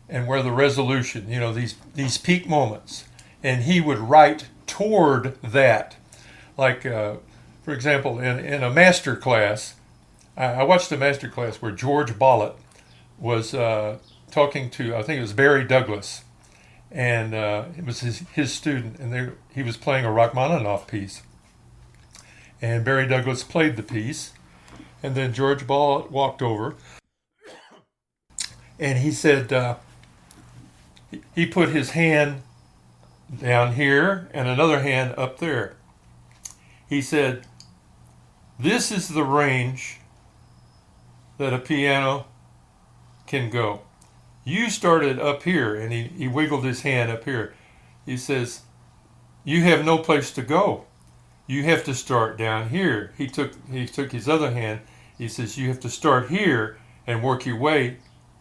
and 0.09 0.27
where 0.27 0.41
the 0.41 0.51
resolution, 0.51 1.29
you 1.29 1.39
know, 1.39 1.53
these 1.53 1.75
these 1.93 2.17
peak 2.17 2.47
moments, 2.47 3.05
and 3.41 3.63
he 3.63 3.79
would 3.79 3.99
write 3.99 4.47
toward 4.67 5.39
that. 5.41 5.95
Like, 6.57 6.85
uh, 6.85 7.15
for 7.63 7.73
example, 7.73 8.19
in, 8.19 8.39
in 8.39 8.63
a 8.63 8.69
master 8.69 9.15
class, 9.15 9.75
I, 10.35 10.45
I 10.45 10.63
watched 10.63 10.91
a 10.91 10.97
master 10.97 11.29
class 11.29 11.61
where 11.61 11.71
George 11.71 12.13
Bolet 12.13 12.55
was 13.17 13.53
uh, 13.53 13.97
talking 14.31 14.69
to, 14.71 14.95
I 14.95 15.03
think 15.03 15.19
it 15.19 15.21
was 15.21 15.33
Barry 15.33 15.63
Douglas, 15.63 16.23
and 16.91 17.33
uh, 17.33 17.65
it 17.77 17.85
was 17.85 18.01
his, 18.01 18.19
his 18.33 18.53
student, 18.53 18.99
and 18.99 19.13
they, 19.13 19.29
he 19.53 19.63
was 19.63 19.77
playing 19.77 20.05
a 20.05 20.11
Rachmaninoff 20.11 20.87
piece. 20.87 21.23
And 22.61 22.85
Barry 22.85 23.07
Douglas 23.07 23.43
played 23.43 23.75
the 23.77 23.83
piece, 23.83 24.33
and 25.01 25.15
then 25.15 25.33
George 25.33 25.65
Bolet 25.65 26.11
walked 26.11 26.41
over 26.41 26.75
and 28.79 28.99
he 28.99 29.11
said 29.11 29.53
uh, 29.53 29.75
he 31.35 31.45
put 31.45 31.69
his 31.69 31.91
hand 31.91 32.41
down 33.39 33.73
here 33.73 34.29
and 34.33 34.47
another 34.47 34.81
hand 34.81 35.13
up 35.17 35.39
there. 35.39 35.75
He 36.87 37.01
said, 37.01 37.45
This 38.59 38.91
is 38.91 39.09
the 39.09 39.23
range 39.23 39.99
that 41.37 41.53
a 41.53 41.59
piano 41.59 42.25
can 43.25 43.49
go. 43.49 43.81
You 44.45 44.69
started 44.69 45.19
up 45.19 45.43
here, 45.43 45.73
and 45.75 45.91
he, 45.91 46.03
he 46.03 46.27
wiggled 46.27 46.65
his 46.65 46.81
hand 46.81 47.09
up 47.09 47.23
here. 47.23 47.53
He 48.05 48.17
says, 48.17 48.61
You 49.43 49.63
have 49.63 49.85
no 49.85 49.97
place 49.97 50.31
to 50.31 50.41
go. 50.41 50.85
You 51.47 51.63
have 51.63 51.83
to 51.85 51.93
start 51.93 52.37
down 52.37 52.69
here. 52.69 53.13
He 53.17 53.27
took 53.27 53.53
he 53.69 53.85
took 53.85 54.11
his 54.11 54.29
other 54.29 54.51
hand. 54.51 54.81
He 55.17 55.27
says, 55.27 55.57
You 55.57 55.67
have 55.69 55.79
to 55.81 55.89
start 55.89 56.29
here 56.29 56.77
and 57.05 57.23
work 57.23 57.45
your 57.45 57.57
way 57.57 57.97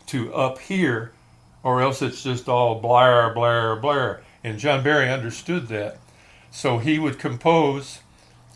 to 0.07 0.33
up 0.35 0.59
here, 0.59 1.13
or 1.63 1.81
else 1.81 2.03
it's 2.03 2.23
just 2.23 2.49
all 2.49 2.81
blare, 2.81 3.33
blare, 3.33 3.77
blare. 3.77 4.23
And 4.45 4.59
John 4.59 4.83
Barry 4.83 5.11
understood 5.11 5.69
that. 5.69 5.99
So 6.51 6.79
he 6.79 6.99
would 6.99 7.19
compose 7.19 8.01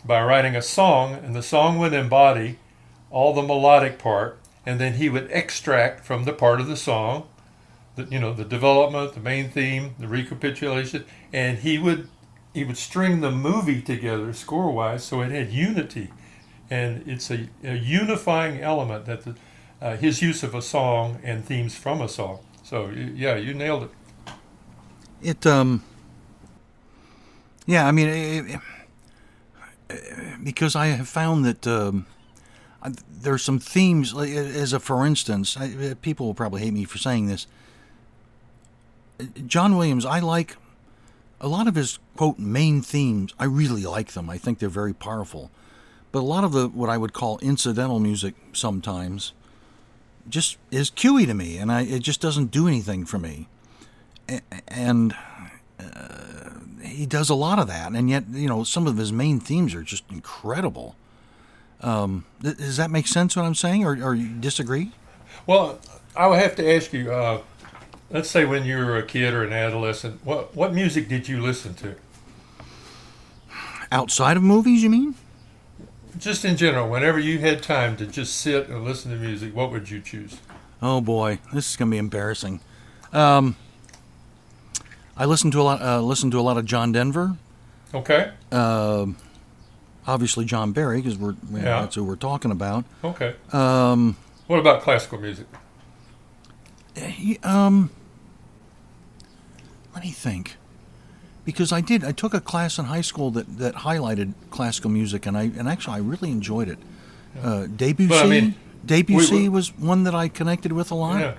by 0.05 0.23
writing 0.23 0.55
a 0.55 0.61
song, 0.61 1.13
and 1.13 1.35
the 1.35 1.43
song 1.43 1.79
would 1.79 1.93
embody 1.93 2.59
all 3.09 3.33
the 3.33 3.41
melodic 3.41 3.97
part, 3.97 4.37
and 4.65 4.79
then 4.79 4.93
he 4.93 5.09
would 5.09 5.29
extract 5.31 6.05
from 6.05 6.25
the 6.25 6.33
part 6.33 6.59
of 6.59 6.67
the 6.67 6.77
song, 6.77 7.27
the, 7.95 8.03
you 8.05 8.19
know, 8.19 8.33
the 8.33 8.45
development, 8.45 9.13
the 9.13 9.19
main 9.19 9.49
theme, 9.49 9.95
the 9.99 10.07
recapitulation, 10.07 11.05
and 11.33 11.59
he 11.59 11.77
would 11.77 12.09
he 12.53 12.63
would 12.63 12.77
string 12.77 13.21
the 13.21 13.29
movie 13.29 13.81
together 13.81 14.33
score 14.33 14.71
wise 14.71 15.03
so 15.03 15.21
it 15.21 15.31
had 15.31 15.51
unity, 15.51 16.09
and 16.69 17.07
it's 17.07 17.29
a, 17.29 17.49
a 17.63 17.75
unifying 17.75 18.59
element 18.61 19.05
that 19.05 19.21
the 19.23 19.35
uh, 19.81 19.97
his 19.97 20.21
use 20.21 20.43
of 20.43 20.55
a 20.55 20.61
song 20.61 21.19
and 21.23 21.45
themes 21.45 21.75
from 21.75 22.01
a 22.01 22.09
song. 22.09 22.39
So 22.63 22.89
yeah, 22.89 23.35
you 23.35 23.53
nailed 23.53 23.83
it. 23.83 23.91
It 25.21 25.45
um. 25.45 25.83
Yeah, 27.65 27.85
I 27.85 27.91
mean, 27.91 28.07
it, 28.07 28.61
it, 29.89 30.43
because 30.43 30.75
I 30.75 30.87
have 30.87 31.09
found 31.09 31.43
that 31.45 31.67
um, 31.67 32.05
there 33.09 33.33
are 33.33 33.37
some 33.37 33.59
themes. 33.59 34.15
As 34.15 34.73
a 34.73 34.79
for 34.79 35.05
instance, 35.05 35.57
I, 35.57 35.95
people 36.01 36.27
will 36.27 36.33
probably 36.33 36.61
hate 36.61 36.73
me 36.73 36.85
for 36.85 36.97
saying 36.97 37.27
this. 37.27 37.47
John 39.45 39.77
Williams, 39.77 40.05
I 40.05 40.19
like 40.19 40.57
a 41.41 41.47
lot 41.47 41.67
of 41.67 41.75
his 41.75 41.99
quote 42.15 42.39
main 42.39 42.81
themes. 42.81 43.33
I 43.39 43.45
really 43.45 43.83
like 43.83 44.13
them. 44.13 44.29
I 44.29 44.37
think 44.37 44.59
they're 44.59 44.69
very 44.69 44.93
powerful. 44.93 45.51
But 46.11 46.19
a 46.19 46.21
lot 46.21 46.43
of 46.43 46.51
the 46.53 46.67
what 46.69 46.89
I 46.89 46.97
would 46.97 47.13
call 47.13 47.37
incidental 47.39 47.99
music 47.99 48.35
sometimes 48.53 49.33
just 50.29 50.57
is 50.71 50.89
cuey 50.89 51.25
to 51.25 51.33
me, 51.33 51.57
and 51.57 51.71
I 51.71 51.81
it 51.81 51.99
just 51.99 52.21
doesn't 52.21 52.51
do 52.51 52.67
anything 52.67 53.05
for 53.05 53.17
me. 53.17 53.47
And 54.67 55.15
uh, 55.79 56.49
he 56.81 57.05
does 57.05 57.29
a 57.29 57.35
lot 57.35 57.59
of 57.59 57.67
that, 57.67 57.93
and 57.93 58.09
yet 58.09 58.25
you 58.31 58.47
know 58.47 58.63
some 58.63 58.87
of 58.87 58.97
his 58.97 59.11
main 59.11 59.39
themes 59.39 59.73
are 59.73 59.83
just 59.83 60.03
incredible. 60.11 60.95
Um, 61.81 62.25
th- 62.41 62.57
does 62.57 62.77
that 62.77 62.89
make 62.89 63.07
sense? 63.07 63.35
What 63.35 63.45
I'm 63.45 63.55
saying, 63.55 63.85
or, 63.85 64.03
or 64.03 64.15
you 64.15 64.29
disagree? 64.29 64.91
Well, 65.45 65.79
I 66.15 66.27
would 66.27 66.39
have 66.39 66.55
to 66.55 66.75
ask 66.75 66.91
you. 66.93 67.11
Uh, 67.11 67.41
let's 68.09 68.29
say 68.29 68.45
when 68.45 68.65
you 68.65 68.77
were 68.77 68.97
a 68.97 69.03
kid 69.03 69.33
or 69.33 69.43
an 69.43 69.53
adolescent, 69.53 70.25
what 70.25 70.55
what 70.55 70.73
music 70.73 71.07
did 71.07 71.27
you 71.27 71.41
listen 71.41 71.73
to? 71.75 71.95
Outside 73.91 74.35
of 74.35 74.43
movies, 74.43 74.83
you 74.83 74.89
mean? 74.89 75.15
Just 76.17 76.45
in 76.45 76.57
general, 76.57 76.89
whenever 76.89 77.19
you 77.19 77.39
had 77.39 77.61
time 77.61 77.97
to 77.97 78.05
just 78.05 78.35
sit 78.35 78.69
and 78.69 78.83
listen 78.83 79.11
to 79.11 79.17
music, 79.17 79.55
what 79.55 79.71
would 79.71 79.89
you 79.89 79.99
choose? 79.99 80.39
Oh 80.81 81.01
boy, 81.01 81.39
this 81.53 81.69
is 81.69 81.75
gonna 81.75 81.91
be 81.91 81.97
embarrassing. 81.97 82.61
Um, 83.13 83.55
I 85.15 85.25
listen 85.25 85.51
to 85.51 85.61
a 85.61 85.63
lot. 85.63 85.81
Uh, 85.81 86.01
listen 86.01 86.31
to 86.31 86.39
a 86.39 86.41
lot 86.41 86.57
of 86.57 86.65
John 86.65 86.91
Denver. 86.91 87.37
Okay. 87.93 88.31
Uh, 88.51 89.07
obviously 90.07 90.45
John 90.45 90.71
Barry, 90.71 91.01
because 91.01 91.17
we're 91.17 91.31
you 91.31 91.37
know, 91.49 91.57
yeah. 91.59 91.81
that's 91.81 91.95
who 91.95 92.03
we're 92.03 92.15
talking 92.15 92.51
about. 92.51 92.85
Okay. 93.03 93.35
Um, 93.51 94.17
what 94.47 94.59
about 94.59 94.81
classical 94.81 95.19
music? 95.19 95.45
He, 96.95 97.37
um, 97.39 97.91
let 99.93 100.03
me 100.03 100.11
think 100.11 100.55
because 101.47 101.71
I 101.71 101.79
did. 101.79 102.03
I 102.03 102.11
took 102.11 102.33
a 102.33 102.41
class 102.41 102.77
in 102.77 102.85
high 102.85 102.99
school 102.99 103.31
that, 103.31 103.57
that 103.57 103.73
highlighted 103.73 104.33
classical 104.51 104.91
music, 104.91 105.25
and 105.25 105.37
I 105.37 105.43
and 105.43 105.69
actually 105.69 105.95
I 105.95 105.99
really 105.99 106.29
enjoyed 106.29 106.67
it. 106.67 106.77
Uh, 107.41 107.67
Debussy, 107.67 108.13
I 108.13 108.27
mean, 108.27 108.55
Debussy 108.85 109.33
we, 109.33 109.41
we, 109.43 109.49
was 109.49 109.69
one 109.77 110.03
that 110.03 110.13
I 110.13 110.27
connected 110.27 110.73
with 110.73 110.91
a 110.91 110.95
lot. 110.95 111.21
Yeah. 111.21 111.35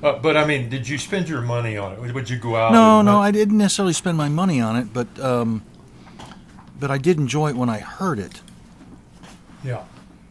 Uh, 0.00 0.12
but 0.20 0.36
I 0.36 0.46
mean, 0.46 0.68
did 0.68 0.88
you 0.88 0.96
spend 0.96 1.28
your 1.28 1.40
money 1.40 1.76
on 1.76 1.92
it? 1.92 2.14
Would 2.14 2.30
you 2.30 2.38
go 2.38 2.54
out? 2.54 2.70
No, 2.72 3.02
no, 3.02 3.18
I 3.18 3.32
didn't 3.32 3.58
necessarily 3.58 3.94
spend 3.94 4.16
my 4.16 4.28
money 4.28 4.60
on 4.60 4.76
it, 4.76 4.92
but 4.92 5.08
um, 5.18 5.64
but 6.78 6.92
I 6.92 6.98
did 6.98 7.16
enjoy 7.18 7.48
it 7.50 7.56
when 7.56 7.68
I 7.68 7.80
heard 7.80 8.20
it. 8.20 8.40
Yeah. 9.64 9.82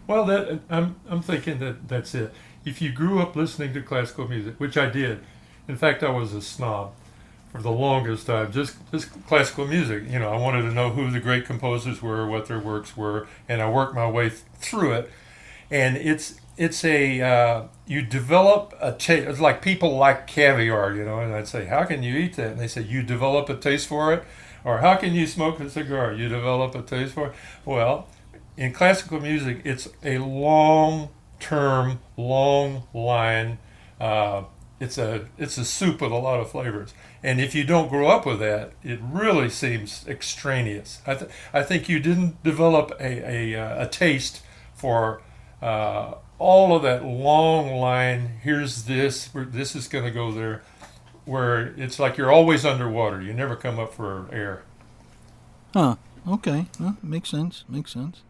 Well, 0.08 0.24
that 0.24 0.62
I'm 0.70 0.96
I'm 1.10 1.22
thinking 1.22 1.60
that 1.60 1.90
that's 1.90 2.16
it. 2.16 2.34
If 2.64 2.82
you 2.82 2.94
grew 2.94 3.20
up 3.20 3.36
listening 3.36 3.74
to 3.74 3.82
classical 3.82 4.26
music, 4.26 4.56
which 4.58 4.78
I 4.78 4.90
did, 4.90 5.20
in 5.68 5.76
fact, 5.76 6.02
I 6.02 6.12
was 6.12 6.34
a 6.34 6.42
snob 6.42 6.94
for 7.52 7.62
the 7.62 7.72
longest 7.72 8.28
time, 8.28 8.52
just 8.52 8.76
just 8.92 9.10
classical 9.28 9.68
music. 9.68 10.04
You 10.10 10.20
know, 10.20 10.32
I 10.32 10.38
wanted 10.38 10.64
to 10.64 10.72
know 10.72 10.90
who 10.92 11.10
the 11.12 11.20
great 11.20 11.46
composers 11.46 12.02
were, 12.02 12.28
what 12.28 12.48
their 12.48 12.60
works 12.60 12.96
were, 12.98 13.28
and 13.48 13.62
I 13.62 13.70
worked 13.70 13.96
my 13.96 14.10
way 14.10 14.30
through 14.30 14.94
it. 14.94 15.12
and 15.70 15.98
it's 15.98 16.36
it's 16.58 16.84
a 16.86 17.22
uh, 17.22 17.64
you 17.86 18.02
develop 18.02 18.74
a 18.82 18.92
taste. 18.94 19.28
It's 19.28 19.40
like 19.40 19.62
people 19.62 19.96
like 19.98 20.28
caviar, 20.28 20.94
you 20.96 21.06
know, 21.06 21.20
and 21.20 21.34
I'd 21.34 21.48
say, 21.48 21.66
how 21.66 21.84
can 21.86 22.04
you 22.04 22.16
eat 22.16 22.36
that? 22.38 22.52
And 22.52 22.60
they 22.60 22.68
say, 22.68 22.82
you 22.82 23.04
develop 23.04 23.50
a 23.50 23.56
taste 23.56 23.88
for 23.88 24.14
it, 24.14 24.24
or 24.64 24.80
how 24.80 24.96
can 24.96 25.14
you 25.14 25.28
smoke 25.28 25.60
a 25.60 25.70
cigar? 25.70 26.14
You 26.14 26.30
develop 26.30 26.76
a 26.76 26.82
taste 26.82 27.14
for 27.14 27.28
it. 27.28 27.34
Well, 27.66 28.08
in 28.58 28.74
classical 28.74 29.20
music, 29.20 29.62
it's 29.66 29.88
a 30.04 30.18
long 30.20 31.10
term, 31.40 32.00
long 32.18 32.84
line. 32.94 33.60
Uh, 34.00 34.44
it's 34.80 34.98
a 34.98 35.28
it's 35.38 35.58
a 35.58 35.66
soup 35.66 36.02
with 36.02 36.12
a 36.12 36.16
lot 36.16 36.40
of 36.40 36.52
flavors, 36.52 36.94
and 37.24 37.42
if 37.42 37.56
you 37.56 37.64
don't 37.64 37.90
grow 37.90 38.08
up 38.08 38.26
with 38.26 38.40
that, 38.40 38.74
it 38.84 39.00
really 39.02 39.50
seems 39.50 40.06
extraneous. 40.08 41.02
I, 41.06 41.16
th- 41.16 41.32
I 41.54 41.64
think 41.64 41.90
you 41.90 42.00
didn't 42.00 42.44
develop 42.44 42.92
a 43.00 43.54
a, 43.54 43.56
uh, 43.56 43.86
a 43.86 43.90
taste 43.90 44.42
for 44.76 45.22
uh, 45.62 46.16
all 46.38 46.76
of 46.76 46.84
that 46.84 47.04
long 47.04 47.76
line. 47.76 48.40
Here's 48.44 48.84
this. 48.84 49.30
This 49.34 49.76
is 49.76 49.88
going 49.88 50.06
to 50.06 50.12
go 50.12 50.32
there. 50.32 50.62
Where 51.26 51.74
it's 51.76 52.00
like 52.00 52.18
you're 52.18 52.32
always 52.32 52.64
underwater. 52.66 53.22
You 53.22 53.34
never 53.34 53.56
come 53.56 53.80
up 53.80 53.94
for 53.94 54.30
air. 54.32 54.64
Huh. 55.74 55.96
Okay. 56.26 56.68
Makes 57.04 57.30
sense. 57.30 57.66
Makes 57.68 57.92
sense. 57.92 58.22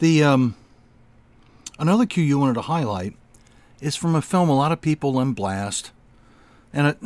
The 0.00 0.22
um, 0.22 0.56
another 1.78 2.04
cue 2.04 2.24
you 2.24 2.38
wanted 2.38 2.54
to 2.54 2.62
highlight 2.62 3.16
is 3.80 3.96
from 3.96 4.14
a 4.14 4.20
film 4.20 4.50
a 4.50 4.56
lot 4.56 4.72
of 4.72 4.80
people 4.80 5.14
emblast, 5.14 5.90
and 6.72 6.88
it. 6.88 6.98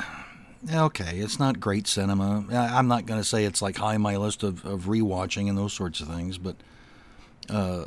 Okay, 0.72 1.18
it's 1.18 1.38
not 1.38 1.60
great 1.60 1.86
cinema. 1.86 2.44
I'm 2.50 2.88
not 2.88 3.06
going 3.06 3.20
to 3.20 3.24
say 3.24 3.44
it's 3.44 3.62
like 3.62 3.76
high 3.76 3.94
on 3.94 4.02
my 4.02 4.16
list 4.16 4.42
of, 4.42 4.64
of 4.64 4.82
rewatching 4.82 5.48
and 5.48 5.56
those 5.56 5.72
sorts 5.72 6.00
of 6.00 6.08
things, 6.08 6.36
but 6.36 6.56
uh, 7.48 7.86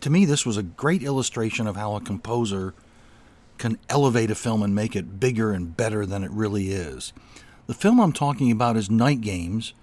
to 0.00 0.10
me, 0.10 0.24
this 0.24 0.46
was 0.46 0.56
a 0.56 0.62
great 0.62 1.02
illustration 1.02 1.66
of 1.66 1.76
how 1.76 1.96
a 1.96 2.00
composer 2.00 2.74
can 3.58 3.78
elevate 3.88 4.30
a 4.30 4.34
film 4.34 4.62
and 4.62 4.74
make 4.74 4.94
it 4.94 5.18
bigger 5.18 5.52
and 5.52 5.76
better 5.76 6.06
than 6.06 6.22
it 6.22 6.30
really 6.30 6.68
is. 6.70 7.12
The 7.66 7.74
film 7.74 8.00
I'm 8.00 8.12
talking 8.12 8.50
about 8.50 8.76
is 8.76 8.90
Night 8.90 9.20
Games, 9.20 9.74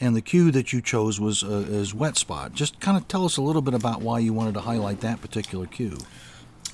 and 0.00 0.14
the 0.14 0.22
cue 0.22 0.50
that 0.52 0.72
you 0.72 0.80
chose 0.80 1.18
was 1.18 1.42
uh, 1.42 1.66
is 1.68 1.92
Wet 1.92 2.16
Spot. 2.16 2.52
Just 2.52 2.78
kind 2.80 2.96
of 2.96 3.08
tell 3.08 3.24
us 3.24 3.36
a 3.36 3.42
little 3.42 3.62
bit 3.62 3.74
about 3.74 4.00
why 4.00 4.18
you 4.20 4.32
wanted 4.32 4.54
to 4.54 4.60
highlight 4.60 5.00
that 5.00 5.20
particular 5.20 5.66
cue. 5.66 5.98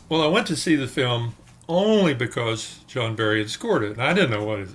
Well, 0.09 0.23
I 0.23 0.27
went 0.27 0.47
to 0.49 0.57
see 0.57 0.77
the 0.77 0.87
film 0.87 1.35
only 1.69 2.14
because 2.14 2.81
John 2.87 3.14
Barry 3.14 3.39
had 3.41 3.51
scored 3.51 3.83
it, 3.83 3.93
and 3.93 4.03
I 4.03 4.12
didn't 4.12 4.31
know 4.31 4.45
what 4.45 4.61
it 4.61 4.69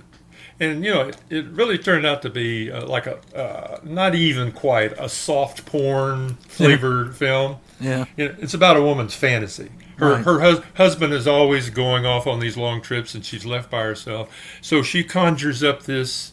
and 0.60 0.84
you 0.84 0.92
know 0.92 1.08
it, 1.08 1.16
it 1.30 1.46
really 1.48 1.78
turned 1.78 2.06
out 2.06 2.22
to 2.22 2.30
be 2.30 2.70
uh, 2.70 2.86
like 2.86 3.06
a 3.06 3.18
uh, 3.36 3.80
not 3.82 4.14
even 4.14 4.52
quite 4.52 4.92
a 4.98 5.08
soft 5.08 5.66
porn 5.66 6.34
flavored 6.48 7.08
yeah. 7.08 7.12
film. 7.12 7.56
Yeah. 7.80 8.04
You 8.16 8.28
know, 8.28 8.34
it's 8.38 8.54
about 8.54 8.76
a 8.76 8.82
woman's 8.82 9.14
fantasy. 9.14 9.70
Her 9.96 10.14
Right. 10.14 10.24
her 10.24 10.40
hus- 10.40 10.62
husband 10.74 11.12
is 11.12 11.26
always 11.26 11.70
going 11.70 12.06
off 12.06 12.26
on 12.26 12.40
these 12.40 12.56
long 12.56 12.80
trips 12.80 13.14
and 13.14 13.24
she's 13.24 13.44
left 13.44 13.70
by 13.70 13.82
herself. 13.82 14.34
So 14.60 14.82
she 14.82 15.04
conjures 15.04 15.62
up 15.62 15.84
this 15.84 16.32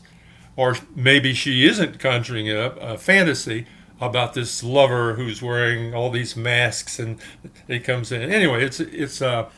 or 0.55 0.77
maybe 0.95 1.33
she 1.33 1.65
isn't 1.65 1.99
conjuring 1.99 2.47
it 2.47 2.57
up 2.57 2.77
a 2.81 2.97
fantasy 2.97 3.65
about 3.99 4.33
this 4.33 4.63
lover 4.63 5.13
who's 5.13 5.41
wearing 5.43 5.93
all 5.93 6.09
these 6.09 6.35
masks 6.35 6.99
and 6.99 7.19
he 7.67 7.79
comes 7.79 8.11
in. 8.11 8.31
Anyway 8.31 8.63
it's 8.63 8.79
it's 8.79 9.21
uh 9.21 9.49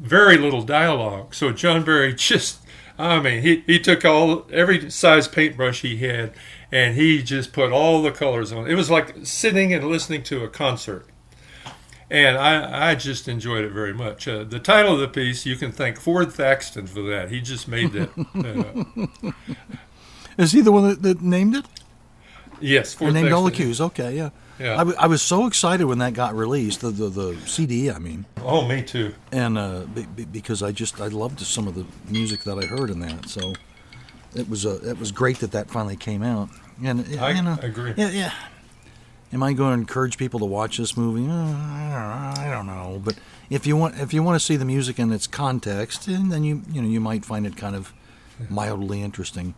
very 0.00 0.36
little 0.36 0.62
dialogue 0.62 1.34
so 1.34 1.52
john 1.52 1.84
barry 1.84 2.14
just 2.14 2.60
I 3.00 3.18
mean, 3.18 3.42
he, 3.42 3.62
he 3.66 3.78
took 3.78 4.04
all 4.04 4.46
every 4.52 4.90
size 4.90 5.26
paintbrush 5.26 5.80
he 5.80 5.96
had, 5.96 6.34
and 6.70 6.94
he 6.96 7.22
just 7.22 7.52
put 7.52 7.72
all 7.72 8.02
the 8.02 8.12
colors 8.12 8.52
on. 8.52 8.70
It 8.70 8.74
was 8.74 8.90
like 8.90 9.14
sitting 9.22 9.72
and 9.72 9.88
listening 9.88 10.22
to 10.24 10.44
a 10.44 10.48
concert, 10.48 11.06
and 12.10 12.36
I 12.36 12.90
I 12.90 12.94
just 12.94 13.26
enjoyed 13.26 13.64
it 13.64 13.72
very 13.72 13.94
much. 13.94 14.28
Uh, 14.28 14.44
the 14.44 14.58
title 14.58 14.94
of 14.94 15.00
the 15.00 15.08
piece, 15.08 15.46
you 15.46 15.56
can 15.56 15.72
thank 15.72 15.98
Ford 15.98 16.30
Thaxton 16.30 16.86
for 16.86 17.00
that. 17.02 17.30
He 17.30 17.40
just 17.40 17.68
made 17.68 17.92
that. 17.92 18.10
up. 19.24 19.34
Is 20.38 20.52
he 20.52 20.60
the 20.60 20.72
one 20.72 20.88
that, 20.88 21.02
that 21.02 21.22
named 21.22 21.56
it? 21.56 21.64
Yes, 22.60 22.92
Ford 22.92 23.14
named 23.14 23.32
all 23.32 23.44
the 23.44 23.50
cues? 23.50 23.80
Okay, 23.80 24.14
yeah. 24.14 24.30
Yeah. 24.60 24.74
I, 24.74 24.78
w- 24.78 24.96
I 24.98 25.06
was 25.06 25.22
so 25.22 25.46
excited 25.46 25.86
when 25.86 25.98
that 25.98 26.12
got 26.14 26.34
released, 26.34 26.82
the 26.82 26.90
the, 26.90 27.08
the 27.08 27.36
CD, 27.46 27.90
I 27.90 27.98
mean, 27.98 28.26
Oh, 28.44 28.66
me 28.68 28.82
too. 28.82 29.14
and 29.32 29.56
uh, 29.56 29.80
be, 29.94 30.02
be- 30.04 30.24
because 30.26 30.62
I 30.62 30.70
just 30.72 31.00
I 31.00 31.06
loved 31.08 31.40
some 31.40 31.66
of 31.66 31.74
the 31.74 31.86
music 32.08 32.44
that 32.44 32.58
I 32.58 32.66
heard 32.66 32.90
in 32.90 33.00
that, 33.00 33.28
so 33.28 33.54
it 34.34 34.48
was 34.48 34.66
uh, 34.66 34.78
it 34.84 34.98
was 34.98 35.10
great 35.12 35.38
that 35.40 35.52
that 35.52 35.70
finally 35.70 35.96
came 35.96 36.22
out. 36.22 36.50
And 36.84 37.00
I 37.18 37.30
you 37.30 37.42
know, 37.42 37.58
agree. 37.62 37.94
Yeah, 37.96 38.10
yeah. 38.10 38.32
Am 39.32 39.42
I 39.42 39.52
going 39.52 39.74
to 39.76 39.80
encourage 39.80 40.18
people 40.18 40.40
to 40.40 40.46
watch 40.46 40.76
this 40.78 40.96
movie? 40.96 41.28
Uh, 41.30 41.32
I, 41.34 41.90
don't 41.92 42.34
know, 42.34 42.42
I 42.42 42.50
don't 42.50 42.66
know, 42.66 43.00
but 43.04 43.14
if 43.48 43.66
you 43.66 43.76
want 43.76 43.98
if 43.98 44.12
you 44.12 44.22
want 44.22 44.38
to 44.40 44.44
see 44.44 44.56
the 44.56 44.64
music 44.64 44.98
in 44.98 45.12
its 45.12 45.26
context, 45.26 46.06
and 46.08 46.30
then 46.32 46.42
you 46.44 46.62
you 46.72 46.82
know 46.82 46.88
you 46.88 47.00
might 47.00 47.24
find 47.24 47.46
it 47.46 47.56
kind 47.56 47.74
of 47.76 47.92
mildly 48.48 49.02
interesting. 49.02 49.54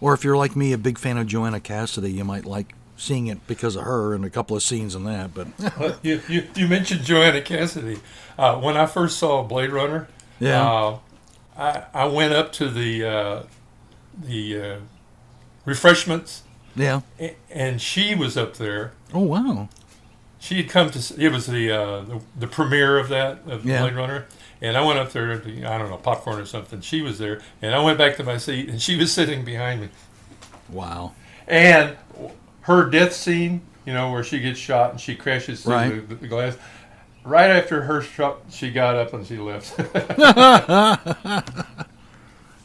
Or 0.00 0.12
if 0.14 0.24
you're 0.24 0.36
like 0.36 0.54
me, 0.56 0.72
a 0.72 0.78
big 0.78 0.98
fan 0.98 1.16
of 1.16 1.26
Joanna 1.26 1.60
Cassidy, 1.60 2.12
you 2.12 2.24
might 2.24 2.44
like 2.44 2.74
seeing 2.96 3.26
it 3.26 3.46
because 3.46 3.76
of 3.76 3.82
her 3.84 4.14
and 4.14 4.24
a 4.24 4.30
couple 4.30 4.56
of 4.56 4.62
scenes 4.62 4.94
in 4.94 5.04
that. 5.04 5.32
But 5.34 5.48
you, 6.04 6.20
you, 6.28 6.44
you 6.54 6.68
mentioned 6.68 7.02
Joanna 7.04 7.40
Cassidy. 7.42 7.98
Uh, 8.38 8.56
when 8.60 8.76
I 8.76 8.86
first 8.86 9.18
saw 9.18 9.42
Blade 9.42 9.70
Runner, 9.70 10.08
Yeah. 10.40 10.68
uh, 10.70 10.98
I, 11.56 11.84
I 11.94 12.04
went 12.06 12.32
up 12.32 12.52
to 12.54 12.68
the 12.68 13.04
uh, 13.04 13.42
the 14.20 14.60
uh, 14.60 14.76
refreshments, 15.64 16.42
yeah. 16.76 17.00
and 17.50 17.80
she 17.80 18.14
was 18.14 18.36
up 18.36 18.54
there. 18.56 18.92
Oh 19.12 19.20
wow. 19.20 19.68
She 20.38 20.56
had 20.56 20.68
come 20.68 20.90
to. 20.90 21.14
It 21.20 21.32
was 21.32 21.46
the 21.46 21.70
uh, 21.70 22.00
the, 22.02 22.20
the 22.38 22.46
premiere 22.46 22.98
of 22.98 23.08
that 23.08 23.38
of 23.46 23.64
Yeah. 23.64 23.80
Blade 23.82 23.94
Runner, 23.94 24.26
and 24.60 24.76
I 24.76 24.84
went 24.84 24.98
up 24.98 25.12
there. 25.12 25.38
To, 25.38 25.64
I 25.66 25.78
don't 25.78 25.88
know 25.90 25.96
popcorn 25.96 26.38
or 26.38 26.44
something. 26.46 26.80
She 26.80 27.00
was 27.02 27.18
there, 27.18 27.40
and 27.62 27.74
I 27.74 27.82
went 27.82 27.98
back 27.98 28.16
to 28.16 28.24
my 28.24 28.36
seat, 28.36 28.68
and 28.68 28.80
she 28.82 28.96
was 28.96 29.12
sitting 29.18 29.44
behind 29.44 29.80
me. 29.80 29.88
Wow. 30.68 31.12
And 31.46 31.96
her 32.64 32.88
death 32.90 33.12
scene, 33.14 33.62
you 33.86 33.92
know, 33.94 34.10
where 34.12 34.22
she 34.24 34.40
gets 34.40 34.58
shot 34.58 34.90
and 34.90 35.00
she 35.00 35.14
crashes 35.14 35.62
through 35.62 35.72
Right. 35.72 36.08
the, 36.08 36.14
the 36.16 36.28
glass. 36.28 36.56
Right 37.24 37.50
after 37.50 37.82
her 37.82 38.02
shot, 38.02 38.40
she 38.50 38.70
got 38.70 38.96
up 38.96 39.14
and 39.14 39.26
she 39.26 39.38
left. 39.38 39.78
Uh, 39.80 40.96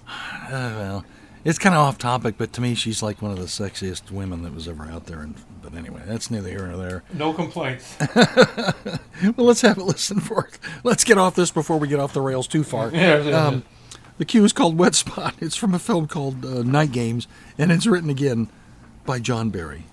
well, 0.52 1.06
it's 1.46 1.58
kind 1.60 1.74
of 1.76 1.82
off 1.82 1.98
topic, 1.98 2.36
but 2.38 2.52
to 2.54 2.62
me, 2.62 2.76
she's 2.76 3.02
like 3.02 3.22
one 3.22 3.32
of 3.32 3.38
the 3.38 3.46
sexiest 3.46 4.12
women 4.12 4.44
that 4.44 4.54
was 4.54 4.68
ever 4.68 4.84
out 4.86 5.06
there. 5.06 5.22
And 5.22 5.36
but 5.62 5.74
anyway, 5.76 6.02
that's 6.06 6.30
neither 6.32 6.50
here 6.50 6.68
nor 6.68 6.78
there. 6.78 7.04
no 7.14 7.34
complaints. 7.34 7.96
Well, 9.36 9.48
let's 9.48 9.60
have 9.62 9.78
a 9.78 9.84
listen 9.84 10.22
for 10.22 10.46
it. 10.46 10.58
Let's 10.86 11.04
get 11.04 11.18
off 11.18 11.36
this 11.36 11.52
before 11.52 11.78
we 11.78 11.90
get 11.90 12.00
off 12.00 12.14
the 12.14 12.22
rails 12.22 12.48
too 12.48 12.64
far. 12.64 12.90
Yeah, 12.90 13.22
yeah, 13.22 13.48
Um, 13.48 13.64
the 14.18 14.24
cue 14.24 14.46
is 14.46 14.54
called 14.54 14.78
Wet 14.78 14.96
Spot. 14.96 15.34
It's 15.42 15.58
from 15.58 15.74
a 15.74 15.80
film 15.80 16.08
called 16.08 16.46
uh, 16.46 16.64
Night 16.64 16.94
Games, 16.94 17.28
and 17.58 17.70
it's 17.70 17.86
written 17.86 18.10
again 18.10 18.50
by 19.10 19.18
John 19.18 19.50
Barry. 19.50 19.86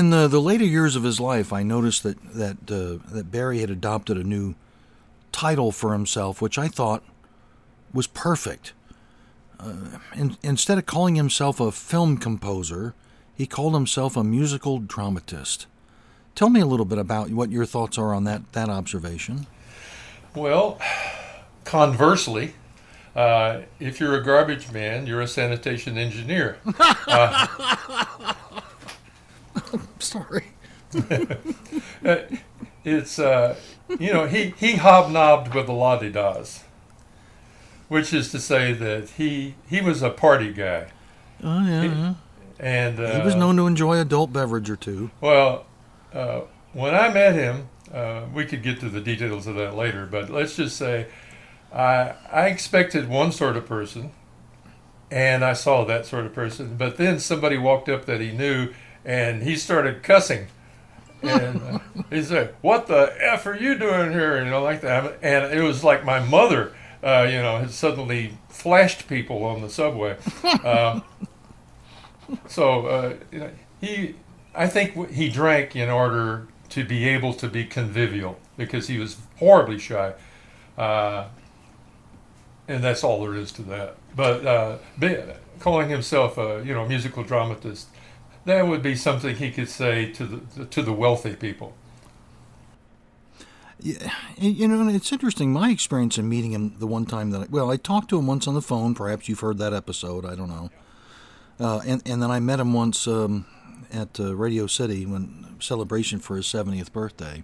In 0.00 0.08
the, 0.08 0.26
the 0.28 0.40
later 0.40 0.64
years 0.64 0.96
of 0.96 1.02
his 1.02 1.20
life, 1.20 1.52
I 1.52 1.62
noticed 1.62 2.02
that 2.04 2.18
that 2.32 2.56
uh, 2.70 3.04
that 3.14 3.30
Barry 3.30 3.58
had 3.58 3.70
adopted 3.70 4.16
a 4.16 4.24
new 4.24 4.54
title 5.30 5.72
for 5.72 5.92
himself, 5.92 6.40
which 6.40 6.56
I 6.58 6.68
thought 6.68 7.04
was 7.92 8.06
perfect. 8.06 8.72
Uh, 9.60 9.98
in, 10.16 10.38
instead 10.42 10.78
of 10.78 10.86
calling 10.86 11.16
himself 11.16 11.60
a 11.60 11.70
film 11.70 12.16
composer, 12.16 12.94
he 13.36 13.46
called 13.46 13.74
himself 13.74 14.16
a 14.16 14.24
musical 14.24 14.78
dramatist. 14.78 15.66
Tell 16.34 16.48
me 16.48 16.60
a 16.60 16.66
little 16.66 16.86
bit 16.86 16.98
about 16.98 17.28
what 17.30 17.50
your 17.50 17.66
thoughts 17.66 17.98
are 17.98 18.14
on 18.14 18.24
that 18.24 18.52
that 18.52 18.70
observation. 18.70 19.46
Well, 20.34 20.80
conversely, 21.64 22.54
uh, 23.14 23.60
if 23.78 24.00
you're 24.00 24.16
a 24.16 24.24
garbage 24.24 24.72
man, 24.72 25.06
you're 25.06 25.20
a 25.20 25.28
sanitation 25.28 25.98
engineer. 25.98 26.56
Uh, 27.06 28.34
Sorry. 30.10 30.44
it's 32.84 33.18
uh, 33.18 33.56
you 33.98 34.12
know 34.12 34.26
he 34.26 34.54
he 34.58 34.76
hobnobbed 34.76 35.54
with 35.54 35.66
the 35.66 35.72
la-di-das, 35.72 36.64
which 37.88 38.12
is 38.12 38.30
to 38.32 38.40
say 38.40 38.72
that 38.72 39.10
he 39.10 39.54
he 39.68 39.80
was 39.80 40.02
a 40.02 40.10
party 40.10 40.52
guy, 40.52 40.90
Oh 41.44 41.64
yeah. 41.64 41.82
yeah. 41.82 42.14
and 42.58 42.98
uh, 42.98 43.20
he 43.20 43.24
was 43.24 43.36
known 43.36 43.56
to 43.56 43.66
enjoy 43.68 44.00
adult 44.00 44.32
beverage 44.32 44.68
or 44.68 44.74
two. 44.76 45.10
Well, 45.20 45.64
uh, 46.12 46.40
when 46.72 46.94
I 46.94 47.12
met 47.12 47.34
him, 47.34 47.68
uh, 47.94 48.22
we 48.34 48.44
could 48.44 48.64
get 48.64 48.80
to 48.80 48.88
the 48.88 49.00
details 49.00 49.46
of 49.46 49.54
that 49.56 49.76
later, 49.76 50.06
but 50.06 50.28
let's 50.28 50.56
just 50.56 50.76
say 50.76 51.06
I, 51.72 52.14
I 52.32 52.46
expected 52.48 53.08
one 53.08 53.30
sort 53.30 53.56
of 53.56 53.64
person, 53.64 54.10
and 55.08 55.44
I 55.44 55.52
saw 55.52 55.84
that 55.84 56.04
sort 56.04 56.26
of 56.26 56.34
person, 56.34 56.76
but 56.76 56.96
then 56.96 57.20
somebody 57.20 57.56
walked 57.58 57.88
up 57.88 58.06
that 58.06 58.20
he 58.20 58.32
knew, 58.32 58.72
and 59.04 59.42
he 59.42 59.56
started 59.56 60.02
cussing. 60.02 60.46
And 61.22 61.62
uh, 61.62 61.78
he 62.10 62.22
said, 62.22 62.54
What 62.60 62.86
the 62.86 63.14
F 63.20 63.46
are 63.46 63.56
you 63.56 63.78
doing 63.78 64.12
here? 64.12 64.42
You 64.42 64.50
know, 64.50 64.62
like 64.62 64.80
that. 64.82 65.18
And 65.22 65.52
it 65.52 65.62
was 65.62 65.84
like 65.84 66.04
my 66.04 66.20
mother, 66.20 66.74
uh, 67.02 67.26
you 67.30 67.40
know, 67.40 67.58
had 67.58 67.70
suddenly 67.70 68.38
flashed 68.48 69.08
people 69.08 69.44
on 69.44 69.62
the 69.62 69.70
subway. 69.70 70.16
Um, 70.64 71.04
so, 72.46 72.86
uh, 72.86 73.14
you 73.32 73.40
know, 73.40 73.50
he 73.80 74.14
I 74.54 74.66
think 74.66 75.10
he 75.10 75.28
drank 75.28 75.74
in 75.76 75.88
order 75.88 76.46
to 76.70 76.84
be 76.84 77.08
able 77.08 77.34
to 77.34 77.48
be 77.48 77.64
convivial 77.64 78.38
because 78.56 78.88
he 78.88 78.98
was 78.98 79.16
horribly 79.38 79.78
shy. 79.78 80.14
Uh, 80.78 81.26
and 82.68 82.82
that's 82.82 83.02
all 83.02 83.20
there 83.20 83.34
is 83.34 83.52
to 83.52 83.62
that. 83.62 83.96
But 84.14 84.46
uh, 84.46 84.78
calling 85.58 85.88
himself 85.88 86.38
a 86.38 86.62
you 86.64 86.72
know 86.74 86.86
musical 86.86 87.22
dramatist, 87.22 87.88
that 88.44 88.66
would 88.66 88.82
be 88.82 88.94
something 88.94 89.36
he 89.36 89.50
could 89.50 89.68
say 89.68 90.10
to 90.12 90.24
the 90.24 90.64
to 90.66 90.82
the 90.82 90.92
wealthy 90.92 91.34
people. 91.34 91.74
Yeah, 93.82 94.12
you 94.36 94.68
know, 94.68 94.88
it's 94.88 95.10
interesting. 95.10 95.52
My 95.52 95.70
experience 95.70 96.18
in 96.18 96.28
meeting 96.28 96.52
him 96.52 96.74
the 96.78 96.86
one 96.86 97.06
time 97.06 97.30
that 97.30 97.42
I, 97.42 97.46
well, 97.48 97.70
I 97.70 97.76
talked 97.76 98.10
to 98.10 98.18
him 98.18 98.26
once 98.26 98.46
on 98.46 98.54
the 98.54 98.62
phone. 98.62 98.94
Perhaps 98.94 99.28
you've 99.28 99.40
heard 99.40 99.58
that 99.58 99.72
episode. 99.72 100.26
I 100.26 100.34
don't 100.34 100.48
know. 100.48 100.70
Uh, 101.58 101.80
and 101.86 102.02
and 102.06 102.22
then 102.22 102.30
I 102.30 102.40
met 102.40 102.60
him 102.60 102.72
once 102.72 103.06
um, 103.06 103.46
at 103.92 104.20
uh, 104.20 104.34
Radio 104.34 104.66
City 104.66 105.06
when 105.06 105.56
celebration 105.60 106.18
for 106.18 106.36
his 106.36 106.46
70th 106.46 106.92
birthday. 106.92 107.42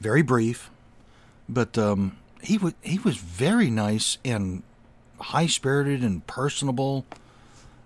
Very 0.00 0.22
brief, 0.22 0.70
but 1.48 1.76
um, 1.78 2.18
he 2.42 2.58
was 2.58 2.74
he 2.82 2.98
was 2.98 3.16
very 3.16 3.70
nice 3.70 4.18
and 4.24 4.62
high 5.18 5.46
spirited 5.46 6.02
and 6.02 6.26
personable. 6.26 7.06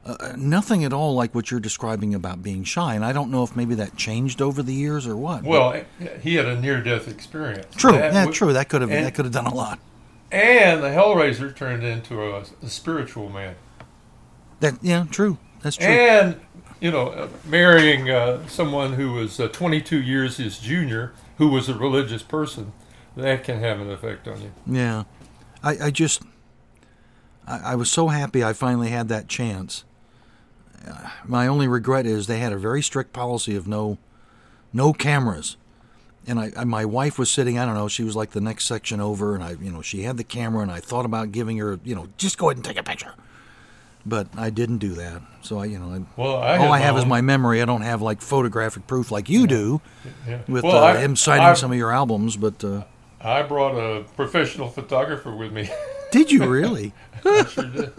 Uh, 0.03 0.33
nothing 0.35 0.83
at 0.83 0.95
all 0.95 1.15
like 1.15 1.35
what 1.35 1.51
you're 1.51 1.61
describing 1.61 2.15
about 2.15 2.43
being 2.43 2.65
shy, 2.65 2.95
and 2.95 3.05
I 3.05 3.13
don't 3.13 3.31
know 3.31 3.43
if 3.43 3.55
maybe 3.55 3.75
that 3.75 3.97
changed 3.97 4.41
over 4.41 4.63
the 4.63 4.73
years 4.73 5.07
or 5.07 5.15
what. 5.15 5.45
Well, 5.45 5.83
he 6.23 6.37
had 6.37 6.47
a 6.47 6.59
near-death 6.59 7.07
experience. 7.07 7.75
True, 7.77 7.93
that 7.93 8.15
yeah, 8.15 8.31
true. 8.31 8.55
That 8.55 8.71
could 8.71 8.81
have 8.81 8.91
and, 8.91 9.05
that 9.05 9.15
could 9.15 9.27
have 9.27 9.35
done 9.35 9.47
a 9.47 9.55
lot. 9.55 9.79
And 10.33 10.83
the 10.83 10.89
Hellraiser 10.89 11.55
turned 11.55 11.85
into 11.85 12.23
a, 12.23 12.45
a 12.63 12.69
spiritual 12.69 13.29
man. 13.29 13.57
That 14.61 14.79
yeah, 14.83 15.05
true. 15.11 15.37
That's 15.63 15.77
true. 15.77 15.87
And 15.87 16.41
you 16.81 16.91
know, 16.91 17.09
uh, 17.09 17.29
marrying 17.45 18.11
uh, 18.11 18.47
someone 18.47 18.95
who 18.95 19.13
was 19.13 19.39
uh, 19.39 19.49
22 19.49 20.01
years 20.01 20.39
his 20.39 20.59
junior, 20.59 21.13
who 21.37 21.49
was 21.49 21.69
a 21.69 21.75
religious 21.75 22.23
person, 22.23 22.73
that 23.17 23.45
can 23.45 23.61
have 23.61 23.81
an 23.81 23.91
effect 23.91 24.27
on 24.27 24.41
you. 24.41 24.53
Yeah, 24.67 25.05
I, 25.63 25.77
I 25.87 25.91
just, 25.91 26.23
I, 27.47 27.73
I 27.73 27.75
was 27.75 27.91
so 27.91 28.09
happy 28.09 28.43
I 28.43 28.55
finally 28.55 28.89
had 28.89 29.09
that 29.09 29.29
chance. 29.29 29.85
My 31.25 31.47
only 31.47 31.69
regret 31.69 32.07
is 32.07 32.27
they 32.27 32.39
had 32.39 32.53
a 32.53 32.59
very 32.59 32.83
strict 32.83 33.13
policy 33.13 33.55
of 33.55 33.69
no, 33.69 33.99
no 34.73 34.93
cameras, 34.93 35.57
and 36.27 36.39
I, 36.39 36.53
I, 36.57 36.65
my 36.65 36.85
wife 36.85 37.19
was 37.19 37.31
sitting. 37.31 37.59
I 37.59 37.67
don't 37.67 37.75
know. 37.75 37.89
She 37.89 38.03
was 38.03 38.17
like 38.17 38.31
the 38.31 38.41
next 38.41 38.65
section 38.67 39.01
over, 39.01 39.35
and 39.35 39.45
I, 39.45 39.53
you 39.61 39.71
know, 39.71 39.83
she 39.83 40.03
had 40.03 40.17
the 40.17 40.25
camera, 40.25 40.63
and 40.63 40.71
I 40.71 40.81
thought 40.81 41.05
about 41.05 41.33
giving 41.33 41.59
her, 41.59 41.79
you 41.85 41.95
know, 41.95 42.09
just 42.17 42.39
go 42.39 42.49
ahead 42.49 42.57
and 42.57 42.65
take 42.65 42.79
a 42.79 42.83
picture 42.83 43.15
but 44.07 44.29
I 44.37 44.51
didn't 44.51 44.79
do 44.79 44.95
that. 44.95 45.23
So 45.43 45.59
I, 45.59 45.67
you 45.67 45.79
know, 45.79 45.93
I, 45.93 46.21
well, 46.21 46.37
I 46.37 46.59
all 46.59 46.73
I 46.73 46.79
have 46.79 46.95
own. 46.95 47.03
is 47.03 47.07
my 47.07 47.21
memory. 47.21 47.63
I 47.63 47.65
don't 47.65 47.83
have 47.83 48.03
like 48.03 48.21
photographic 48.21 48.87
proof 48.87 49.11
like 49.11 49.29
you 49.29 49.47
do, 49.47 49.81
yeah. 50.27 50.41
with 50.49 50.65
well, 50.65 50.77
uh, 50.77 50.95
I, 50.95 50.99
him 50.99 51.17
signing 51.17 51.47
I, 51.47 51.55
some 51.55 51.73
of 51.73 51.79
your 51.79 51.93
albums. 51.93 52.37
But 52.37 52.63
uh, 52.65 52.85
I 53.21 53.43
brought 53.43 53.77
a 53.77 54.05
professional 54.17 54.69
photographer 54.69 55.35
with 55.35 55.53
me. 55.53 55.71
did 56.11 56.31
you 56.31 56.47
really? 56.51 56.93
I 57.25 57.45
sure 57.45 57.65
did. 57.65 57.93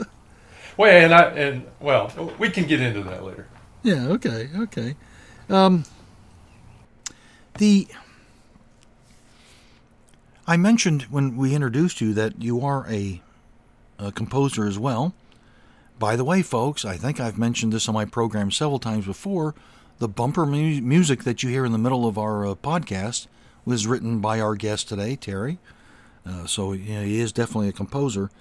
Well, 0.82 1.06
and 1.06 1.14
I 1.14 1.22
and 1.34 1.68
well, 1.80 2.12
we 2.40 2.50
can 2.50 2.66
get 2.66 2.82
into 2.82 3.04
that 3.04 3.24
later. 3.24 3.46
Yeah. 3.84 4.08
Okay. 4.08 4.50
Okay. 4.62 4.96
Um, 5.48 5.84
the 7.60 7.88
I 10.48 10.58
mentioned 10.58 11.04
when 11.04 11.38
we 11.38 11.54
introduced 11.54 12.02
you 12.02 12.16
that 12.16 12.42
you 12.42 12.66
are 12.66 12.88
a, 12.90 13.22
a 14.00 14.12
composer 14.12 14.66
as 14.66 14.80
well. 14.80 15.14
By 16.00 16.16
the 16.16 16.24
way, 16.24 16.42
folks, 16.42 16.84
I 16.84 16.98
think 16.98 17.20
I've 17.20 17.38
mentioned 17.38 17.74
this 17.74 17.88
on 17.88 17.94
my 17.94 18.06
program 18.06 18.50
several 18.50 18.80
times 18.80 19.06
before. 19.06 19.54
The 20.00 20.08
bumper 20.08 20.48
mu- 20.48 20.82
music 20.82 21.26
that 21.26 21.44
you 21.44 21.50
hear 21.52 21.64
in 21.64 21.74
the 21.74 21.78
middle 21.78 22.08
of 22.08 22.18
our 22.18 22.44
uh, 22.44 22.56
podcast 22.56 23.28
was 23.66 23.86
written 23.86 24.20
by 24.20 24.40
our 24.40 24.56
guest 24.56 24.90
today, 24.90 25.16
Terry. 25.16 25.60
Uh, 26.26 26.48
so 26.48 26.74
you 26.74 26.96
know, 26.96 27.04
he 27.04 27.20
is 27.20 27.32
definitely 27.32 27.70
a 27.70 27.72
composer, 27.72 28.32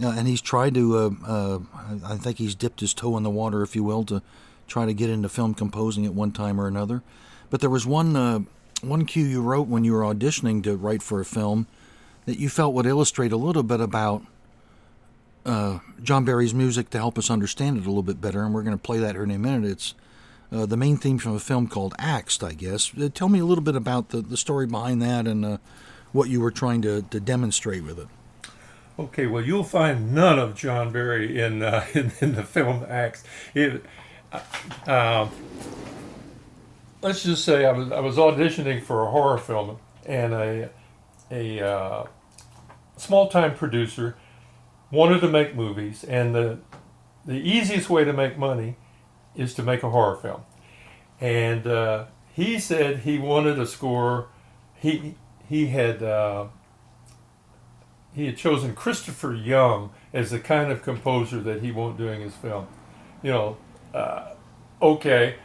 uh, 0.00 0.08
and 0.08 0.26
he's 0.26 0.40
tried 0.40 0.74
to. 0.74 0.96
Uh, 0.96 1.10
uh, 1.26 1.58
I 2.04 2.16
think 2.16 2.38
he's 2.38 2.54
dipped 2.54 2.80
his 2.80 2.94
toe 2.94 3.16
in 3.16 3.22
the 3.22 3.30
water, 3.30 3.62
if 3.62 3.76
you 3.76 3.84
will, 3.84 4.04
to 4.04 4.22
try 4.66 4.86
to 4.86 4.94
get 4.94 5.10
into 5.10 5.28
film 5.28 5.54
composing 5.54 6.06
at 6.06 6.14
one 6.14 6.32
time 6.32 6.60
or 6.60 6.66
another. 6.66 7.02
But 7.50 7.60
there 7.60 7.70
was 7.70 7.86
one 7.86 8.16
uh, 8.16 8.40
one 8.80 9.04
cue 9.04 9.24
you 9.24 9.42
wrote 9.42 9.68
when 9.68 9.84
you 9.84 9.92
were 9.92 10.02
auditioning 10.02 10.62
to 10.64 10.76
write 10.76 11.02
for 11.02 11.20
a 11.20 11.24
film 11.24 11.66
that 12.24 12.38
you 12.38 12.48
felt 12.48 12.72
would 12.74 12.86
illustrate 12.86 13.32
a 13.32 13.36
little 13.36 13.62
bit 13.62 13.80
about 13.80 14.22
uh, 15.44 15.80
John 16.02 16.24
Barry's 16.24 16.54
music 16.54 16.88
to 16.90 16.98
help 16.98 17.18
us 17.18 17.30
understand 17.30 17.76
it 17.76 17.84
a 17.84 17.88
little 17.88 18.02
bit 18.02 18.20
better, 18.20 18.44
and 18.44 18.54
we're 18.54 18.62
going 18.62 18.78
to 18.78 18.82
play 18.82 18.98
that 18.98 19.14
here 19.14 19.24
in 19.24 19.30
a 19.30 19.38
minute. 19.38 19.70
It's 19.70 19.94
uh, 20.50 20.66
the 20.66 20.76
main 20.76 20.96
theme 20.96 21.18
from 21.18 21.34
a 21.34 21.40
film 21.40 21.66
called 21.66 21.94
Axed, 21.98 22.42
I 22.42 22.52
guess. 22.52 22.92
Tell 23.14 23.28
me 23.28 23.40
a 23.40 23.44
little 23.44 23.64
bit 23.64 23.74
about 23.74 24.10
the, 24.10 24.22
the 24.22 24.36
story 24.36 24.66
behind 24.66 25.02
that 25.02 25.26
and 25.26 25.58
what 26.12 26.28
you 26.28 26.40
were 26.40 26.50
trying 26.50 26.82
to, 26.82 27.02
to 27.02 27.20
demonstrate 27.20 27.82
with 27.84 27.98
it. 27.98 28.08
Okay, 28.98 29.26
well, 29.26 29.42
you'll 29.42 29.64
find 29.64 30.14
none 30.14 30.38
of 30.38 30.54
John 30.54 30.92
Barry 30.92 31.40
in 31.40 31.62
uh, 31.62 31.84
in, 31.94 32.12
in, 32.20 32.34
the 32.34 32.42
film 32.42 32.84
Axed. 32.88 33.26
It, 33.54 33.84
uh, 34.86 35.28
let's 37.00 37.22
just 37.22 37.44
say 37.44 37.64
I 37.64 37.72
was 37.72 37.90
I 37.90 38.00
was 38.00 38.16
auditioning 38.16 38.82
for 38.82 39.02
a 39.02 39.10
horror 39.10 39.38
film, 39.38 39.78
and 40.04 40.34
a 40.34 40.70
a 41.30 42.06
small 42.96 43.28
time 43.28 43.54
producer 43.54 44.16
wanted 44.90 45.20
to 45.20 45.28
make 45.28 45.54
movies, 45.54 46.04
and 46.04 46.34
the 46.34 46.58
the 47.24 47.38
easiest 47.38 47.88
way 47.88 48.04
to 48.04 48.12
make 48.12 48.36
money 48.36 48.76
is 49.34 49.54
to 49.54 49.62
make 49.62 49.82
a 49.82 49.90
horror 49.90 50.16
film. 50.16 50.42
And 51.20 51.66
uh, 51.66 52.06
he 52.34 52.58
said 52.58 53.00
he 53.00 53.18
wanted 53.18 53.58
a 53.58 53.66
score. 53.66 54.28
He 54.74 55.14
he 55.48 55.68
had 55.68 56.02
uh, 56.02 56.48
he 58.14 58.26
had 58.26 58.36
chosen 58.36 58.74
Christopher 58.74 59.34
Young 59.34 59.90
as 60.12 60.30
the 60.30 60.38
kind 60.38 60.70
of 60.70 60.82
composer 60.82 61.40
that 61.40 61.62
he 61.62 61.72
wanted 61.72 61.98
doing 61.98 62.20
his 62.20 62.34
film. 62.34 62.66
You 63.22 63.30
know, 63.30 63.56
uh, 63.94 64.34
okay, 64.80 65.36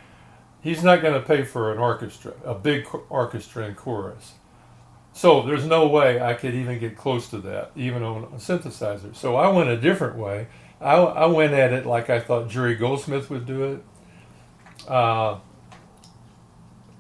he's 0.62 0.84
not 0.84 1.02
going 1.02 1.14
to 1.14 1.26
pay 1.26 1.44
for 1.44 1.72
an 1.72 1.78
orchestra, 1.78 2.34
a 2.44 2.54
big 2.54 2.88
orchestra 3.10 3.66
and 3.66 3.76
chorus. 3.76 4.34
So 5.14 5.42
there's 5.42 5.66
no 5.66 5.88
way 5.88 6.22
I 6.22 6.34
could 6.34 6.54
even 6.54 6.78
get 6.78 6.96
close 6.96 7.30
to 7.30 7.40
that, 7.40 7.72
even 7.76 8.04
on 8.04 8.26
a 8.26 8.38
synthesizer. 8.38 9.16
So 9.16 9.36
I 9.36 9.48
went 9.48 9.70
a 9.70 9.78
different 9.78 10.18
way. 10.18 10.48
I, 10.80 10.96
I 10.96 11.26
went 11.26 11.54
at 11.54 11.74
it 11.74 11.86
like 11.86 12.10
I 12.10 12.20
thought 12.20 12.50
Jerry 12.50 12.76
Goldsmith 12.76 13.30
would 13.30 13.46
do 13.48 13.64
it. 13.64 13.84
Uh, 14.88 15.40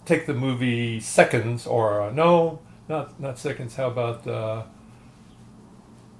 take 0.05 0.25
the 0.25 0.33
movie 0.33 0.99
Seconds, 0.99 1.67
or 1.67 2.01
uh, 2.01 2.11
no, 2.11 2.59
not 2.89 3.19
not 3.19 3.37
Seconds. 3.37 3.75
How 3.75 3.87
about 3.87 4.25
uh, 4.25 4.63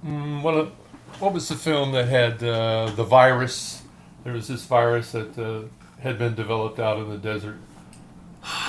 mm, 0.08 0.42
what? 0.42 0.54
Of, 0.54 0.72
what 1.20 1.34
was 1.34 1.48
the 1.48 1.56
film 1.56 1.92
that 1.94 2.08
had 2.08 2.44
uh, 2.44 2.92
the 2.96 3.04
virus? 3.04 3.82
There 4.24 4.34
was 4.34 4.48
this 4.48 4.66
virus 4.66 5.12
that 5.12 5.38
uh, 5.38 5.64
had 6.02 6.18
been 6.18 6.36
developed 6.36 6.80
out 6.80 7.00
in 7.00 7.10
the 7.10 7.18
desert. 7.18 7.58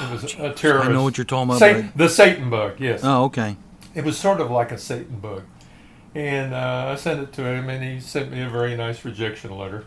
It 0.03 0.11
was 0.11 0.25
a 0.35 0.53
terrorist. 0.53 0.89
I 0.89 0.93
know 0.93 1.03
what 1.03 1.19
you're 1.19 1.25
talking 1.25 1.51
about. 1.51 1.59
Satan, 1.59 1.93
the 1.95 2.09
Satan 2.09 2.51
bug, 2.51 2.81
yes. 2.81 3.01
Oh, 3.05 3.25
okay. 3.25 3.57
It 3.95 4.05
was 4.05 4.19
sort 4.19 4.41
of 4.41 4.51
like 4.51 4.73
a 4.73 4.79
Satan 4.79 5.21
bug. 5.21 5.45
And 6.15 6.55
uh, 6.55 6.89
I 6.93 6.95
sent 6.97 7.21
it 7.21 7.33
to 7.35 7.45
him, 7.45 7.69
and 7.69 7.85
he 7.85 8.01
sent 8.01 8.31
me 8.31 8.43
a 8.43 8.49
very 8.49 8.77
nice 8.77 9.05
rejection 9.05 9.57
letter. 9.57 9.85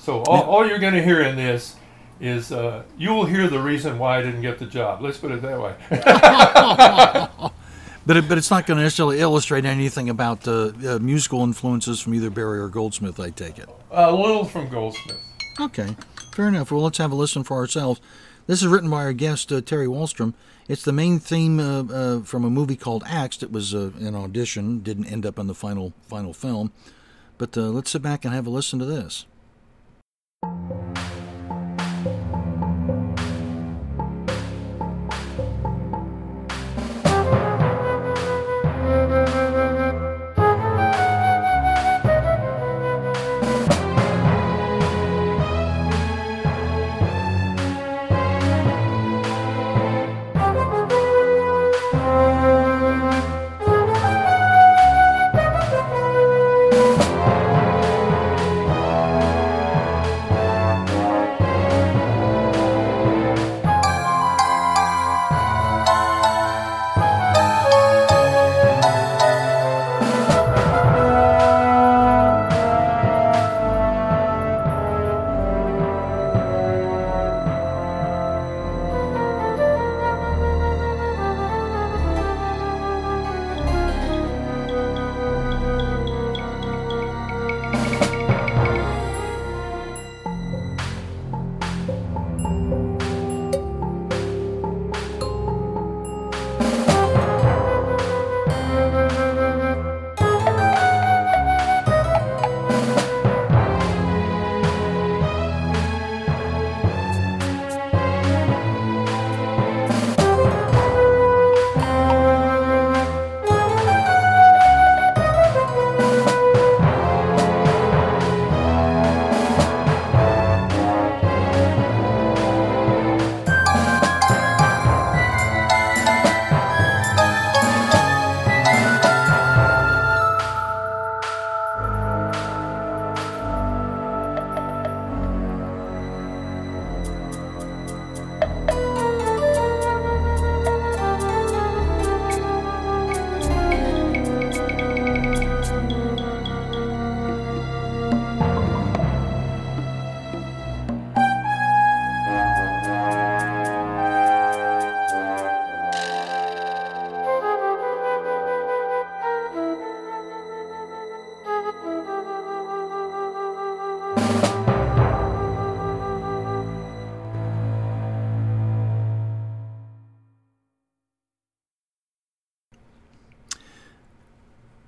So 0.00 0.22
all, 0.22 0.42
all 0.42 0.66
you're 0.66 0.78
going 0.78 0.94
to 0.94 1.02
hear 1.02 1.20
in 1.20 1.36
this 1.36 1.76
is 2.20 2.50
uh, 2.50 2.84
you 2.96 3.10
will 3.10 3.26
hear 3.26 3.48
the 3.48 3.60
reason 3.60 3.98
why 3.98 4.18
I 4.18 4.22
didn't 4.22 4.42
get 4.42 4.58
the 4.58 4.66
job. 4.66 5.02
Let's 5.02 5.18
put 5.18 5.30
it 5.30 5.42
that 5.42 5.60
way. 5.60 7.50
But 8.06 8.16
it, 8.16 8.28
but 8.28 8.38
it's 8.38 8.50
not 8.50 8.66
going 8.66 8.76
to 8.76 8.84
necessarily 8.84 9.18
illustrate 9.18 9.64
anything 9.64 10.08
about 10.08 10.46
uh, 10.46 10.72
uh, 10.86 10.98
musical 11.00 11.42
influences 11.42 12.00
from 12.00 12.14
either 12.14 12.30
Barry 12.30 12.60
or 12.60 12.68
Goldsmith. 12.68 13.18
I 13.18 13.30
take 13.30 13.58
it. 13.58 13.68
a 13.90 14.12
little 14.12 14.44
from 14.44 14.68
Goldsmith. 14.68 15.18
Okay, 15.58 15.96
fair 16.32 16.48
enough. 16.48 16.70
Well, 16.70 16.82
let's 16.82 16.98
have 16.98 17.10
a 17.10 17.16
listen 17.16 17.42
for 17.42 17.56
ourselves. 17.56 18.00
This 18.46 18.62
is 18.62 18.68
written 18.68 18.88
by 18.90 18.98
our 18.98 19.12
guest 19.12 19.50
uh, 19.50 19.60
Terry 19.60 19.88
Walstrom. 19.88 20.34
It's 20.68 20.84
the 20.84 20.92
main 20.92 21.18
theme 21.18 21.58
uh, 21.58 21.82
uh, 21.82 22.22
from 22.22 22.44
a 22.44 22.50
movie 22.50 22.76
called 22.76 23.02
Axed. 23.06 23.42
It 23.42 23.50
was 23.50 23.74
uh, 23.74 23.90
an 23.98 24.14
audition, 24.14 24.80
didn't 24.80 25.06
end 25.06 25.26
up 25.26 25.38
in 25.38 25.48
the 25.48 25.54
final 25.54 25.92
final 26.06 26.32
film. 26.32 26.72
But 27.38 27.56
uh, 27.56 27.62
let's 27.62 27.90
sit 27.90 28.02
back 28.02 28.24
and 28.24 28.32
have 28.32 28.46
a 28.46 28.50
listen 28.50 28.78
to 28.78 28.84
this. 28.84 29.26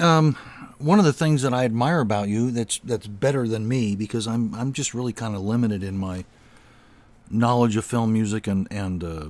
Um, 0.09 0.37
one 0.79 0.99
of 0.99 1.05
the 1.05 1.13
things 1.13 1.43
that 1.43 1.53
I 1.53 1.65
admire 1.65 2.01
about 2.01 2.29
you 2.29 2.51
that's 2.51 2.79
that's 2.79 3.07
better 3.07 3.47
than 3.47 3.69
me 3.69 3.95
because 3.95 4.27
I'm 4.27 4.55
I'm 4.55 4.73
just 4.73 4.95
really 4.95 5.13
kind 5.13 5.35
of 5.35 5.43
limited 5.43 5.83
in 5.83 5.99
my 5.99 6.25
knowledge 7.31 7.77
of 7.77 7.85
film 7.85 8.13
music 8.13 8.47
and 8.47 8.67
and 8.71 9.05
uh, 9.05 9.29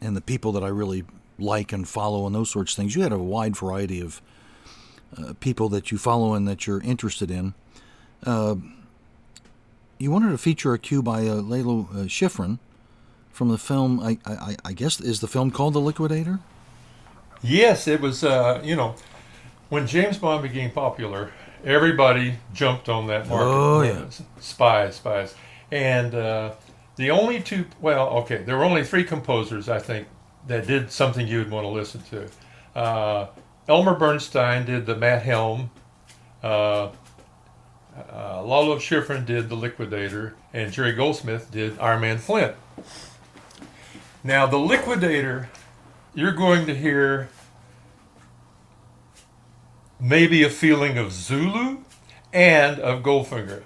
and 0.00 0.16
the 0.16 0.20
people 0.20 0.52
that 0.52 0.62
I 0.62 0.68
really 0.68 1.04
like 1.38 1.72
and 1.72 1.88
follow 1.88 2.26
and 2.26 2.34
those 2.34 2.50
sorts 2.50 2.72
of 2.72 2.76
things. 2.76 2.94
You 2.94 3.02
had 3.02 3.12
a 3.12 3.18
wide 3.18 3.56
variety 3.56 4.00
of 4.00 4.22
uh, 5.18 5.32
people 5.40 5.68
that 5.70 5.90
you 5.90 5.98
follow 5.98 6.34
and 6.34 6.46
that 6.46 6.66
you're 6.66 6.82
interested 6.82 7.30
in. 7.30 7.54
Uh, 8.24 8.56
you 9.98 10.10
wanted 10.10 10.30
to 10.30 10.38
feature 10.38 10.72
a 10.72 10.78
cue 10.78 11.02
by 11.02 11.26
uh, 11.26 11.36
Lalo 11.36 11.88
uh, 11.90 11.94
Schifrin 12.06 12.58
from 13.32 13.48
the 13.48 13.58
film. 13.58 13.98
I, 13.98 14.18
I 14.24 14.56
I 14.64 14.72
guess 14.72 15.00
is 15.00 15.20
the 15.20 15.28
film 15.28 15.50
called 15.50 15.74
The 15.74 15.80
Liquidator. 15.80 16.38
Yes, 17.42 17.88
it 17.88 18.00
was. 18.00 18.22
Uh, 18.22 18.60
you 18.62 18.76
know, 18.76 18.94
when 19.70 19.86
James 19.86 20.18
Bond 20.18 20.42
became 20.42 20.70
popular, 20.70 21.32
everybody 21.64 22.34
jumped 22.52 22.88
on 22.88 23.06
that 23.06 23.28
market. 23.28 23.46
Oh, 23.46 23.82
yeah. 23.82 24.04
spies, 24.40 24.96
spies, 24.96 25.34
and 25.70 26.14
uh, 26.14 26.52
the 26.96 27.10
only 27.10 27.40
two. 27.40 27.64
Well, 27.80 28.08
okay, 28.18 28.38
there 28.38 28.58
were 28.58 28.64
only 28.64 28.84
three 28.84 29.04
composers 29.04 29.68
I 29.68 29.78
think 29.78 30.06
that 30.46 30.66
did 30.66 30.90
something 30.90 31.26
you'd 31.26 31.50
want 31.50 31.64
to 31.64 31.68
listen 31.68 32.02
to. 32.10 32.78
Uh, 32.78 33.28
Elmer 33.68 33.94
Bernstein 33.94 34.66
did 34.66 34.86
the 34.86 34.96
Matt 34.96 35.22
Helm. 35.22 35.70
Uh, 36.42 36.90
uh, 38.12 38.42
Lalo 38.42 38.76
Schifrin 38.76 39.26
did 39.26 39.48
The 39.48 39.54
Liquidator, 39.54 40.34
and 40.52 40.72
Jerry 40.72 40.92
Goldsmith 40.92 41.50
did 41.50 41.78
Our 41.78 41.98
Man 41.98 42.18
Flint. 42.18 42.54
Now, 44.24 44.46
The 44.46 44.58
Liquidator, 44.58 45.50
you're 46.14 46.32
going 46.32 46.66
to 46.66 46.74
hear 46.74 47.28
maybe 50.00 50.42
a 50.42 50.50
feeling 50.50 50.98
of 50.98 51.12
Zulu 51.12 51.78
and 52.32 52.78
of 52.78 53.02
Goldfinger, 53.02 53.62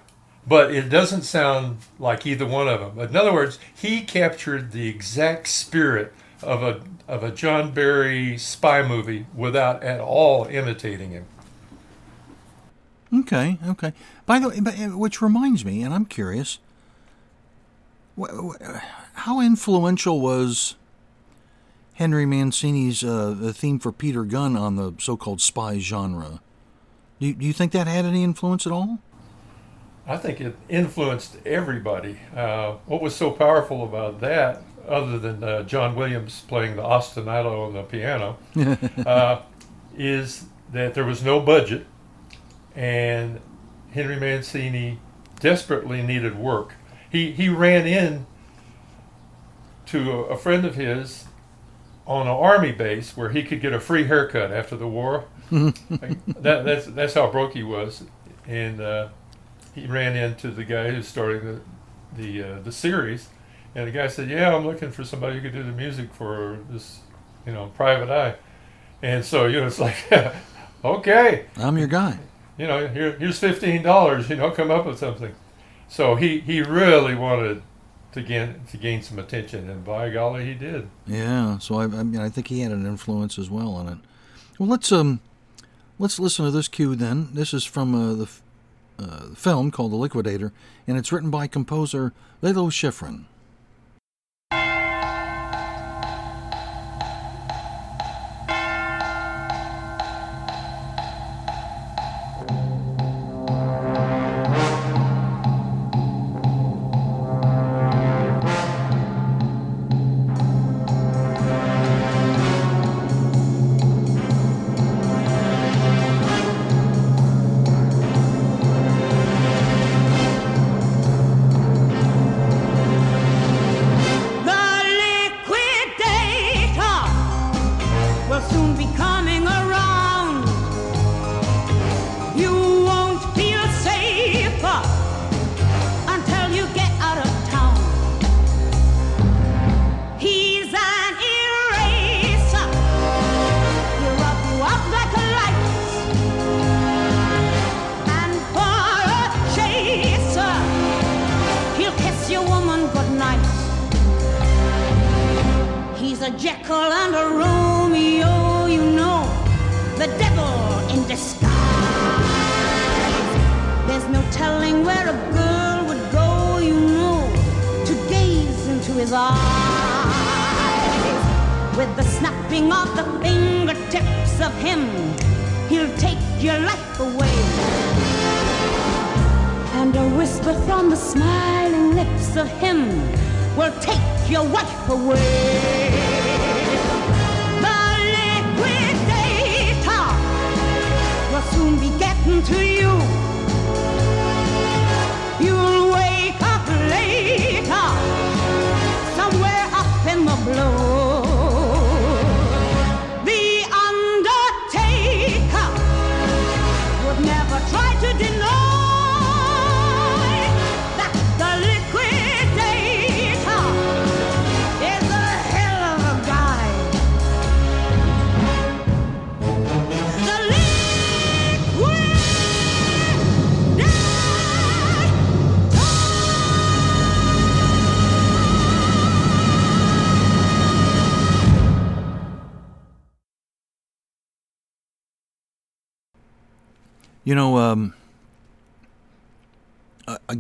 but 0.47 0.75
it 0.75 0.89
doesn't 0.89 1.23
sound 1.23 1.79
like 1.99 2.27
either 2.27 2.47
one 2.47 2.69
of 2.69 2.81
them. 2.81 2.99
In 2.99 3.17
other 3.17 3.33
words, 3.33 3.59
he 3.75 4.03
captured 4.03 4.73
the 4.73 4.89
exact 4.89 5.49
spirit 5.49 6.13
of 6.43 6.63
a 6.63 6.81
of 7.07 7.23
a 7.23 7.31
John 7.31 7.73
Barry 7.73 8.39
spy 8.39 8.83
movie 8.83 9.27
without 9.35 9.83
at 9.83 10.01
all 10.01 10.47
imitating 10.47 11.11
him. 11.11 11.27
Okay, 13.13 13.59
okay. 13.67 13.93
By 14.27 14.39
the 14.39 14.49
way, 14.49 14.59
uh, 14.59 14.97
which 14.97 15.23
reminds 15.23 15.65
me, 15.65 15.83
and 15.83 15.95
I'm 15.95 16.07
curious, 16.07 16.59
how 18.17 19.41
influential 19.41 20.21
was 20.21 20.75
Henry 21.95 22.27
Mancini's 22.27 23.05
uh, 23.05 23.35
the 23.39 23.53
theme 23.53 23.79
for 23.79 23.93
Peter 23.93 24.25
Gunn 24.25 24.57
on 24.57 24.77
the 24.77 24.95
so-called 24.99 25.41
spy 25.41 25.79
genre? 25.79 26.41
Do 27.21 27.27
you, 27.27 27.35
do 27.35 27.47
you 27.47 27.53
think 27.53 27.73
that 27.73 27.87
had 27.87 28.05
any 28.05 28.25
influence 28.25 28.67
at 28.67 28.73
all? 28.73 28.99
I 30.07 30.17
think 30.17 30.41
it 30.41 30.57
influenced 30.69 31.39
everybody. 31.47 32.19
Uh, 32.35 32.73
what 32.87 33.01
was 33.01 33.15
so 33.15 33.31
powerful 33.31 33.85
about 33.85 34.21
that, 34.21 34.63
other 34.87 35.19
than 35.19 35.43
uh, 35.43 35.63
John 35.63 35.95
Williams 35.95 36.43
playing 36.47 36.77
the 36.77 36.83
ostinato 36.83 37.69
on 37.69 37.73
the 37.73 37.83
piano, 37.85 38.37
uh, 39.07 39.43
is 39.97 40.47
that 40.73 40.95
there 40.95 41.05
was 41.05 41.23
no 41.23 41.41
budget, 41.41 41.87
and 42.75 43.41
Henry 43.93 44.19
Mancini 44.19 44.99
desperately 45.39 46.03
needed 46.03 46.37
work. 46.37 46.75
He 47.09 47.31
he 47.33 47.49
ran 47.49 47.87
in 47.87 48.27
to 49.87 50.11
a, 50.11 50.23
a 50.25 50.37
friend 50.37 50.65
of 50.65 50.75
his 50.75 51.27
on 52.07 52.27
an 52.27 52.33
army 52.33 52.73
base 52.73 53.17
where 53.17 53.31
he 53.31 53.43
could 53.43 53.61
get 53.61 53.73
a 53.73 53.81
free 53.81 54.05
haircut 54.05 54.53
after 54.53 54.77
the 54.77 54.87
war. 54.87 55.25
that, 55.51 56.65
that's 56.65 56.87
that's 56.87 57.15
how 57.15 57.31
broke 57.31 57.53
he 57.53 57.63
was, 57.63 58.05
and 58.47 58.81
uh, 58.81 59.09
he 59.75 59.87
ran 59.87 60.17
into 60.17 60.51
the 60.51 60.65
guy 60.65 60.91
who's 60.91 61.07
starting 61.07 61.45
the 61.45 61.61
the 62.17 62.43
uh, 62.43 62.61
the 62.61 62.73
series, 62.73 63.29
and 63.75 63.87
the 63.87 63.93
guy 63.93 64.07
said, 64.07 64.31
"Yeah, 64.31 64.55
I'm 64.55 64.67
looking 64.67 64.91
for 64.91 65.05
somebody 65.05 65.37
who 65.37 65.43
could 65.43 65.53
do 65.53 65.63
the 65.63 65.73
music 65.73 66.13
for 66.13 66.59
this, 66.71 67.01
you 67.47 67.53
know, 67.53 67.71
Private 67.77 68.11
Eye," 68.11 68.37
and 69.03 69.25
so 69.25 69.47
you 69.47 69.61
know 69.61 69.67
it's 69.67 69.79
like, 69.79 69.97
okay, 70.85 71.47
I'm 71.57 71.77
your 71.79 71.89
guy. 71.89 72.19
You 72.57 72.67
know, 72.67 72.87
here, 72.89 73.13
here's 73.19 73.39
fifteen 73.39 73.83
dollars. 73.83 74.31
You 74.31 74.37
know, 74.37 74.51
come 74.51 74.71
up 74.71 74.87
with 74.87 74.99
something. 74.99 75.35
So 75.89 76.15
he 76.15 76.41
he 76.41 76.63
really 76.63 77.15
wanted 77.15 77.63
to 78.15 78.23
gain 78.23 78.61
to 78.71 78.77
gain 78.77 79.03
some 79.03 79.19
attention, 79.19 79.69
and 79.69 79.85
by 79.85 80.09
golly, 80.09 80.47
he 80.47 80.55
did. 80.55 80.89
Yeah. 81.07 81.59
So 81.59 81.77
I, 81.77 81.85
I 81.85 82.03
mean, 82.03 82.21
I 82.21 82.29
think 82.29 82.49
he 82.49 82.61
had 82.61 82.73
an 82.73 82.87
influence 82.87 83.39
as 83.39 83.51
well 83.51 83.75
on 83.75 83.89
it. 83.89 83.99
Well, 84.59 84.69
let's 84.69 84.91
um, 84.93 85.21
let's 85.99 86.19
listen 86.19 86.45
to 86.45 86.51
this 86.51 86.69
cue 86.69 86.95
then. 86.95 87.29
This 87.35 87.53
is 87.53 87.65
from 87.65 87.95
uh, 87.95 88.15
the 88.15 88.31
uh, 88.99 89.35
film 89.35 89.71
called 89.71 89.93
The 89.93 89.97
Liquidator, 89.97 90.53
and 90.87 90.97
it's 90.97 91.13
written 91.13 91.31
by 91.31 91.49
composer 91.49 92.13
Lalo 92.41 92.71
Schifrin. 92.71 93.25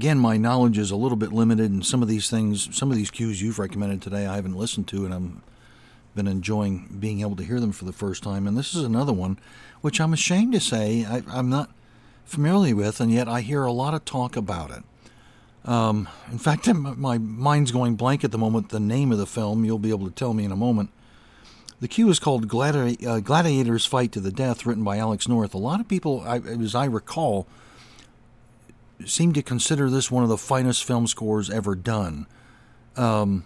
Again, 0.04 0.18
my 0.18 0.36
knowledge 0.36 0.76
is 0.76 0.90
a 0.90 0.96
little 0.96 1.16
bit 1.16 1.32
limited, 1.32 1.70
and 1.70 1.84
some 1.84 2.02
of 2.02 2.08
these 2.08 2.28
things, 2.28 2.68
some 2.76 2.90
of 2.90 2.96
these 2.98 3.10
cues 3.10 3.40
you've 3.40 3.58
recommended 3.58 4.02
today, 4.02 4.26
I 4.26 4.36
haven't 4.36 4.54
listened 4.54 4.86
to, 4.88 5.06
and 5.06 5.14
I'm 5.14 5.42
been 6.14 6.26
enjoying 6.26 6.94
being 7.00 7.22
able 7.22 7.36
to 7.36 7.42
hear 7.42 7.58
them 7.58 7.72
for 7.72 7.86
the 7.86 7.92
first 7.92 8.22
time. 8.22 8.46
And 8.46 8.54
this 8.54 8.74
is 8.74 8.84
another 8.84 9.14
one, 9.14 9.38
which 9.80 10.02
I'm 10.02 10.12
ashamed 10.12 10.52
to 10.52 10.60
say 10.60 11.06
I, 11.06 11.22
am 11.38 11.48
not 11.48 11.70
familiar 12.26 12.76
with, 12.76 13.00
and 13.00 13.10
yet 13.10 13.28
I 13.28 13.40
hear 13.40 13.64
a 13.64 13.72
lot 13.72 13.94
of 13.94 14.04
talk 14.04 14.36
about 14.36 14.70
it. 14.72 14.82
Um, 15.64 16.06
in 16.30 16.36
fact, 16.36 16.72
my 16.74 17.16
mind's 17.16 17.72
going 17.72 17.96
blank 17.96 18.24
at 18.24 18.30
the 18.30 18.36
moment. 18.36 18.68
The 18.68 18.80
name 18.80 19.10
of 19.10 19.16
the 19.16 19.26
film, 19.26 19.64
you'll 19.64 19.78
be 19.78 19.88
able 19.88 20.06
to 20.06 20.14
tell 20.14 20.34
me 20.34 20.44
in 20.44 20.52
a 20.52 20.56
moment. 20.56 20.90
The 21.80 21.88
cue 21.88 22.10
is 22.10 22.18
called 22.18 22.46
Gladi- 22.46 23.06
uh, 23.06 23.20
Gladiators 23.20 23.86
Fight 23.86 24.12
to 24.12 24.20
the 24.20 24.30
Death, 24.30 24.66
written 24.66 24.84
by 24.84 24.98
Alex 24.98 25.26
North. 25.26 25.54
A 25.54 25.58
lot 25.58 25.80
of 25.80 25.88
people, 25.88 26.22
I, 26.26 26.40
as 26.40 26.74
I 26.74 26.84
recall, 26.84 27.46
seem 29.04 29.32
to 29.32 29.42
consider 29.42 29.90
this 29.90 30.10
one 30.10 30.22
of 30.22 30.28
the 30.28 30.38
finest 30.38 30.84
film 30.84 31.06
scores 31.06 31.50
ever 31.50 31.74
done. 31.74 32.26
Um, 32.96 33.44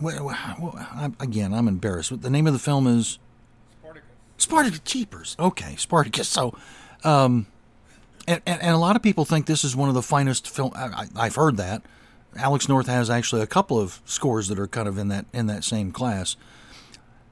well, 0.00 0.34
well, 0.60 1.14
again, 1.20 1.54
I'm 1.54 1.68
embarrassed. 1.68 2.22
The 2.22 2.30
name 2.30 2.46
of 2.46 2.52
the 2.52 2.58
film 2.58 2.86
is 2.86 3.18
Spartacus. 3.80 4.08
Spartacus 4.38 4.80
Cheapers. 4.84 5.36
Okay, 5.38 5.76
Spartacus. 5.76 6.28
So, 6.28 6.56
um, 7.04 7.46
and, 8.26 8.40
and, 8.46 8.62
and, 8.62 8.74
a 8.74 8.78
lot 8.78 8.96
of 8.96 9.02
people 9.02 9.24
think 9.24 9.46
this 9.46 9.64
is 9.64 9.76
one 9.76 9.88
of 9.88 9.94
the 9.94 10.02
finest 10.02 10.48
film. 10.48 10.72
I, 10.74 11.06
have 11.16 11.34
heard 11.34 11.56
that. 11.56 11.82
Alex 12.36 12.68
North 12.68 12.86
has 12.86 13.10
actually 13.10 13.42
a 13.42 13.46
couple 13.46 13.78
of 13.78 14.00
scores 14.04 14.48
that 14.48 14.58
are 14.58 14.66
kind 14.66 14.88
of 14.88 14.96
in 14.96 15.08
that 15.08 15.26
in 15.32 15.46
that 15.46 15.64
same 15.64 15.92
class. 15.92 16.36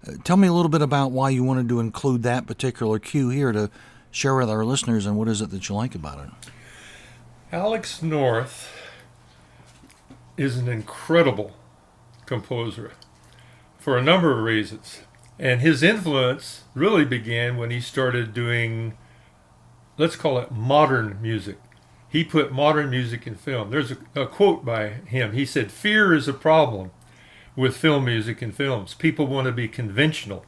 Uh, 0.06 0.12
tell 0.24 0.36
me 0.36 0.48
a 0.48 0.52
little 0.52 0.68
bit 0.68 0.82
about 0.82 1.10
why 1.10 1.31
you 1.31 1.43
wanted 1.43 1.68
to 1.68 1.81
include 1.81 2.22
that 2.22 2.47
particular 2.47 2.98
cue 2.98 3.28
here 3.31 3.52
to 3.52 3.70
share 4.10 4.35
with 4.35 4.51
our 4.51 4.64
listeners, 4.64 5.06
and 5.06 5.16
what 5.16 5.28
is 5.28 5.40
it 5.40 5.51
that 5.51 5.68
you 5.68 5.74
like 5.74 5.94
about 5.94 6.18
it? 6.18 6.31
Alex 7.52 8.01
North 8.01 8.70
is 10.36 10.56
an 10.56 10.68
incredible 10.68 11.56
composer 12.24 12.93
for 13.77 13.98
a 13.98 14.02
number 14.02 14.31
of 14.31 14.44
reasons. 14.44 15.01
And 15.36 15.60
his 15.60 15.82
influence 15.82 16.62
really 16.74 17.05
began 17.05 17.56
when 17.56 17.72
he 17.72 17.81
started 17.81 18.32
doing, 18.32 18.97
let's 19.98 20.14
call 20.14 20.39
it 20.39 20.52
modern 20.52 21.20
music. 21.20 21.59
He 22.09 22.22
put 22.22 22.52
modern 22.52 22.89
music 22.89 23.27
in 23.27 23.35
film. 23.35 23.72
There's 23.72 23.90
a, 23.90 23.97
a 24.14 24.27
quote 24.28 24.64
by 24.64 24.89
him. 24.89 25.32
He 25.32 25.44
said, 25.44 25.72
Fear 25.72 26.14
is 26.14 26.28
a 26.28 26.32
problem 26.32 26.93
with 27.56 27.77
film 27.77 28.05
music 28.05 28.43
and 28.43 28.55
films. 28.55 28.94
People 28.94 29.27
want 29.27 29.47
to 29.47 29.52
be 29.52 29.66
conventional. 29.66 30.47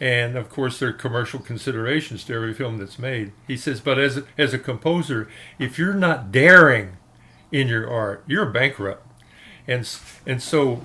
And 0.00 0.36
of 0.36 0.48
course, 0.48 0.78
there 0.78 0.88
are 0.88 0.94
commercial 0.94 1.40
considerations 1.40 2.24
to 2.24 2.34
every 2.34 2.54
film 2.54 2.78
that's 2.78 2.98
made. 2.98 3.32
He 3.46 3.56
says, 3.56 3.80
but 3.80 3.98
as 3.98 4.16
a, 4.16 4.24
as 4.38 4.54
a 4.54 4.58
composer, 4.58 5.28
if 5.58 5.78
you're 5.78 5.94
not 5.94 6.32
daring 6.32 6.96
in 7.52 7.68
your 7.68 7.90
art, 7.90 8.24
you're 8.26 8.46
bankrupt. 8.46 9.06
And, 9.68 9.88
and 10.26 10.42
so 10.42 10.80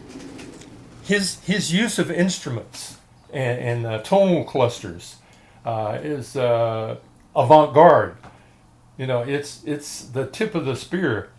his, 1.03 1.39
his 1.45 1.73
use 1.73 1.97
of 1.97 2.11
instruments 2.11 2.97
and, 3.31 3.59
and 3.59 3.85
uh, 3.85 3.99
tonal 3.99 4.43
clusters 4.43 5.17
uh, 5.63 5.99
is 6.03 6.35
uh, 6.35 6.97
avant 7.35 7.73
garde. 7.73 8.17
You 8.97 9.07
know, 9.07 9.21
it's, 9.21 9.63
it's 9.63 10.01
the 10.01 10.25
tip 10.27 10.55
of 10.55 10.65
the 10.65 10.75
spear 10.75 11.29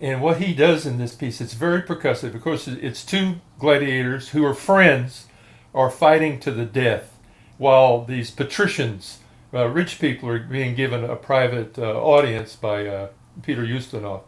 and 0.00 0.20
what 0.20 0.38
he 0.38 0.52
does 0.52 0.86
in 0.86 0.98
this 0.98 1.14
piece, 1.14 1.40
it's 1.40 1.54
very 1.54 1.82
percussive. 1.82 2.34
Of 2.34 2.42
course, 2.42 2.66
it's 2.66 3.04
two 3.04 3.36
gladiators 3.58 4.30
who 4.30 4.44
are 4.44 4.54
friends 4.54 5.26
are 5.74 5.90
fighting 5.90 6.38
to 6.40 6.50
the 6.50 6.64
death, 6.64 7.18
while 7.58 8.04
these 8.04 8.30
patricians, 8.30 9.18
uh, 9.52 9.66
rich 9.68 9.98
people, 9.98 10.28
are 10.28 10.38
being 10.38 10.74
given 10.74 11.04
a 11.04 11.16
private 11.16 11.78
uh, 11.78 12.00
audience 12.00 12.56
by 12.56 12.86
uh, 12.86 13.08
Peter 13.42 13.62
Ustinov. 13.62 14.22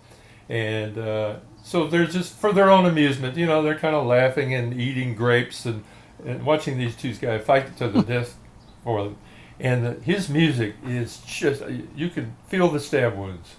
And 0.48 0.98
uh, 0.98 1.36
so 1.62 1.86
they're 1.86 2.06
just 2.06 2.34
for 2.34 2.52
their 2.52 2.70
own 2.70 2.86
amusement, 2.86 3.36
you 3.36 3.46
know, 3.46 3.62
they're 3.62 3.78
kind 3.78 3.94
of 3.94 4.06
laughing 4.06 4.54
and 4.54 4.78
eating 4.80 5.14
grapes 5.14 5.64
and, 5.64 5.84
and 6.24 6.44
watching 6.44 6.78
these 6.78 6.96
two 6.96 7.14
guys 7.14 7.44
fight 7.44 7.76
to 7.78 7.88
the 7.88 8.02
death 8.14 8.36
for 8.84 9.04
them. 9.04 9.16
And 9.58 9.86
the, 9.86 9.92
his 9.94 10.28
music 10.28 10.74
is 10.84 11.18
just, 11.26 11.62
you 11.96 12.08
can 12.10 12.36
feel 12.48 12.68
the 12.68 12.80
stab 12.80 13.16
wounds. 13.16 13.56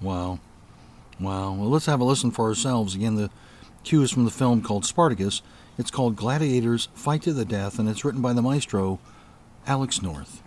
Wow. 0.00 0.38
Wow. 1.18 1.54
Well, 1.54 1.68
let's 1.68 1.86
have 1.86 2.00
a 2.00 2.04
listen 2.04 2.30
for 2.30 2.46
ourselves. 2.46 2.94
Again, 2.94 3.16
the 3.16 3.30
cue 3.84 4.02
is 4.02 4.10
from 4.10 4.24
the 4.24 4.30
film 4.30 4.62
called 4.62 4.84
Spartacus. 4.84 5.42
It's 5.80 5.90
called 5.90 6.14
Gladiators 6.14 6.90
Fight 6.92 7.22
to 7.22 7.32
the 7.32 7.46
Death, 7.46 7.78
and 7.78 7.88
it's 7.88 8.04
written 8.04 8.20
by 8.20 8.34
the 8.34 8.42
maestro, 8.42 8.98
Alex 9.66 10.02
North. 10.02 10.42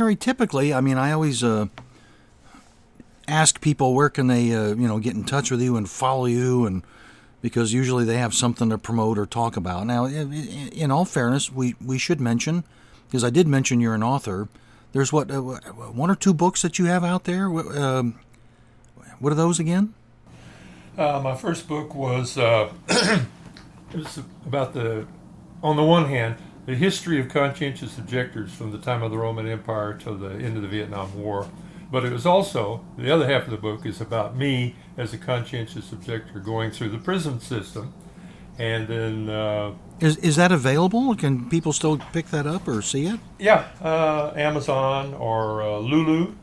Terry, 0.00 0.16
typically, 0.16 0.72
I 0.72 0.80
mean, 0.80 0.96
I 0.96 1.12
always 1.12 1.44
uh, 1.44 1.66
ask 3.28 3.60
people 3.60 3.92
where 3.92 4.08
can 4.08 4.28
they, 4.28 4.50
uh, 4.50 4.68
you 4.68 4.88
know, 4.88 4.98
get 4.98 5.14
in 5.14 5.24
touch 5.24 5.50
with 5.50 5.60
you 5.60 5.76
and 5.76 5.86
follow 5.86 6.24
you, 6.24 6.64
and 6.64 6.82
because 7.42 7.74
usually 7.74 8.06
they 8.06 8.16
have 8.16 8.32
something 8.32 8.70
to 8.70 8.78
promote 8.78 9.18
or 9.18 9.26
talk 9.26 9.58
about. 9.58 9.86
Now, 9.86 10.06
in 10.06 10.90
all 10.90 11.04
fairness, 11.04 11.52
we 11.52 11.74
we 11.84 11.98
should 11.98 12.18
mention, 12.18 12.64
because 13.08 13.22
I 13.22 13.28
did 13.28 13.46
mention 13.46 13.78
you're 13.78 13.94
an 13.94 14.02
author. 14.02 14.48
There's 14.92 15.12
what 15.12 15.30
uh, 15.30 15.42
one 15.42 16.10
or 16.10 16.16
two 16.16 16.32
books 16.32 16.62
that 16.62 16.78
you 16.78 16.86
have 16.86 17.04
out 17.04 17.24
there. 17.24 17.44
Um, 17.78 18.18
what 19.18 19.34
are 19.34 19.36
those 19.36 19.60
again? 19.60 19.92
Uh, 20.96 21.20
my 21.22 21.34
first 21.34 21.68
book 21.68 21.94
was 21.94 22.38
uh, 22.38 22.72
it 22.88 23.26
was 23.92 24.18
about 24.46 24.72
the, 24.72 25.06
on 25.62 25.76
the 25.76 25.84
one 25.84 26.06
hand, 26.06 26.36
the 26.70 26.76
history 26.76 27.18
of 27.18 27.28
conscientious 27.28 27.98
objectors 27.98 28.52
from 28.52 28.70
the 28.70 28.78
time 28.78 29.02
of 29.02 29.10
the 29.10 29.18
Roman 29.18 29.48
Empire 29.48 29.92
to 29.92 30.16
the 30.16 30.28
end 30.34 30.54
of 30.54 30.62
the 30.62 30.68
Vietnam 30.68 31.20
War. 31.20 31.48
But 31.90 32.04
it 32.04 32.12
was 32.12 32.24
also, 32.24 32.84
the 32.96 33.10
other 33.10 33.26
half 33.26 33.42
of 33.46 33.50
the 33.50 33.56
book 33.56 33.84
is 33.84 34.00
about 34.00 34.36
me 34.36 34.76
as 34.96 35.12
a 35.12 35.18
conscientious 35.18 35.90
objector 35.90 36.38
going 36.38 36.70
through 36.70 36.90
the 36.90 36.98
prison 36.98 37.40
system. 37.40 37.92
And 38.56 38.86
then. 38.86 39.28
Uh, 39.28 39.72
is, 39.98 40.16
is 40.18 40.36
that 40.36 40.52
available? 40.52 41.16
Can 41.16 41.50
people 41.50 41.72
still 41.72 41.98
pick 42.12 42.28
that 42.28 42.46
up 42.46 42.68
or 42.68 42.82
see 42.82 43.06
it? 43.06 43.18
Yeah, 43.40 43.66
uh, 43.82 44.32
Amazon 44.36 45.12
or 45.14 45.62
uh, 45.62 45.78
Lulu, 45.78 46.34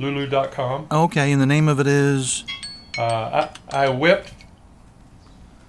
lulu.com. 0.00 0.88
Okay, 0.90 1.30
and 1.30 1.40
the 1.40 1.46
name 1.46 1.68
of 1.68 1.78
it 1.78 1.86
is? 1.86 2.42
Uh, 2.98 3.46
I, 3.70 3.84
I 3.84 3.88
wept. 3.88 4.32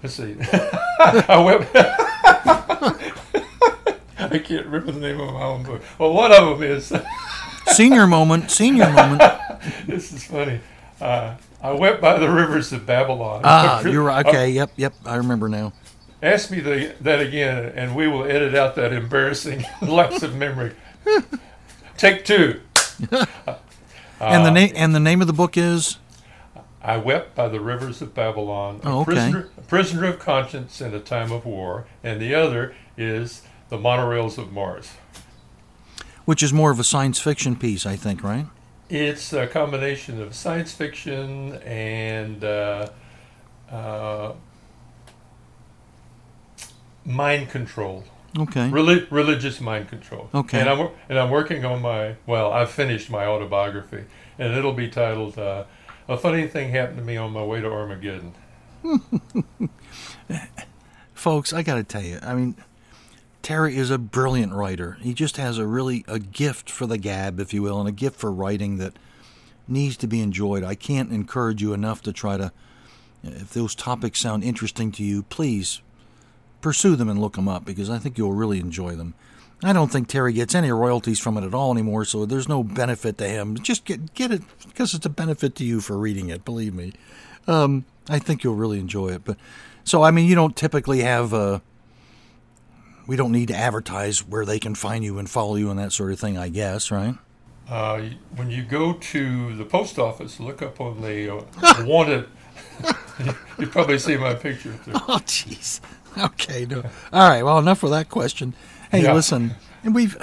Let's 0.02 0.16
see. 0.16 0.34
I 0.98 1.40
wept. 1.72 2.10
I 4.34 4.38
can't 4.40 4.66
remember 4.66 4.90
the 4.90 4.98
name 4.98 5.20
of 5.20 5.32
my 5.32 5.42
own 5.42 5.62
book. 5.62 5.80
Well, 5.96 6.12
one 6.12 6.32
of 6.32 6.58
them 6.58 6.68
is 6.68 6.92
Senior 7.68 8.08
Moment. 8.08 8.50
Senior 8.50 8.90
Moment. 8.90 9.22
this 9.86 10.12
is 10.12 10.24
funny. 10.24 10.58
Uh, 11.00 11.36
I 11.62 11.70
went 11.70 12.00
by 12.00 12.18
the 12.18 12.28
rivers 12.28 12.72
of 12.72 12.84
Babylon. 12.84 13.42
Ah, 13.44 13.80
you're 13.84 14.02
right. 14.02 14.26
Okay, 14.26 14.50
yep, 14.50 14.72
yep. 14.74 14.92
I 15.06 15.14
remember 15.14 15.48
now. 15.48 15.72
Ask 16.20 16.50
me 16.50 16.58
the, 16.58 16.96
that 17.02 17.20
again, 17.20 17.66
and 17.76 17.94
we 17.94 18.08
will 18.08 18.24
edit 18.24 18.56
out 18.56 18.74
that 18.74 18.92
embarrassing 18.92 19.64
lapse 19.80 20.24
of 20.24 20.34
memory. 20.34 20.72
Take 21.96 22.24
two. 22.24 22.60
and 24.20 24.44
the 24.44 24.50
name 24.50 24.72
and 24.74 24.96
the 24.96 25.00
name 25.00 25.20
of 25.20 25.28
the 25.28 25.32
book 25.32 25.56
is. 25.56 25.98
I 26.82 26.96
wept 26.96 27.36
by 27.36 27.46
the 27.46 27.60
rivers 27.60 28.02
of 28.02 28.14
Babylon. 28.14 28.80
A 28.82 28.88
oh, 28.88 29.00
okay. 29.02 29.12
prisoner, 29.12 29.48
a 29.56 29.60
prisoner 29.60 30.04
of 30.06 30.18
conscience 30.18 30.80
in 30.80 30.92
a 30.92 30.98
time 30.98 31.30
of 31.30 31.46
war, 31.46 31.86
and 32.02 32.20
the 32.20 32.34
other 32.34 32.74
is 32.98 33.42
the 33.74 33.80
monorails 33.80 34.38
of 34.38 34.52
Mars. 34.52 34.92
Which 36.26 36.42
is 36.42 36.52
more 36.52 36.70
of 36.70 36.78
a 36.78 36.84
science 36.84 37.18
fiction 37.18 37.56
piece, 37.56 37.84
I 37.84 37.96
think, 37.96 38.22
right? 38.22 38.46
It's 38.88 39.32
a 39.32 39.48
combination 39.48 40.22
of 40.22 40.34
science 40.34 40.72
fiction 40.72 41.54
and 41.64 42.44
uh, 42.44 42.88
uh, 43.68 44.32
mind 47.04 47.50
control. 47.50 48.04
Okay. 48.38 48.68
Reli- 48.68 49.06
religious 49.10 49.60
mind 49.60 49.88
control. 49.88 50.30
Okay. 50.32 50.60
And 50.60 50.68
I'm 50.68 50.90
and 51.08 51.18
I'm 51.18 51.30
working 51.30 51.64
on 51.64 51.82
my 51.82 52.14
well, 52.26 52.52
I've 52.52 52.70
finished 52.70 53.10
my 53.10 53.26
autobiography, 53.26 54.04
and 54.38 54.54
it'll 54.54 54.72
be 54.72 54.88
titled 54.88 55.38
uh, 55.38 55.64
"A 56.08 56.16
Funny 56.16 56.46
Thing 56.46 56.70
Happened 56.70 56.98
to 56.98 57.04
Me 57.04 57.16
on 57.16 57.32
My 57.32 57.44
Way 57.44 57.60
to 57.60 57.70
Armageddon." 57.70 58.34
Folks, 61.14 61.52
I 61.52 61.62
got 61.62 61.76
to 61.76 61.84
tell 61.84 62.02
you, 62.02 62.18
I 62.22 62.34
mean 62.34 62.56
Terry 63.44 63.76
is 63.76 63.90
a 63.90 63.98
brilliant 63.98 64.54
writer. 64.54 64.96
He 65.02 65.12
just 65.12 65.36
has 65.36 65.58
a 65.58 65.66
really 65.66 66.02
a 66.08 66.18
gift 66.18 66.70
for 66.70 66.86
the 66.86 66.96
gab, 66.96 67.38
if 67.38 67.52
you 67.52 67.62
will, 67.62 67.78
and 67.78 67.86
a 67.86 67.92
gift 67.92 68.16
for 68.18 68.32
writing 68.32 68.78
that 68.78 68.94
needs 69.68 69.98
to 69.98 70.06
be 70.06 70.22
enjoyed. 70.22 70.64
I 70.64 70.74
can't 70.74 71.12
encourage 71.12 71.60
you 71.60 71.74
enough 71.74 72.00
to 72.02 72.12
try 72.12 72.38
to 72.38 72.52
if 73.22 73.50
those 73.50 73.74
topics 73.74 74.18
sound 74.20 74.44
interesting 74.44 74.90
to 74.92 75.04
you, 75.04 75.24
please 75.24 75.82
pursue 76.62 76.96
them 76.96 77.10
and 77.10 77.20
look 77.20 77.34
them 77.34 77.46
up 77.46 77.66
because 77.66 77.90
I 77.90 77.98
think 77.98 78.16
you'll 78.16 78.32
really 78.32 78.60
enjoy 78.60 78.96
them. 78.96 79.12
I 79.62 79.74
don't 79.74 79.92
think 79.92 80.08
Terry 80.08 80.32
gets 80.32 80.54
any 80.54 80.70
royalties 80.70 81.20
from 81.20 81.36
it 81.36 81.44
at 81.44 81.52
all 81.52 81.70
anymore, 81.70 82.06
so 82.06 82.24
there's 82.24 82.48
no 82.48 82.64
benefit 82.64 83.18
to 83.18 83.28
him. 83.28 83.58
Just 83.58 83.84
get 83.84 84.14
get 84.14 84.32
it 84.32 84.40
because 84.66 84.94
it's 84.94 85.04
a 85.04 85.10
benefit 85.10 85.54
to 85.56 85.64
you 85.64 85.82
for 85.82 85.98
reading 85.98 86.30
it. 86.30 86.46
Believe 86.46 86.72
me, 86.72 86.94
um, 87.46 87.84
I 88.08 88.18
think 88.18 88.42
you'll 88.42 88.54
really 88.54 88.80
enjoy 88.80 89.08
it. 89.08 89.22
But 89.22 89.36
so 89.84 90.02
I 90.02 90.10
mean, 90.10 90.26
you 90.26 90.34
don't 90.34 90.56
typically 90.56 91.02
have. 91.02 91.34
Uh, 91.34 91.60
we 93.06 93.16
don't 93.16 93.32
need 93.32 93.48
to 93.48 93.56
advertise 93.56 94.20
where 94.26 94.44
they 94.44 94.58
can 94.58 94.74
find 94.74 95.04
you 95.04 95.18
and 95.18 95.28
follow 95.28 95.56
you 95.56 95.70
and 95.70 95.78
that 95.78 95.92
sort 95.92 96.12
of 96.12 96.18
thing. 96.20 96.38
I 96.38 96.48
guess, 96.48 96.90
right? 96.90 97.14
Uh, 97.68 98.02
when 98.36 98.50
you 98.50 98.62
go 98.62 98.92
to 98.94 99.56
the 99.56 99.64
post 99.64 99.98
office, 99.98 100.38
look 100.38 100.60
up 100.62 100.80
on 100.80 101.00
the 101.00 101.34
uh, 101.36 101.42
wanted. 101.86 102.26
you 103.58 103.66
probably 103.66 103.98
see 103.98 104.16
my 104.16 104.34
picture. 104.34 104.74
There. 104.84 104.94
Oh, 104.96 105.20
jeez. 105.24 105.80
Okay. 106.18 106.66
No. 106.66 106.82
All 107.12 107.28
right. 107.28 107.42
Well, 107.42 107.58
enough 107.58 107.82
with 107.82 107.92
that 107.92 108.08
question. 108.08 108.54
Hey, 108.90 109.02
Yeah. 109.02 109.14
listen, 109.14 109.54
and 109.82 109.94
we've. 109.94 110.16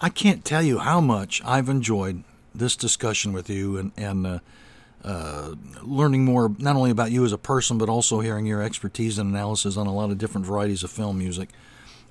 I 0.00 0.08
can't 0.10 0.44
tell 0.44 0.62
you 0.62 0.78
how 0.78 1.00
much 1.00 1.40
I've 1.44 1.68
enjoyed 1.68 2.22
this 2.54 2.76
discussion 2.76 3.32
with 3.32 3.48
you 3.50 3.76
and 3.78 3.92
and 3.96 4.26
uh, 4.26 4.38
uh, 5.04 5.54
learning 5.82 6.24
more 6.24 6.54
not 6.58 6.76
only 6.76 6.90
about 6.90 7.10
you 7.12 7.24
as 7.24 7.32
a 7.32 7.38
person, 7.38 7.78
but 7.78 7.88
also 7.88 8.20
hearing 8.20 8.46
your 8.46 8.62
expertise 8.62 9.18
and 9.18 9.30
analysis 9.30 9.76
on 9.76 9.86
a 9.86 9.94
lot 9.94 10.10
of 10.10 10.18
different 10.18 10.46
varieties 10.46 10.82
of 10.82 10.90
film 10.90 11.18
music. 11.18 11.50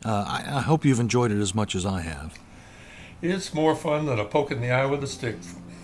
Uh, 0.05 0.23
I, 0.27 0.57
I 0.57 0.61
hope 0.61 0.85
you've 0.85 0.99
enjoyed 0.99 1.31
it 1.31 1.39
as 1.41 1.55
much 1.55 1.75
as 1.75 1.85
I 1.85 2.01
have. 2.01 2.37
It's 3.21 3.53
more 3.53 3.75
fun 3.75 4.05
than 4.05 4.19
a 4.19 4.25
poke 4.25 4.51
in 4.51 4.61
the 4.61 4.69
eye 4.71 4.85
with 4.85 5.03
a 5.03 5.07
stick. 5.07 5.35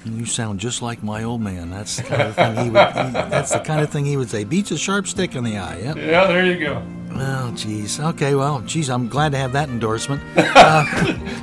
You 0.05 0.25
sound 0.25 0.59
just 0.59 0.81
like 0.81 1.03
my 1.03 1.23
old 1.23 1.41
man. 1.41 1.69
That's 1.69 1.97
the 1.97 2.03
kind 2.03 2.21
of 2.23 2.35
thing 2.35 2.55
he 2.55 2.69
would. 2.69 2.87
He, 2.87 3.11
that's 3.11 3.51
the 3.51 3.59
kind 3.59 3.81
of 3.81 3.89
thing 3.89 4.05
he 4.05 4.17
would 4.17 4.29
say. 4.29 4.43
Beats 4.43 4.71
a 4.71 4.77
sharp 4.77 5.07
stick 5.07 5.35
in 5.35 5.43
the 5.43 5.57
eye. 5.57 5.77
Yep. 5.79 5.95
Yeah, 5.97 6.27
there 6.27 6.45
you 6.45 6.59
go. 6.59 6.83
Oh, 7.13 7.51
geez. 7.55 7.99
Okay. 7.99 8.33
Well, 8.35 8.61
geez. 8.61 8.89
I'm 8.89 9.07
glad 9.07 9.31
to 9.33 9.37
have 9.37 9.53
that 9.53 9.69
endorsement. 9.69 10.21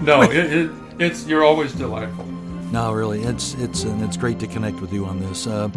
No, 0.03 0.23
it, 0.23 0.37
it, 0.37 0.71
it's 0.99 1.27
you're 1.27 1.45
always 1.45 1.73
delightful. 1.73 2.25
No, 2.71 2.93
really, 2.93 3.23
it's 3.23 3.55
it's 3.55 3.83
and 3.83 4.03
it's 4.03 4.17
great 4.17 4.39
to 4.41 4.47
connect 4.47 4.81
with 4.81 4.93
you 4.93 5.07
on 5.07 5.19
this. 5.21 5.47
Uh, 5.47 5.69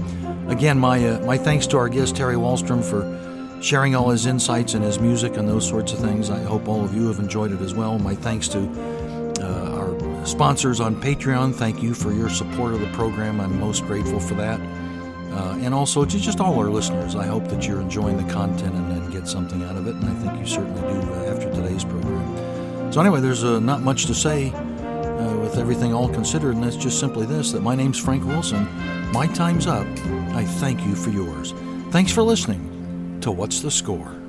again, 0.47 0.77
my 0.77 1.07
uh, 1.07 1.25
my 1.25 1.37
thanks 1.37 1.65
to 1.67 1.77
our 1.77 1.89
guest 1.89 2.15
Terry 2.15 2.35
Walstrom 2.35 2.83
for 2.83 3.01
sharing 3.61 3.95
all 3.95 4.09
his 4.09 4.25
insights 4.25 4.73
and 4.73 4.83
his 4.83 4.99
music 4.99 5.37
and 5.37 5.47
those 5.47 5.67
sorts 5.67 5.93
of 5.93 5.99
things. 5.99 6.29
I 6.29 6.41
hope 6.41 6.67
all 6.67 6.83
of 6.83 6.93
you 6.95 7.07
have 7.07 7.19
enjoyed 7.19 7.51
it 7.51 7.61
as 7.61 7.73
well. 7.73 7.99
My 7.99 8.15
thanks 8.15 8.47
to 8.49 8.59
uh, 9.39 9.77
our 9.77 10.25
sponsors 10.25 10.79
on 10.79 10.95
Patreon. 10.95 11.53
Thank 11.53 11.81
you 11.81 11.93
for 11.93 12.11
your 12.11 12.29
support 12.29 12.73
of 12.73 12.81
the 12.81 12.87
program. 12.87 13.39
I'm 13.39 13.59
most 13.59 13.85
grateful 13.85 14.19
for 14.19 14.33
that. 14.35 14.59
Uh, 14.59 15.57
and 15.61 15.73
also 15.73 16.03
to 16.03 16.19
just 16.19 16.41
all 16.41 16.59
our 16.59 16.69
listeners. 16.69 17.15
I 17.15 17.25
hope 17.25 17.47
that 17.47 17.65
you're 17.65 17.79
enjoying 17.79 18.17
the 18.17 18.33
content 18.33 18.75
and, 18.75 18.91
and 18.91 19.11
get 19.13 19.27
something 19.27 19.63
out 19.63 19.77
of 19.77 19.87
it, 19.87 19.95
and 19.95 20.05
I 20.05 20.13
think 20.15 20.37
you 20.37 20.45
certainly 20.45 20.81
do 20.81 21.09
uh, 21.09 21.33
after 21.33 21.49
today's 21.53 21.85
program. 21.85 22.91
So 22.91 22.99
anyway, 22.99 23.21
there's 23.21 23.45
uh, 23.45 23.59
not 23.61 23.81
much 23.81 24.07
to 24.07 24.13
say 24.13 24.51
uh, 24.51 25.37
with 25.37 25.57
everything 25.57 25.93
all 25.93 26.09
considered, 26.09 26.55
and 26.55 26.63
that's 26.63 26.75
just 26.75 26.99
simply 26.99 27.25
this 27.25 27.53
that 27.53 27.61
my 27.61 27.75
name's 27.75 27.97
Frank 27.97 28.25
Wilson. 28.25 28.67
My 29.13 29.27
time's 29.27 29.67
up. 29.67 29.87
I 30.33 30.43
thank 30.43 30.85
you 30.85 30.95
for 30.95 31.11
yours. 31.11 31.53
Thanks 31.91 32.11
for 32.11 32.23
listening 32.23 32.70
to 33.21 33.31
What's 33.31 33.61
the 33.61 33.69
Score? 33.69 34.20